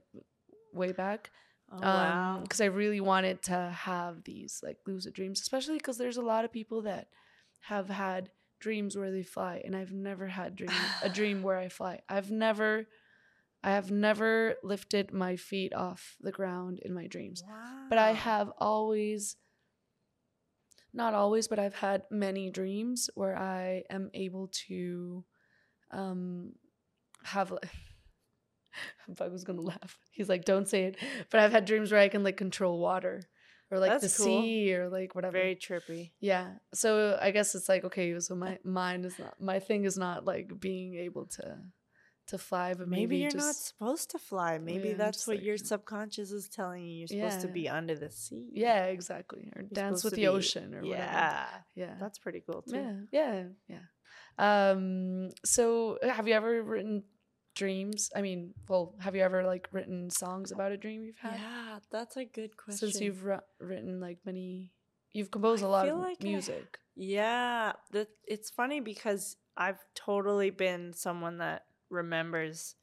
way 0.74 0.92
back 0.92 1.32
oh, 1.72 1.80
wow 1.82 2.40
because 2.44 2.62
I 2.62 2.66
really 2.66 3.00
wanted 3.02 3.42
to 3.44 3.58
have 3.76 4.24
these 4.24 4.62
like 4.64 4.78
lucid 4.86 5.14
dreams, 5.14 5.42
especially 5.42 5.78
because 5.78 5.98
there's 5.98 6.18
a 6.18 6.22
lot 6.34 6.46
of 6.46 6.52
people 6.52 6.82
that 6.84 7.08
have 7.62 7.90
had 7.90 8.32
dreams 8.60 8.98
where 8.98 9.12
they 9.12 9.24
fly, 9.24 9.62
and 9.66 9.76
I've 9.76 9.94
never 9.94 10.28
had 10.28 10.56
dream 10.56 10.72
a 11.02 11.10
dream 11.20 11.42
where 11.44 11.58
I 11.58 11.70
fly. 11.70 12.02
I've 12.10 12.30
never, 12.32 12.88
I 13.64 13.72
have 13.72 13.92
never 13.92 14.56
lifted 14.64 15.14
my 15.14 15.36
feet 15.36 15.74
off 15.74 16.18
the 16.22 16.32
ground 16.32 16.80
in 16.80 16.94
my 16.94 17.08
dreams, 17.08 17.44
but 17.90 17.98
I 17.98 18.12
have 18.14 18.52
always. 18.58 19.36
Not 20.94 21.14
always, 21.14 21.48
but 21.48 21.60
I've 21.60 21.76
had 21.76 22.04
many 22.10 22.50
dreams 22.50 23.10
where 23.16 23.38
I 23.38 23.84
am 23.90 24.10
able 24.14 24.50
to 24.68 25.24
um 25.92 26.54
have 27.24 27.52
like 27.52 27.70
Bug 29.08 29.32
was 29.32 29.44
gonna 29.44 29.62
laugh. 29.62 29.98
He's 30.12 30.30
like, 30.30 30.46
"Don't 30.46 30.68
say 30.68 30.84
it." 30.86 30.98
But 31.30 31.40
I've 31.42 31.52
had 31.52 31.66
dreams 31.66 31.92
where 31.92 32.02
I 32.02 32.08
can 32.10 32.24
like 32.24 32.38
control 32.38 32.80
water, 32.80 33.22
or 33.72 33.80
like 33.80 33.92
That's 33.92 34.14
the 34.16 34.24
cool. 34.24 34.42
sea, 34.42 34.74
or 34.74 34.90
like 34.90 35.16
whatever. 35.16 35.34
very 35.34 35.56
trippy 35.56 36.12
yeah. 36.20 36.54
So 36.74 37.18
I 37.22 37.32
guess 37.32 37.56
it's 37.56 37.70
like 37.70 37.84
okay. 37.86 38.20
So 38.20 38.36
my 38.36 38.58
mind 38.64 39.06
is 39.06 39.18
not 39.20 39.40
my 39.40 39.60
thing 39.60 39.86
is 39.86 39.98
not 39.98 40.26
like 40.26 40.60
being 40.60 40.96
able 40.96 41.26
to 41.38 41.58
to 42.30 42.38
fly, 42.38 42.74
but 42.74 42.88
maybe, 42.88 43.02
maybe, 43.02 43.18
you're 43.18 43.36
not 43.36 43.56
supposed 43.56 44.10
to 44.12 44.20
fly 44.20 44.58
maybe 44.58 44.90
Yeah, 44.90 44.96
that's 44.96 45.28
what 45.28 45.38
like- 45.38 45.46
your 45.46 45.58
subconscious 45.72 46.32
is 46.32 46.48
telling 46.50 46.86
you 46.86 46.98
you're 47.00 47.08
supposed 47.08 47.42
to 47.42 47.48
be 47.48 47.68
under 47.70 47.96
the 47.96 48.10
sea 48.12 48.50
yeah, 48.54 48.86
exactly, 48.86 49.52
or 49.56 49.62
dance 49.64 50.04
with 50.04 50.14
the 50.14 50.22
be- 50.24 50.28
ocean 50.28 50.74
or 50.74 50.82
whatever. 50.82 51.04
yeah 51.04 51.48
Yeah, 51.76 51.96
that's 52.00 52.18
pretty 52.20 52.42
cool 52.46 52.62
too 52.62 52.76
yeah, 52.76 52.96
yeah, 53.12 53.44
yeah. 53.68 53.86
Um. 54.38 55.30
So 55.46 55.98
have 56.02 56.28
you 56.28 56.34
ever 56.34 56.64
written 56.64 57.04
dreams? 57.56 58.10
I 58.16 58.22
mean, 58.22 58.54
well, 58.70 58.96
have 59.00 59.16
you 59.16 59.22
ever 59.22 59.44
like 59.44 59.68
written 59.72 60.10
songs 60.10 60.52
about 60.52 60.72
a 60.72 60.78
dream 60.78 61.04
you've 61.04 61.18
had? 61.18 61.34
Yeah, 61.36 61.80
that's 61.92 62.16
a 62.18 62.26
good 62.26 62.56
question. 62.56 62.90
since 62.90 63.02
you've 63.02 63.24
ri- 63.26 63.40
written 63.60 64.00
like 64.00 64.20
many 64.26 64.72
you've 65.12 65.32
composed 65.32 65.64
a 65.64 65.66
I 65.66 65.70
lot 65.70 65.90
of 65.90 65.98
like 66.00 66.18
I- 66.22 66.24
music 66.24 66.80
yeah, 66.96 67.74
the, 67.92 68.08
it's 68.28 68.50
funny 68.50 68.82
because 68.82 69.38
I've 69.56 69.80
totally 69.96 70.50
been 70.50 70.92
someone 70.94 71.38
that 71.38 71.64
remembers 71.90 72.76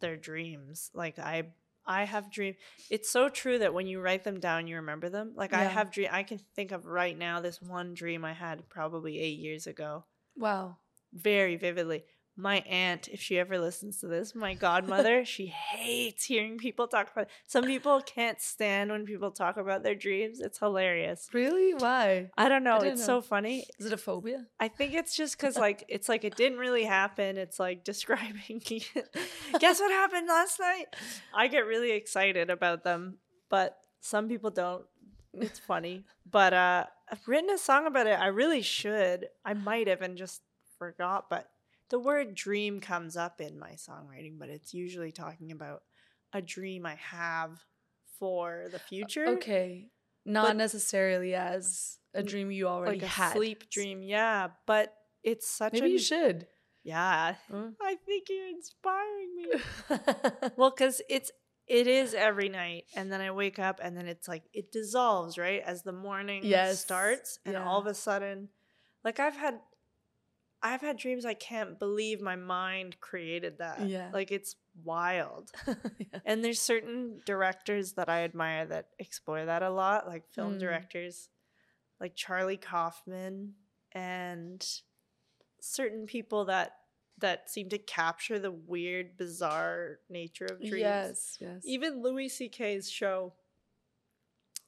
their 0.00 0.16
dreams. 0.16 0.90
Like 0.94 1.18
I 1.18 1.44
I 1.86 2.04
have 2.04 2.30
dream. 2.30 2.54
It's 2.90 3.10
so 3.10 3.28
true 3.28 3.58
that 3.58 3.74
when 3.74 3.86
you 3.86 4.00
write 4.00 4.24
them 4.24 4.40
down, 4.40 4.66
you 4.66 4.76
remember 4.76 5.08
them. 5.08 5.32
Like 5.34 5.52
I 5.52 5.64
have 5.64 5.90
dream. 5.90 6.08
I 6.12 6.22
can 6.22 6.38
think 6.54 6.72
of 6.72 6.86
right 6.86 7.16
now 7.16 7.40
this 7.40 7.60
one 7.60 7.94
dream 7.94 8.24
I 8.24 8.32
had 8.32 8.68
probably 8.68 9.18
eight 9.18 9.38
years 9.38 9.66
ago, 9.66 10.04
wow 10.36 10.76
very 11.12 11.56
vividly. 11.56 12.04
My 12.34 12.60
aunt, 12.60 13.08
if 13.08 13.20
she 13.20 13.38
ever 13.38 13.58
listens 13.58 13.98
to 13.98 14.06
this, 14.06 14.34
my 14.34 14.54
godmother, 14.54 15.24
she 15.26 15.46
hates 15.46 16.24
hearing 16.24 16.56
people 16.56 16.88
talk 16.88 17.10
about. 17.12 17.28
Some 17.46 17.64
people 17.64 18.00
can't 18.00 18.40
stand 18.40 18.90
when 18.90 19.04
people 19.04 19.30
talk 19.30 19.58
about 19.58 19.82
their 19.82 19.94
dreams. 19.94 20.40
It's 20.40 20.58
hilarious. 20.58 21.28
really 21.32 21.74
why 21.74 22.30
I 22.36 22.48
don't 22.48 22.64
know. 22.64 22.78
didn't 22.78 22.92
It's 22.94 23.00
know. 23.02 23.20
so 23.20 23.20
funny. 23.20 23.66
is 23.78 23.86
it 23.86 23.92
a 23.92 23.98
phobia 23.98 24.46
I 24.58 24.68
think 24.68 24.94
it's 24.94 25.14
just 25.14 25.36
because 25.36 25.56
like 25.66 25.84
it's 25.88 26.08
like 26.08 26.24
it 26.24 26.36
didn't 26.36 26.58
really 26.58 26.84
happen. 26.84 27.36
It's 27.36 27.58
like 27.60 27.84
describing. 27.92 28.62
Guess 29.58 29.80
what 29.80 29.90
happened 29.90 30.28
last 30.28 30.58
night? 30.58 30.86
I 31.34 31.48
get 31.48 31.66
really 31.66 31.92
excited 31.92 32.48
about 32.50 32.82
them, 32.84 33.18
but 33.50 33.76
some 34.00 34.28
people 34.28 34.50
don't. 34.50 34.84
It's 35.34 35.58
funny, 35.58 36.04
but 36.30 36.52
uh, 36.52 36.84
I've 37.10 37.26
written 37.26 37.50
a 37.50 37.58
song 37.58 37.86
about 37.86 38.06
it. 38.06 38.18
I 38.18 38.26
really 38.26 38.60
should. 38.62 39.28
I 39.44 39.54
might 39.54 39.88
have 39.88 40.02
and 40.02 40.16
just 40.16 40.42
forgot, 40.78 41.30
but 41.30 41.48
the 41.92 42.00
word 42.00 42.34
dream 42.34 42.80
comes 42.80 43.16
up 43.16 43.40
in 43.40 43.56
my 43.58 43.72
songwriting, 43.72 44.38
but 44.38 44.48
it's 44.48 44.74
usually 44.74 45.12
talking 45.12 45.52
about 45.52 45.82
a 46.32 46.42
dream 46.42 46.84
I 46.86 46.96
have 46.96 47.60
for 48.18 48.66
the 48.72 48.80
future. 48.80 49.28
okay 49.28 49.90
not 50.24 50.48
But- 50.48 50.56
necessarily 50.56 51.34
as 51.34 51.98
a 52.14 52.22
dream 52.22 52.50
you 52.50 52.66
already 52.68 52.98
like 52.98 53.02
a 53.04 53.06
had 53.06 53.32
sleep 53.32 53.70
dream, 53.70 54.02
yeah. 54.02 54.48
But 54.66 54.94
it's 55.22 55.48
such 55.48 55.72
maybe 55.74 55.86
a 55.86 55.90
you 55.90 55.98
should 55.98 56.46
yeah. 56.84 57.36
Mm. 57.50 57.74
I 57.80 57.96
think 58.06 58.28
you're 58.28 58.48
inspiring 58.48 59.36
me. 59.36 60.50
well, 60.56 60.70
because 60.70 61.00
it's 61.08 61.30
it 61.68 61.86
is 61.86 62.12
every 62.12 62.48
night, 62.48 62.84
and 62.96 63.10
then 63.12 63.20
I 63.20 63.30
wake 63.30 63.58
up, 63.58 63.78
and 63.82 63.96
then 63.96 64.06
it's 64.06 64.26
like 64.26 64.42
it 64.52 64.72
dissolves 64.72 65.38
right 65.38 65.62
as 65.64 65.82
the 65.82 65.92
morning 65.92 66.42
Yes, 66.44 66.80
starts, 66.80 67.38
and 67.44 67.54
yeah. 67.54 67.64
all 67.64 67.78
of 67.80 67.86
a 67.86 67.94
sudden, 67.94 68.48
like 69.04 69.20
I've 69.20 69.36
had, 69.36 69.60
I've 70.62 70.80
had 70.80 70.96
dreams 70.96 71.24
I 71.24 71.34
can't 71.34 71.78
believe 71.78 72.20
my 72.20 72.36
mind 72.36 73.00
created 73.00 73.58
that. 73.58 73.80
Yeah. 73.88 74.10
like 74.12 74.30
it's 74.30 74.56
wild. 74.84 75.50
Yeah. 75.98 76.20
And 76.24 76.44
there's 76.44 76.60
certain 76.60 77.20
directors 77.26 77.92
that 77.94 78.08
I 78.08 78.22
admire 78.24 78.66
that 78.66 78.88
explore 78.98 79.44
that 79.44 79.62
a 79.62 79.70
lot, 79.70 80.06
like 80.06 80.28
film 80.30 80.54
Mm. 80.56 80.60
directors, 80.60 81.28
like 82.00 82.14
Charlie 82.14 82.56
Kaufman, 82.56 83.54
and 83.92 84.64
certain 85.60 86.06
people 86.06 86.46
that 86.46 86.72
that 87.18 87.48
seem 87.50 87.68
to 87.68 87.78
capture 87.78 88.38
the 88.38 88.50
weird, 88.50 89.16
bizarre 89.16 89.98
nature 90.08 90.46
of 90.46 90.58
dreams. 90.60 90.78
yes 90.80 91.36
yes 91.40 91.62
Even 91.64 92.02
Louis 92.02 92.28
C.K.'s 92.28 92.90
show, 92.90 93.34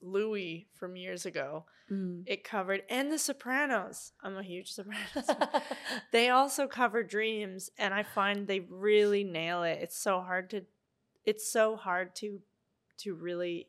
Louie 0.04 0.68
from 0.74 0.96
years 0.96 1.26
ago, 1.26 1.64
Mm. 1.90 2.22
it 2.26 2.44
covered, 2.44 2.82
and 2.88 3.12
The 3.12 3.18
Sopranos. 3.18 4.12
I'm 4.22 4.36
a 4.38 4.42
huge 4.42 4.72
Sopranos. 4.72 5.28
they 6.12 6.30
also 6.30 6.66
cover 6.66 7.02
dreams, 7.02 7.70
and 7.76 7.92
I 7.92 8.02
find 8.04 8.46
they 8.46 8.60
really 8.60 9.22
nail 9.24 9.64
it. 9.64 9.80
It's 9.82 9.96
so 9.98 10.20
hard 10.22 10.48
to, 10.50 10.62
it's 11.26 11.46
so 11.46 11.76
hard 11.76 12.14
to, 12.16 12.40
to 12.98 13.14
really 13.14 13.68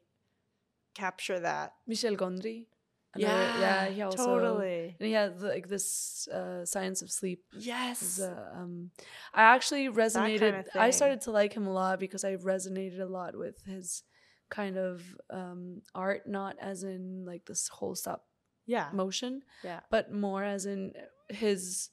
capture 0.93 1.39
that. 1.41 1.73
michel 1.87 2.15
gondry 2.15 2.67
another- 3.13 3.59
yeah 3.59 3.85
he 3.89 4.01
also 4.01 4.25
totally. 4.25 4.95
and 4.99 5.07
he 5.07 5.13
has 5.13 5.41
like 5.41 5.67
this 5.67 6.27
uh, 6.29 6.63
science 6.65 7.01
of 7.01 7.11
sleep 7.11 7.43
Yes. 7.57 8.19
uh, 8.19 8.49
um, 8.55 8.91
I 9.33 9.43
actually 9.55 9.89
resonated. 9.89 10.39
kinda 10.39 10.63
I 10.75 10.91
started 10.91 11.21
to 11.21 11.31
like 11.31 11.53
him 11.53 11.67
a 11.67 11.73
lot 11.73 11.99
because 11.99 12.23
I 12.23 12.35
resonated 12.37 12.99
a 13.01 13.05
lot 13.19 13.35
with 13.37 13.61
his 13.65 14.03
kind 14.49 14.77
of 14.77 15.03
um, 15.29 15.81
art, 15.93 16.27
not 16.27 16.55
as 16.59 16.83
in 16.83 17.25
like 17.25 17.45
this 17.45 17.67
whole 17.67 17.95
stop 17.95 18.25
yeah. 18.65 18.89
motion, 18.93 19.41
Yeah. 19.63 19.79
but 19.89 20.11
more 20.11 20.43
as 20.43 20.65
in 20.65 20.93
his 21.29 21.89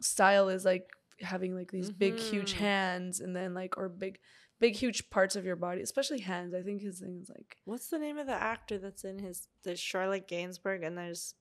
style 0.00 0.48
is 0.48 0.64
like 0.64 0.88
having 1.20 1.54
like 1.54 1.70
these 1.70 1.90
big, 1.90 2.18
huge 2.18 2.54
Mhm. 2.54 2.58
hands, 2.58 3.20
and 3.20 3.36
then 3.36 3.52
like 3.54 3.76
or 3.76 3.88
big, 3.88 4.18
big, 4.58 4.74
huge 4.74 5.10
parts 5.10 5.36
of 5.36 5.44
your 5.44 5.56
body, 5.56 5.82
especially 5.82 6.20
hands. 6.20 6.54
I 6.54 6.62
think 6.62 6.80
his 6.80 7.00
thing 7.00 7.18
is 7.22 7.28
like 7.28 7.58
What's 7.64 7.88
the 7.88 7.98
name 7.98 8.16
of 8.18 8.26
the 8.26 8.34
actor 8.34 8.78
that's 8.78 9.04
in 9.04 9.18
his? 9.18 9.48
There's 9.62 9.80
Charlotte 9.80 10.26
Gainsbourg, 10.28 10.82
and 10.86 10.96
there's 10.96 11.34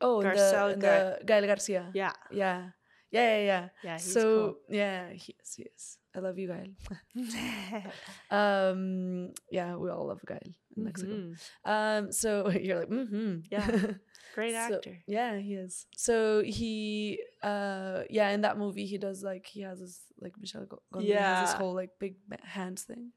oh, 0.00 0.20
and 0.20 0.30
the, 0.30 0.34
Garcelle 0.40 0.72
and 0.72 0.82
the 0.82 1.18
Gael 1.24 1.46
Garcia. 1.46 1.90
yeah, 1.94 2.12
yeah, 2.30 2.70
yeah, 3.10 3.38
yeah, 3.38 3.44
yeah. 3.44 3.68
yeah. 3.82 3.92
He's 3.94 4.12
so 4.12 4.22
cool. 4.22 4.56
yeah, 4.68 5.10
he 5.10 5.34
is. 5.42 5.54
He 5.54 5.62
is. 5.64 5.98
I 6.16 6.20
love 6.20 6.38
you, 6.38 6.48
Gael. 6.48 7.82
um, 8.30 9.32
yeah, 9.50 9.76
we 9.76 9.90
all 9.90 10.06
love 10.06 10.20
Gael 10.26 10.40
in 10.76 10.84
Mexico. 10.84 11.12
Mhm. 11.12 11.36
Um, 11.64 12.12
so 12.12 12.48
you're 12.60 12.80
like, 12.80 12.88
mm-hmm. 12.88 13.38
Yeah. 13.50 13.86
Great 14.34 14.52
So- 14.52 14.76
actor. 14.76 14.98
yeah, 15.06 15.38
he 15.38 15.54
is. 15.54 15.86
So 15.96 16.42
he, 16.42 17.20
uh, 17.42 18.02
yeah, 18.10 18.30
in 18.30 18.42
that 18.42 18.58
movie, 18.58 18.86
he 18.86 18.98
does 18.98 19.22
like 19.22 19.46
he 19.46 19.62
has 19.62 19.80
this 19.80 20.00
like 20.20 20.32
Michel 20.38 20.64
Go- 20.66 20.82
Gondry 20.92 21.16
has 21.16 21.50
this 21.50 21.58
whole 21.58 21.74
like 21.74 21.90
big 21.98 22.16
hands 22.42 22.82
thing. 22.82 23.12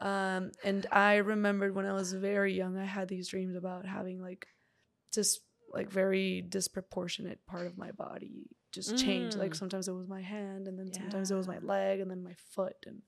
Um, 0.00 0.50
and 0.62 0.86
I 0.92 1.16
remembered 1.16 1.74
when 1.74 1.86
I 1.86 1.92
was 1.94 2.12
very 2.12 2.52
young, 2.54 2.76
I 2.76 2.84
had 2.84 3.08
these 3.08 3.28
dreams 3.28 3.56
about 3.56 3.86
having 3.86 4.20
like 4.20 4.46
just 5.12 5.40
like 5.72 5.90
very 5.90 6.42
disproportionate 6.42 7.44
part 7.46 7.66
of 7.66 7.76
my 7.78 7.90
body 7.92 8.46
just 8.80 8.96
change. 9.04 9.32
Like 9.36 9.52
Mm. 9.54 9.56
sometimes 9.62 9.88
it 9.88 9.94
was 10.00 10.08
my 10.16 10.22
hand, 10.36 10.62
and 10.68 10.76
then 10.78 10.90
sometimes 11.00 11.30
it 11.30 11.34
was 11.40 11.48
my 11.54 11.58
leg, 11.74 11.96
and 12.00 12.08
then 12.10 12.22
my 12.30 12.34
foot, 12.54 12.78
and 12.88 12.98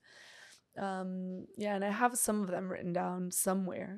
um, 0.86 1.46
yeah, 1.64 1.74
and 1.76 1.84
I 1.84 1.90
have 2.02 2.14
some 2.26 2.38
of 2.42 2.48
them 2.54 2.68
written 2.72 2.92
down 3.02 3.30
somewhere. 3.30 3.94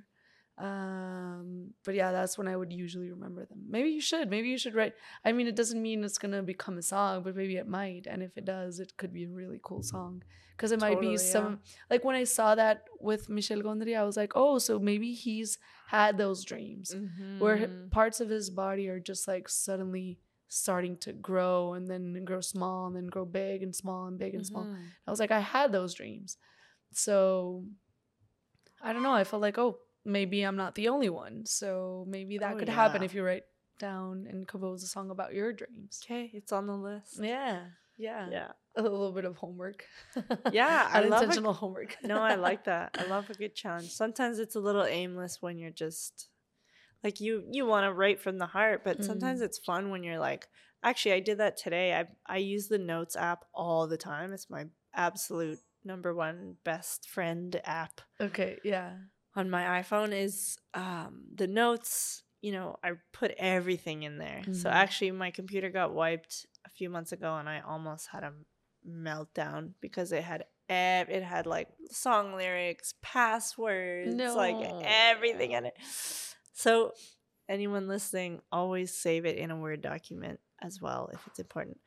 Um, 0.59 1.73
but 1.85 1.95
yeah, 1.95 2.13
that's 2.13 2.37
when 2.39 2.49
I 2.49 2.57
would 2.57 2.73
usually 2.73 3.11
remember 3.11 3.43
them. 3.47 3.61
Maybe 3.69 3.91
you 3.91 4.01
should. 4.11 4.29
Maybe 4.31 4.49
you 4.49 4.59
should 4.59 4.75
write. 4.75 4.95
I 5.25 5.33
mean, 5.33 5.47
it 5.47 5.57
doesn't 5.57 5.81
mean 5.89 6.05
it's 6.05 6.19
gonna 6.19 6.43
become 6.43 6.77
a 6.79 6.83
song, 6.83 7.23
but 7.25 7.35
maybe 7.41 7.57
it 7.57 7.67
might. 7.69 8.07
And 8.07 8.23
if 8.23 8.37
it 8.37 8.45
does, 8.45 8.79
it 8.85 8.97
could 8.99 9.13
be 9.13 9.25
a 9.25 9.31
really 9.41 9.61
cool 9.63 9.83
song. 9.83 10.23
Because 10.57 10.73
it 10.73 10.81
might 10.81 10.97
Totally, 10.97 11.17
be 11.17 11.23
yeah. 11.23 11.33
some 11.35 11.61
like 11.91 12.05
when 12.05 12.17
I 12.17 12.25
saw 12.25 12.55
that 12.55 12.85
with 13.01 13.29
Michel 13.31 13.63
Gondry, 13.63 13.97
I 13.97 14.05
was 14.05 14.17
like, 14.23 14.33
oh, 14.35 14.59
so 14.59 14.79
maybe 14.79 15.13
he's 15.15 15.59
had 15.89 16.19
those 16.19 16.45
dreams 16.45 16.95
where 17.39 17.57
h- 17.57 17.71
Mhm. 17.71 17.91
parts 17.91 18.21
of 18.21 18.29
his 18.29 18.51
body 18.51 18.89
are 18.93 19.01
just 19.01 19.27
like 19.33 19.49
suddenly 19.49 20.19
starting 20.53 20.97
to 20.99 21.13
grow 21.13 21.75
and 21.75 21.89
then 21.89 22.25
grow 22.25 22.41
small 22.41 22.87
and 22.89 22.97
then 22.97 23.07
grow 23.07 23.25
big 23.25 23.63
and 23.63 23.75
small 23.75 24.07
and 24.07 24.19
big 24.19 24.35
and 24.35 24.45
small. 24.45 24.65
Mhm. 24.65 24.83
I 25.07 25.11
was 25.11 25.21
like, 25.21 25.31
I 25.31 25.39
had 25.41 25.71
those 25.73 25.95
dreams. 25.95 26.37
So 26.93 27.65
I 28.83 28.93
don't 28.93 29.03
know. 29.03 29.13
I 29.13 29.25
felt 29.25 29.43
like, 29.43 29.59
oh, 29.59 29.79
maybe 30.05 30.43
I'm 30.43 30.57
not 30.57 30.75
the 30.75 30.89
only 30.89 31.09
one. 31.09 31.47
So 31.47 32.05
maybe 32.09 32.39
that 32.39 32.55
Oh, 32.55 32.59
could 32.59 32.69
happen 32.69 33.03
if 33.03 33.15
you 33.15 33.23
write 33.23 33.45
down 33.79 34.27
and 34.29 34.47
compose 34.49 34.83
a 34.83 34.87
song 34.87 35.11
about 35.11 35.33
your 35.35 35.53
dreams. 35.53 36.01
Okay, 36.05 36.31
it's 36.35 36.53
on 36.53 36.67
the 36.67 36.75
list. 36.77 37.19
Yeah. 37.23 37.61
Yeah. 37.97 38.29
Yeah. 38.31 38.53
A 38.77 38.83
little 38.83 39.13
bit 39.13 39.25
of 39.25 39.37
homework. 39.37 39.85
Yeah, 40.53 40.89
I 40.91 41.01
love 41.01 41.13
a- 41.13 41.17
Unintentional 41.27 41.53
homework. 41.53 41.97
No, 42.03 42.19
I 42.23 42.35
like 42.37 42.65
that. 42.73 42.97
I 42.99 43.05
love 43.07 43.29
a 43.31 43.35
good 43.35 43.55
challenge. 43.55 43.91
Sometimes 43.93 44.39
it's 44.39 44.57
a 44.57 44.61
little 44.61 44.85
aimless 44.85 45.41
when 45.43 45.59
you're 45.59 45.71
just 45.87 46.29
like 47.05 47.21
you 47.21 47.45
you 47.51 47.67
want 47.67 47.85
to 47.87 47.93
write 47.93 48.21
from 48.21 48.39
the 48.39 48.47
heart, 48.47 48.83
but 48.85 49.05
sometimes 49.05 49.41
it's 49.41 49.59
fun 49.59 49.91
when 49.91 50.03
you're 50.03 50.19
like, 50.19 50.49
actually, 50.83 51.13
I 51.13 51.21
did 51.21 51.39
that 51.39 51.57
today. 51.57 51.95
I 51.95 52.07
I 52.27 52.39
use 52.39 52.69
the 52.69 52.79
Notes 52.79 53.17
app 53.17 53.45
all 53.55 53.87
the 53.87 53.97
time. 53.97 54.33
It's 54.33 54.51
my 54.51 54.67
absolute 54.95 55.59
number 55.85 56.15
one 56.15 56.57
best 56.65 57.09
friend 57.09 57.59
app 57.65 58.01
Okay. 58.21 58.59
Yeah. 58.65 58.93
on 59.35 59.49
my 59.49 59.81
iPhone 59.81 60.13
is 60.13 60.59
um 60.75 61.23
the 61.35 61.47
notes, 61.47 62.23
you 62.43 62.53
know, 62.53 62.77
I 62.85 62.93
put 63.13 63.31
everything 63.39 64.03
in 64.03 64.19
there. 64.19 64.43
So 64.53 64.69
Mhm. 64.69 64.73
actually 64.75 65.13
my 65.13 65.31
computer 65.31 65.71
got 65.71 65.95
wiped 65.95 66.47
a 66.67 66.71
few 66.71 66.91
months 66.91 67.13
ago 67.13 67.37
and 67.37 67.49
I 67.49 67.61
almost 67.61 68.09
had 68.09 68.25
a 68.25 68.33
meltdown 68.87 69.73
because 69.81 70.13
it 70.13 70.23
had 70.25 70.45
ev- 70.69 71.09
it 71.11 71.23
had 71.23 71.47
like 71.47 71.69
song 71.91 72.35
lyrics, 72.35 72.95
passwords, 73.03 74.17
like 74.37 74.57
everything 74.85 75.53
in 75.53 75.67
it. 75.67 75.75
So 76.61 76.93
anyone 77.49 77.89
listening, 77.89 78.43
always 78.53 78.95
save 78.95 79.25
it 79.25 79.39
in 79.39 79.51
a 79.51 79.57
Word 79.57 79.81
document 79.81 80.41
as 80.61 80.79
well 80.79 81.09
if 81.11 81.27
it's 81.27 81.39
important. 81.39 81.79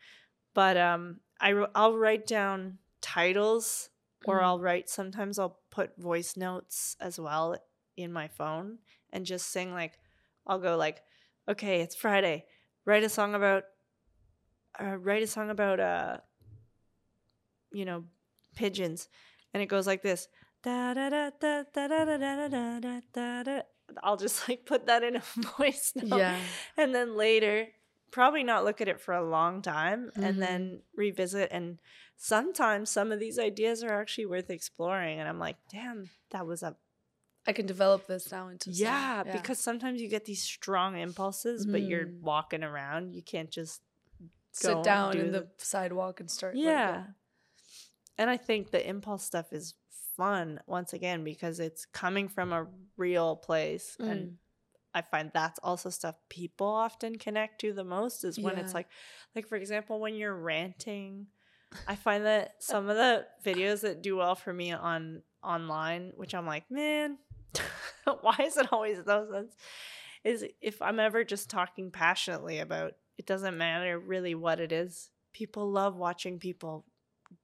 But 0.55 0.77
um 0.77 1.19
I 1.39 1.51
I'll 1.75 1.95
write 1.95 2.25
down 2.25 2.79
titles 2.99 3.89
or 4.25 4.39
Mhm. 4.39 4.43
I'll 4.43 4.59
write 4.59 4.89
sometimes 4.89 5.37
I'll 5.37 5.59
put 5.69 5.95
voice 5.97 6.35
notes 6.35 6.97
as 6.99 7.19
well 7.19 7.55
in 7.97 8.11
my 8.11 8.27
phone 8.27 8.79
and 9.11 9.27
just 9.27 9.49
sing 9.51 9.73
like 9.73 9.99
I'll 10.47 10.59
go 10.59 10.75
like 10.75 11.03
okay 11.47 11.81
it's 11.81 11.95
Friday 11.95 12.45
write 12.85 13.03
a 13.03 13.09
song 13.09 13.35
about 13.35 13.65
uh, 14.81 14.97
write 14.97 15.21
a 15.21 15.27
song 15.27 15.51
about 15.51 15.79
uh 15.79 16.17
you 17.71 17.85
know 17.85 18.05
pigeons 18.55 19.07
and 19.53 19.61
it 19.61 19.67
goes 19.67 19.85
like 19.85 20.01
this 20.01 20.27
da 20.63 20.93
da 20.95 21.09
da 21.09 21.29
da 21.39 21.63
da 21.73 21.87
da 21.87 22.05
da 22.05 22.17
da 22.17 22.47
da 22.47 22.79
da 22.79 23.01
da 23.13 23.43
da 23.43 23.61
I'll 24.01 24.17
just 24.17 24.47
like 24.49 24.65
put 24.65 24.87
that 24.87 25.03
in 25.03 25.15
a 25.17 25.23
voice 25.57 25.91
note 25.95 26.17
Yeah. 26.17 26.39
and 26.77 26.93
then 26.95 27.15
later 27.15 27.67
probably 28.11 28.43
not 28.43 28.63
look 28.63 28.79
at 28.81 28.87
it 28.87 29.01
for 29.01 29.13
a 29.13 29.27
long 29.27 29.61
time 29.61 30.11
Mhm. 30.15 30.23
and 30.23 30.41
then 30.41 30.81
revisit 30.95 31.49
and 31.51 31.79
sometimes 32.15 32.89
some 32.89 33.11
of 33.11 33.19
these 33.19 33.39
ideas 33.39 33.83
are 33.83 33.99
actually 33.99 34.27
worth 34.27 34.49
exploring 34.51 35.19
and 35.19 35.27
i'm 35.27 35.39
like 35.39 35.57
damn 35.71 36.09
that 36.29 36.45
was 36.45 36.61
a 36.63 36.75
I 37.45 37.51
can 37.51 37.65
develop 37.65 38.07
this 38.07 38.31
now 38.31 38.47
into 38.47 38.73
song. 38.73 38.85
yeah, 38.85 39.23
because 39.23 39.59
sometimes 39.59 39.99
you 40.01 40.07
get 40.07 40.23
these 40.25 40.41
strong 40.41 40.97
impulses 40.97 41.65
but 41.65 41.81
you're 41.81 42.05
Mhm. 42.05 42.21
walking 42.21 42.63
around 42.63 43.13
you 43.13 43.21
can't 43.23 43.49
just 43.49 43.81
go 44.61 44.75
sit 44.75 44.83
down 44.83 45.13
do 45.13 45.19
in 45.19 45.31
the, 45.31 45.39
the- 45.41 45.49
sidewalk 45.57 46.19
and 46.19 46.29
start. 46.31 46.55
like, 46.55 46.63
yeah 46.63 47.05
and 48.17 48.29
i 48.29 48.37
think 48.37 48.69
the 48.71 48.87
impulse 48.87 49.23
stuff 49.23 49.51
is 49.51 49.73
fun 50.15 50.59
once 50.67 50.93
again 50.93 51.23
because 51.23 51.59
it's 51.59 51.85
coming 51.85 52.27
from 52.27 52.53
a 52.53 52.67
real 52.97 53.35
place 53.35 53.97
Mm. 53.99 54.09
and 54.11 54.37
I 54.95 55.01
find 55.01 55.31
that's 55.33 55.59
also 55.63 55.89
stuff 55.89 56.15
people 56.29 56.67
often 56.67 57.17
connect 57.17 57.61
to 57.61 57.73
the 57.73 57.83
most 57.83 58.23
is 58.23 58.39
when 58.39 58.57
it's 58.59 58.73
like 58.75 58.87
like 59.35 59.47
for 59.47 59.55
example 59.55 59.99
when 59.99 60.15
you're 60.15 60.35
ranting 60.35 61.27
I 61.87 61.95
find 61.95 62.25
that 62.25 62.55
some 62.59 62.87
of 62.89 62.95
the 62.95 63.25
videos 63.43 63.81
that 63.81 64.03
do 64.03 64.17
well 64.17 64.35
for 64.35 64.53
me 64.53 64.71
on 64.71 65.23
online 65.43 66.11
which 66.15 66.35
I'm 66.35 66.45
like 66.45 66.69
man 66.69 67.17
why 68.21 68.35
is 68.43 68.57
it 68.57 68.71
always 68.71 69.01
those 69.03 69.31
ones 69.31 69.53
is 70.23 70.45
if 70.61 70.81
I'm 70.81 70.99
ever 70.99 71.23
just 71.23 71.49
talking 71.49 71.89
passionately 71.91 72.59
about 72.59 72.93
it 73.17 73.25
doesn't 73.25 73.57
matter 73.57 73.97
really 73.99 74.35
what 74.35 74.59
it 74.59 74.71
is 74.71 75.09
people 75.33 75.71
love 75.71 75.95
watching 75.95 76.37
people 76.39 76.85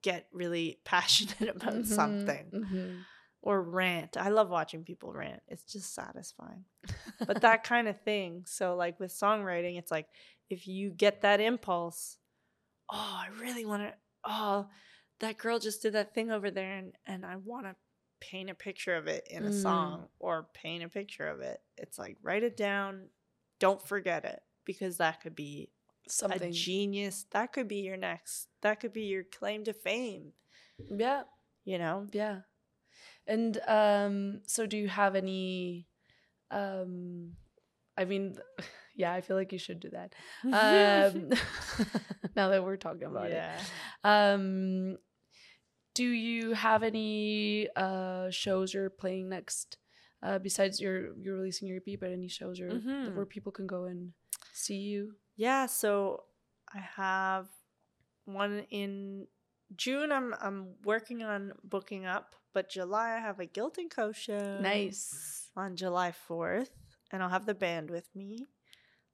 get 0.01 0.27
really 0.31 0.79
passionate 0.85 1.55
about 1.55 1.73
Mhm, 1.73 1.85
something 1.85 2.51
mhm. 2.53 3.05
or 3.41 3.61
rant. 3.61 4.17
I 4.17 4.29
love 4.29 4.49
watching 4.49 4.83
people 4.83 5.13
rant. 5.13 5.41
It's 5.47 5.63
just 5.63 5.93
satisfying. 5.93 6.65
But 7.25 7.39
that 7.41 7.63
kind 7.63 7.87
of 7.87 7.99
thing. 8.01 8.43
So 8.45 8.75
like 8.75 8.99
with 8.99 9.11
songwriting, 9.11 9.77
it's 9.77 9.91
like 9.91 10.07
if 10.49 10.67
you 10.67 10.89
get 10.91 11.21
that 11.21 11.39
impulse, 11.39 12.17
oh, 12.91 12.95
I 13.21 13.27
really 13.41 13.65
want 13.65 13.83
to 13.83 13.93
oh, 14.25 14.67
that 15.19 15.37
girl 15.37 15.59
just 15.59 15.81
did 15.81 15.93
that 15.93 16.13
thing 16.13 16.31
over 16.31 16.51
there 16.51 16.73
and 16.77 16.93
and 17.05 17.25
I 17.25 17.37
want 17.37 17.65
to 17.65 17.75
paint 18.21 18.49
a 18.49 18.55
picture 18.55 18.95
of 18.95 19.07
it 19.07 19.27
in 19.29 19.45
a 19.45 19.49
Mm. 19.49 19.53
song 19.53 20.07
or 20.19 20.47
paint 20.53 20.83
a 20.83 20.89
picture 20.89 21.27
of 21.27 21.39
it. 21.41 21.61
It's 21.77 21.97
like 21.97 22.17
write 22.21 22.43
it 22.43 22.57
down, 22.57 23.07
don't 23.59 23.81
forget 23.85 24.25
it 24.25 24.41
because 24.65 24.97
that 24.97 25.21
could 25.21 25.35
be 25.35 25.69
something. 26.11 26.49
a 26.49 26.51
genius. 26.51 27.25
That 27.31 27.53
could 27.53 27.67
be 27.67 27.77
your 27.77 27.97
next. 27.97 28.47
That 28.61 28.79
could 28.79 28.93
be 28.93 29.03
your 29.03 29.23
claim 29.23 29.63
to 29.65 29.73
fame, 29.73 30.33
yeah, 30.89 31.23
you 31.65 31.77
know? 31.77 32.07
yeah. 32.11 32.39
And 33.27 33.59
um, 33.67 34.41
so 34.47 34.65
do 34.65 34.75
you 34.77 34.87
have 34.87 35.15
any? 35.15 35.87
Um, 36.51 37.33
I 37.97 38.05
mean, 38.05 38.35
yeah, 38.95 39.13
I 39.13 39.21
feel 39.21 39.35
like 39.37 39.51
you 39.53 39.59
should 39.59 39.79
do 39.79 39.89
that. 39.91 40.13
Um, 40.43 41.29
now 42.35 42.49
that 42.49 42.63
we're 42.63 42.77
talking 42.77 43.03
about 43.03 43.29
yeah. 43.29 43.55
it, 43.55 43.61
um, 44.03 44.97
do 45.93 46.05
you 46.05 46.53
have 46.53 46.81
any 46.83 47.67
uh 47.75 48.29
shows 48.31 48.73
you're 48.73 48.89
playing 48.89 49.29
next? 49.29 49.77
Uh, 50.23 50.39
besides 50.39 50.81
you're 50.81 51.15
you're 51.17 51.35
releasing 51.35 51.67
your 51.67 51.77
EP, 51.77 51.99
but 51.99 52.11
any 52.11 52.27
shows 52.27 52.57
you're, 52.59 52.71
Mhm. 52.71 53.15
where 53.15 53.25
people 53.25 53.51
can 53.51 53.67
go 53.67 53.85
and 53.85 54.11
see 54.53 54.75
you? 54.77 55.13
Yeah, 55.39 55.67
so 55.67 56.25
I 56.75 56.79
have 56.97 57.47
one 58.25 58.65
in 58.69 59.25
June. 59.77 60.11
I'm 60.11 60.35
I'm 60.41 60.73
working 60.83 61.23
on 61.23 61.53
booking 61.63 62.05
up, 62.05 62.35
but 62.53 62.69
July 62.69 63.15
I 63.15 63.19
have 63.19 63.39
a 63.39 63.45
Guild 63.45 63.77
and 63.77 63.89
Co 63.89 64.11
show. 64.11 64.59
Nice. 64.59 65.49
On 65.55 65.77
July 65.77 66.11
fourth, 66.11 66.71
and 67.13 67.23
I'll 67.23 67.29
have 67.29 67.45
the 67.45 67.53
band 67.53 67.89
with 67.89 68.13
me, 68.13 68.49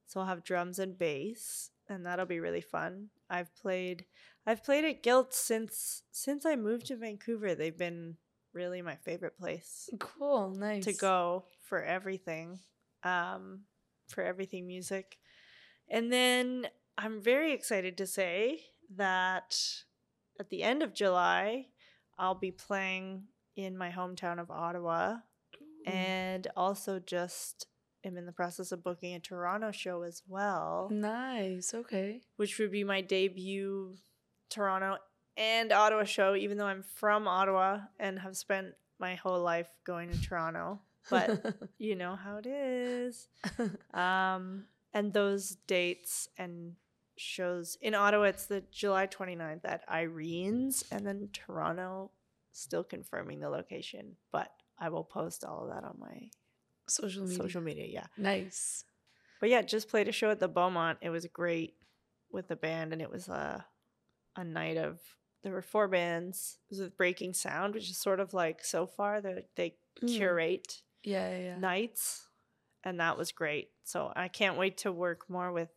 so 0.04 0.18
I'll 0.18 0.26
have 0.26 0.42
drums 0.42 0.80
and 0.80 0.98
bass, 0.98 1.70
and 1.88 2.04
that'll 2.04 2.26
be 2.26 2.40
really 2.40 2.60
fun. 2.60 3.10
I've 3.30 3.54
played 3.54 4.04
I've 4.44 4.64
played 4.64 4.84
at 4.84 5.04
Guild 5.04 5.32
since 5.32 6.02
since 6.10 6.44
I 6.44 6.56
moved 6.56 6.86
to 6.86 6.96
Vancouver. 6.96 7.54
They've 7.54 7.78
been 7.78 8.16
really 8.52 8.82
my 8.82 8.96
favorite 8.96 9.38
place 9.38 9.88
Cool. 10.00 10.50
Nice. 10.50 10.86
to 10.86 10.92
go 10.92 11.44
for 11.60 11.84
everything 11.84 12.58
um 13.04 13.60
for 14.08 14.24
everything 14.24 14.66
music 14.66 15.18
and 15.88 16.12
then 16.12 16.66
i'm 16.98 17.20
very 17.20 17.52
excited 17.52 17.96
to 17.96 18.06
say 18.06 18.60
that 18.94 19.58
at 20.40 20.50
the 20.50 20.62
end 20.62 20.82
of 20.82 20.94
july 20.94 21.66
i'll 22.18 22.34
be 22.34 22.50
playing 22.50 23.24
in 23.56 23.76
my 23.76 23.90
hometown 23.90 24.38
of 24.38 24.50
ottawa 24.50 25.16
Ooh. 25.60 25.90
and 25.90 26.46
also 26.56 26.98
just 26.98 27.66
am 28.04 28.16
in 28.16 28.26
the 28.26 28.32
process 28.32 28.72
of 28.72 28.84
booking 28.84 29.14
a 29.14 29.20
toronto 29.20 29.70
show 29.72 30.02
as 30.02 30.22
well 30.28 30.88
Nice. 30.92 31.74
Okay. 31.74 32.20
which 32.36 32.58
would 32.58 32.70
be 32.70 32.84
my 32.84 33.00
debut 33.00 33.96
toronto 34.48 34.98
and 35.38 35.70
Ottawa 35.70 36.04
show, 36.04 36.34
even 36.34 36.56
though 36.56 36.64
I'm 36.66 36.82
from 36.82 37.28
Ottawa 37.28 37.80
and 38.00 38.18
have 38.20 38.36
spent 38.38 38.68
my 38.98 39.16
whole 39.16 39.42
life 39.42 39.68
going 39.84 40.10
to 40.10 40.18
Toronto. 40.18 40.80
But 41.10 41.54
you 41.78 41.94
know 41.94 42.16
how 42.16 42.38
it 42.38 42.46
is. 42.46 43.28
Um, 43.92 44.64
and 44.96 45.12
those 45.12 45.56
dates 45.66 46.28
and 46.38 46.74
shows 47.16 47.76
in 47.80 47.94
Ottawa, 47.94 48.24
it's 48.24 48.46
the 48.46 48.62
July 48.70 49.06
29th 49.06 49.64
at 49.64 49.82
Irene's, 49.88 50.84
and 50.90 51.06
then 51.06 51.28
Toronto, 51.32 52.10
still 52.52 52.84
confirming 52.84 53.40
the 53.40 53.48
location. 53.48 54.16
But 54.32 54.50
I 54.78 54.88
will 54.88 55.04
post 55.04 55.44
all 55.44 55.64
of 55.64 55.68
that 55.74 55.84
on 55.84 55.96
my 55.98 56.30
social 56.88 57.22
media. 57.22 57.36
social 57.38 57.60
media. 57.62 57.86
Yeah. 57.88 58.06
Nice. 58.16 58.84
But 59.40 59.50
yeah, 59.50 59.62
just 59.62 59.88
played 59.88 60.08
a 60.08 60.12
show 60.12 60.30
at 60.30 60.40
the 60.40 60.48
Beaumont. 60.48 60.98
It 61.02 61.10
was 61.10 61.26
great 61.26 61.74
with 62.30 62.48
the 62.48 62.56
band, 62.56 62.92
and 62.92 63.00
it 63.02 63.10
was 63.10 63.28
a 63.28 63.64
a 64.34 64.44
night 64.44 64.76
of 64.76 65.00
there 65.42 65.52
were 65.52 65.62
four 65.62 65.88
bands. 65.88 66.58
It 66.68 66.72
was 66.72 66.80
with 66.80 66.96
Breaking 66.96 67.32
Sound, 67.34 67.74
which 67.74 67.88
is 67.90 67.96
sort 67.98 68.20
of 68.20 68.34
like 68.34 68.64
so 68.64 68.86
far 68.86 69.20
they 69.20 69.44
they 69.56 69.76
Mm. 70.02 70.14
curate 70.14 70.82
Yeah, 71.04 71.30
yeah, 71.30 71.38
yeah. 71.44 71.58
nights, 71.58 72.28
and 72.86 73.00
that 73.00 73.18
was 73.18 73.32
great. 73.32 73.70
So 73.84 74.12
I 74.16 74.28
can't 74.28 74.56
wait 74.56 74.78
to 74.78 74.92
work 74.92 75.28
more 75.28 75.50
with 75.52 75.68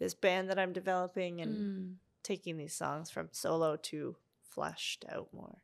this 0.00 0.14
band 0.14 0.48
that 0.50 0.58
I'm 0.58 0.72
developing 0.72 1.40
and 1.40 1.54
Mm, 1.54 1.94
taking 2.22 2.56
these 2.56 2.74
songs 2.74 3.10
from 3.10 3.28
solo 3.32 3.76
to 3.76 4.16
fleshed 4.50 5.04
out 5.08 5.28
more. 5.32 5.62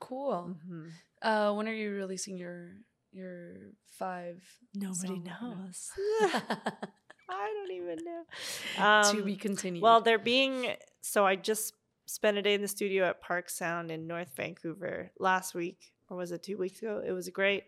cool. 0.00 0.54
Mhm. 0.66 0.90
Uh, 1.22 1.52
when 1.54 1.66
are 1.68 1.72
you 1.74 1.90
releasing 1.92 2.36
your 2.38 2.70
your 3.10 3.72
five? 3.98 4.44
Nobody 4.74 5.16
song 5.16 5.24
knows. 5.24 5.90
I 7.30 7.52
don't 7.54 7.70
even 7.72 8.04
know. 8.04 8.22
to 8.76 9.18
Um, 9.18 9.24
be 9.24 9.36
continued. 9.36 9.82
Well, 9.82 10.00
they're 10.00 10.18
being 10.18 10.76
so 11.00 11.26
I 11.26 11.36
just 11.36 11.74
spent 12.06 12.38
a 12.38 12.42
day 12.42 12.54
in 12.54 12.62
the 12.62 12.68
studio 12.68 13.04
at 13.06 13.20
Park 13.20 13.50
Sound 13.50 13.90
in 13.90 14.06
North 14.06 14.34
Vancouver 14.36 15.10
last 15.18 15.54
week, 15.54 15.92
or 16.08 16.16
was 16.16 16.32
it 16.32 16.42
two 16.42 16.56
weeks 16.58 16.78
ago? 16.80 17.02
It 17.04 17.12
was 17.12 17.28
great. 17.30 17.64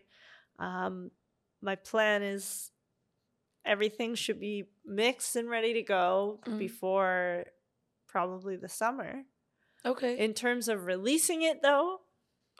Um, 0.57 1.11
my 1.61 1.75
plan 1.75 2.23
is 2.23 2.71
everything 3.65 4.15
should 4.15 4.39
be 4.39 4.65
mixed 4.85 5.35
and 5.35 5.49
ready 5.49 5.73
to 5.73 5.83
go 5.83 6.39
Mhm. 6.45 6.57
before 6.57 7.45
probably 8.07 8.55
the 8.57 8.69
summer. 8.69 9.23
okay, 9.83 10.15
In 10.19 10.33
terms 10.35 10.67
of 10.67 10.85
releasing 10.85 11.41
it, 11.41 11.61
though, 11.63 12.01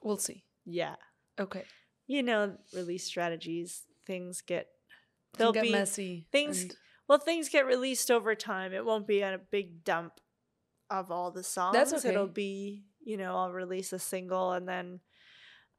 we'll 0.01 0.17
see. 0.17 0.43
yeah, 0.65 0.95
Okay, 1.39 1.65
you 2.07 2.23
know, 2.23 2.57
release 2.73 3.05
strategies, 3.05 3.85
things 4.07 4.41
get 4.41 4.67
they'll 5.37 5.51
get 5.51 5.63
be 5.63 5.71
messy. 5.71 6.27
things- 6.31 6.63
and- 6.63 6.77
Well, 7.07 7.19
things 7.19 7.49
get 7.49 7.65
released 7.65 8.09
over 8.09 8.33
time. 8.35 8.71
It 8.73 8.85
won't 8.85 9.05
be 9.05 9.21
a 9.21 9.37
big 9.37 9.83
dump 9.83 10.19
of 10.89 11.11
all 11.11 11.29
the 11.29 11.43
songs. 11.43 11.73
That's 11.73 11.93
okay. 11.93 12.09
It'll 12.09 12.25
be, 12.27 12.85
you 13.01 13.17
know, 13.17 13.35
I'll 13.35 13.51
release 13.51 13.91
a 13.93 13.99
single 13.99 14.53
and 14.53 14.65
then 14.67 15.01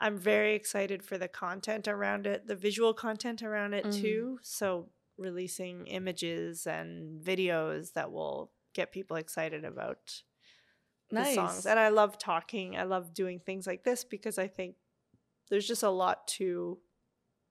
I'm 0.02 0.18
very 0.18 0.54
excited 0.54 1.02
for 1.02 1.16
the 1.16 1.28
content 1.28 1.86
around 1.88 2.26
it, 2.26 2.46
the 2.46 2.56
visual 2.56 2.92
content 2.92 3.42
around 3.42 3.72
it 3.74 3.84
Mhm. 3.86 4.00
too. 4.00 4.38
So, 4.42 4.90
releasing 5.16 5.86
images 5.86 6.66
and 6.66 7.20
videos 7.22 7.92
that 7.92 8.10
will 8.10 8.52
get 8.74 8.90
people 8.92 9.16
excited 9.16 9.64
about 9.64 10.22
nice. 11.10 11.28
the 11.28 11.34
songs. 11.34 11.66
And 11.66 11.78
I 11.78 11.88
love 11.90 12.18
talking. 12.18 12.76
I 12.76 12.82
love 12.84 13.14
doing 13.14 13.38
things 13.38 13.66
like 13.66 13.84
this 13.84 14.04
because 14.04 14.38
I 14.38 14.48
think 14.48 14.76
there's 15.48 15.66
just 15.68 15.82
a 15.82 15.90
lot 15.90 16.26
to 16.38 16.80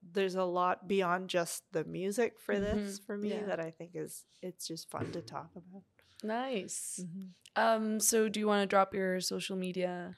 there's 0.03 0.33
a 0.33 0.43
lot 0.43 0.87
beyond 0.87 1.29
just 1.29 1.63
the 1.71 1.83
music 1.83 2.39
for 2.39 2.59
this 2.59 2.99
Mhm. 2.99 3.05
for 3.05 3.17
me 3.17 3.29
Yeah. 3.29 3.45
that 3.45 3.59
I 3.59 3.69
think 3.69 3.91
is 3.95 4.25
it's 4.41 4.67
just 4.67 4.89
fun 4.89 5.11
to 5.11 5.21
talk 5.21 5.55
about. 5.55 5.83
nice. 6.23 6.99
Mm-hmm. 7.03 7.27
Um, 7.55 7.99
so 7.99 8.27
do 8.27 8.39
you 8.39 8.47
want 8.47 8.63
to 8.63 8.65
drop 8.67 8.95
your 8.95 9.19
social 9.21 9.55
media? 9.55 10.17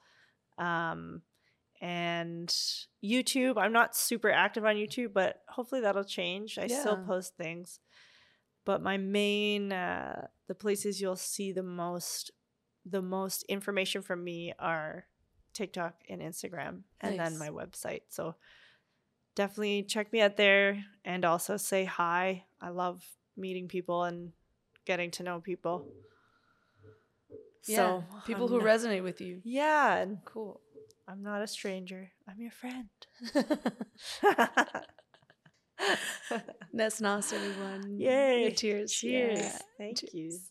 Um, 0.58 1.22
and 1.82 2.48
YouTube. 3.04 3.58
I'm 3.58 3.74
not 3.74 3.94
super 3.96 4.32
active 4.32 4.64
on 4.64 4.76
YouTube, 4.76 5.12
but 5.14 5.42
hopefully 5.50 5.82
that'll 5.82 6.06
change. 6.06 6.58
I 6.58 6.68
still 6.68 6.98
post 7.06 7.36
things. 7.36 7.80
But 8.66 8.82
my 8.82 8.96
main 8.96 9.74
uh 9.74 10.28
the 10.48 10.56
places 10.56 11.02
you'll 11.02 11.18
see 11.18 11.52
the 11.52 11.64
most 11.64 12.32
the 12.86 13.02
most 13.02 13.44
information 13.50 14.02
from 14.02 14.24
me 14.24 14.54
are 14.58 15.06
TikTok 15.54 15.96
and 16.10 16.22
Instagram 16.22 16.84
and 17.02 17.20
then 17.20 17.38
my 17.38 17.50
website. 17.50 18.04
So 18.10 18.36
definitely 19.36 19.84
check 19.84 20.14
me 20.14 20.22
out 20.22 20.38
there 20.38 20.86
and 21.04 21.26
also 21.26 21.58
say 21.58 21.84
hi. 21.84 22.46
I 22.62 22.70
love 22.70 23.04
meeting 23.36 23.68
people 23.68 24.04
and 24.06 24.32
getting 24.86 25.12
to 25.12 25.24
know 25.24 25.42
people. 25.42 25.86
Yeah, 27.66 27.78
So 27.78 28.04
people 28.26 28.46
I'm 28.46 28.50
who 28.52 28.58
not- 28.60 28.68
resonate 28.68 29.04
with 29.04 29.22
you. 29.22 29.42
Yeah, 29.44 30.06
Cool. 30.26 30.60
I'm 31.08 31.22
not 31.22 31.42
a 31.42 31.48
stranger. 31.48 32.12
I'm 32.30 32.40
your 32.40 32.52
friend. 32.52 32.88
That's 36.74 37.02
nice, 37.02 37.34
everyone. 37.34 38.00
Yay. 38.00 38.54
Cheers. 38.56 38.94
Cheers. 38.94 39.40
Yeah. 39.40 39.58
Thank 39.78 40.02
you. 40.04 40.08
Cheers. 40.30 40.50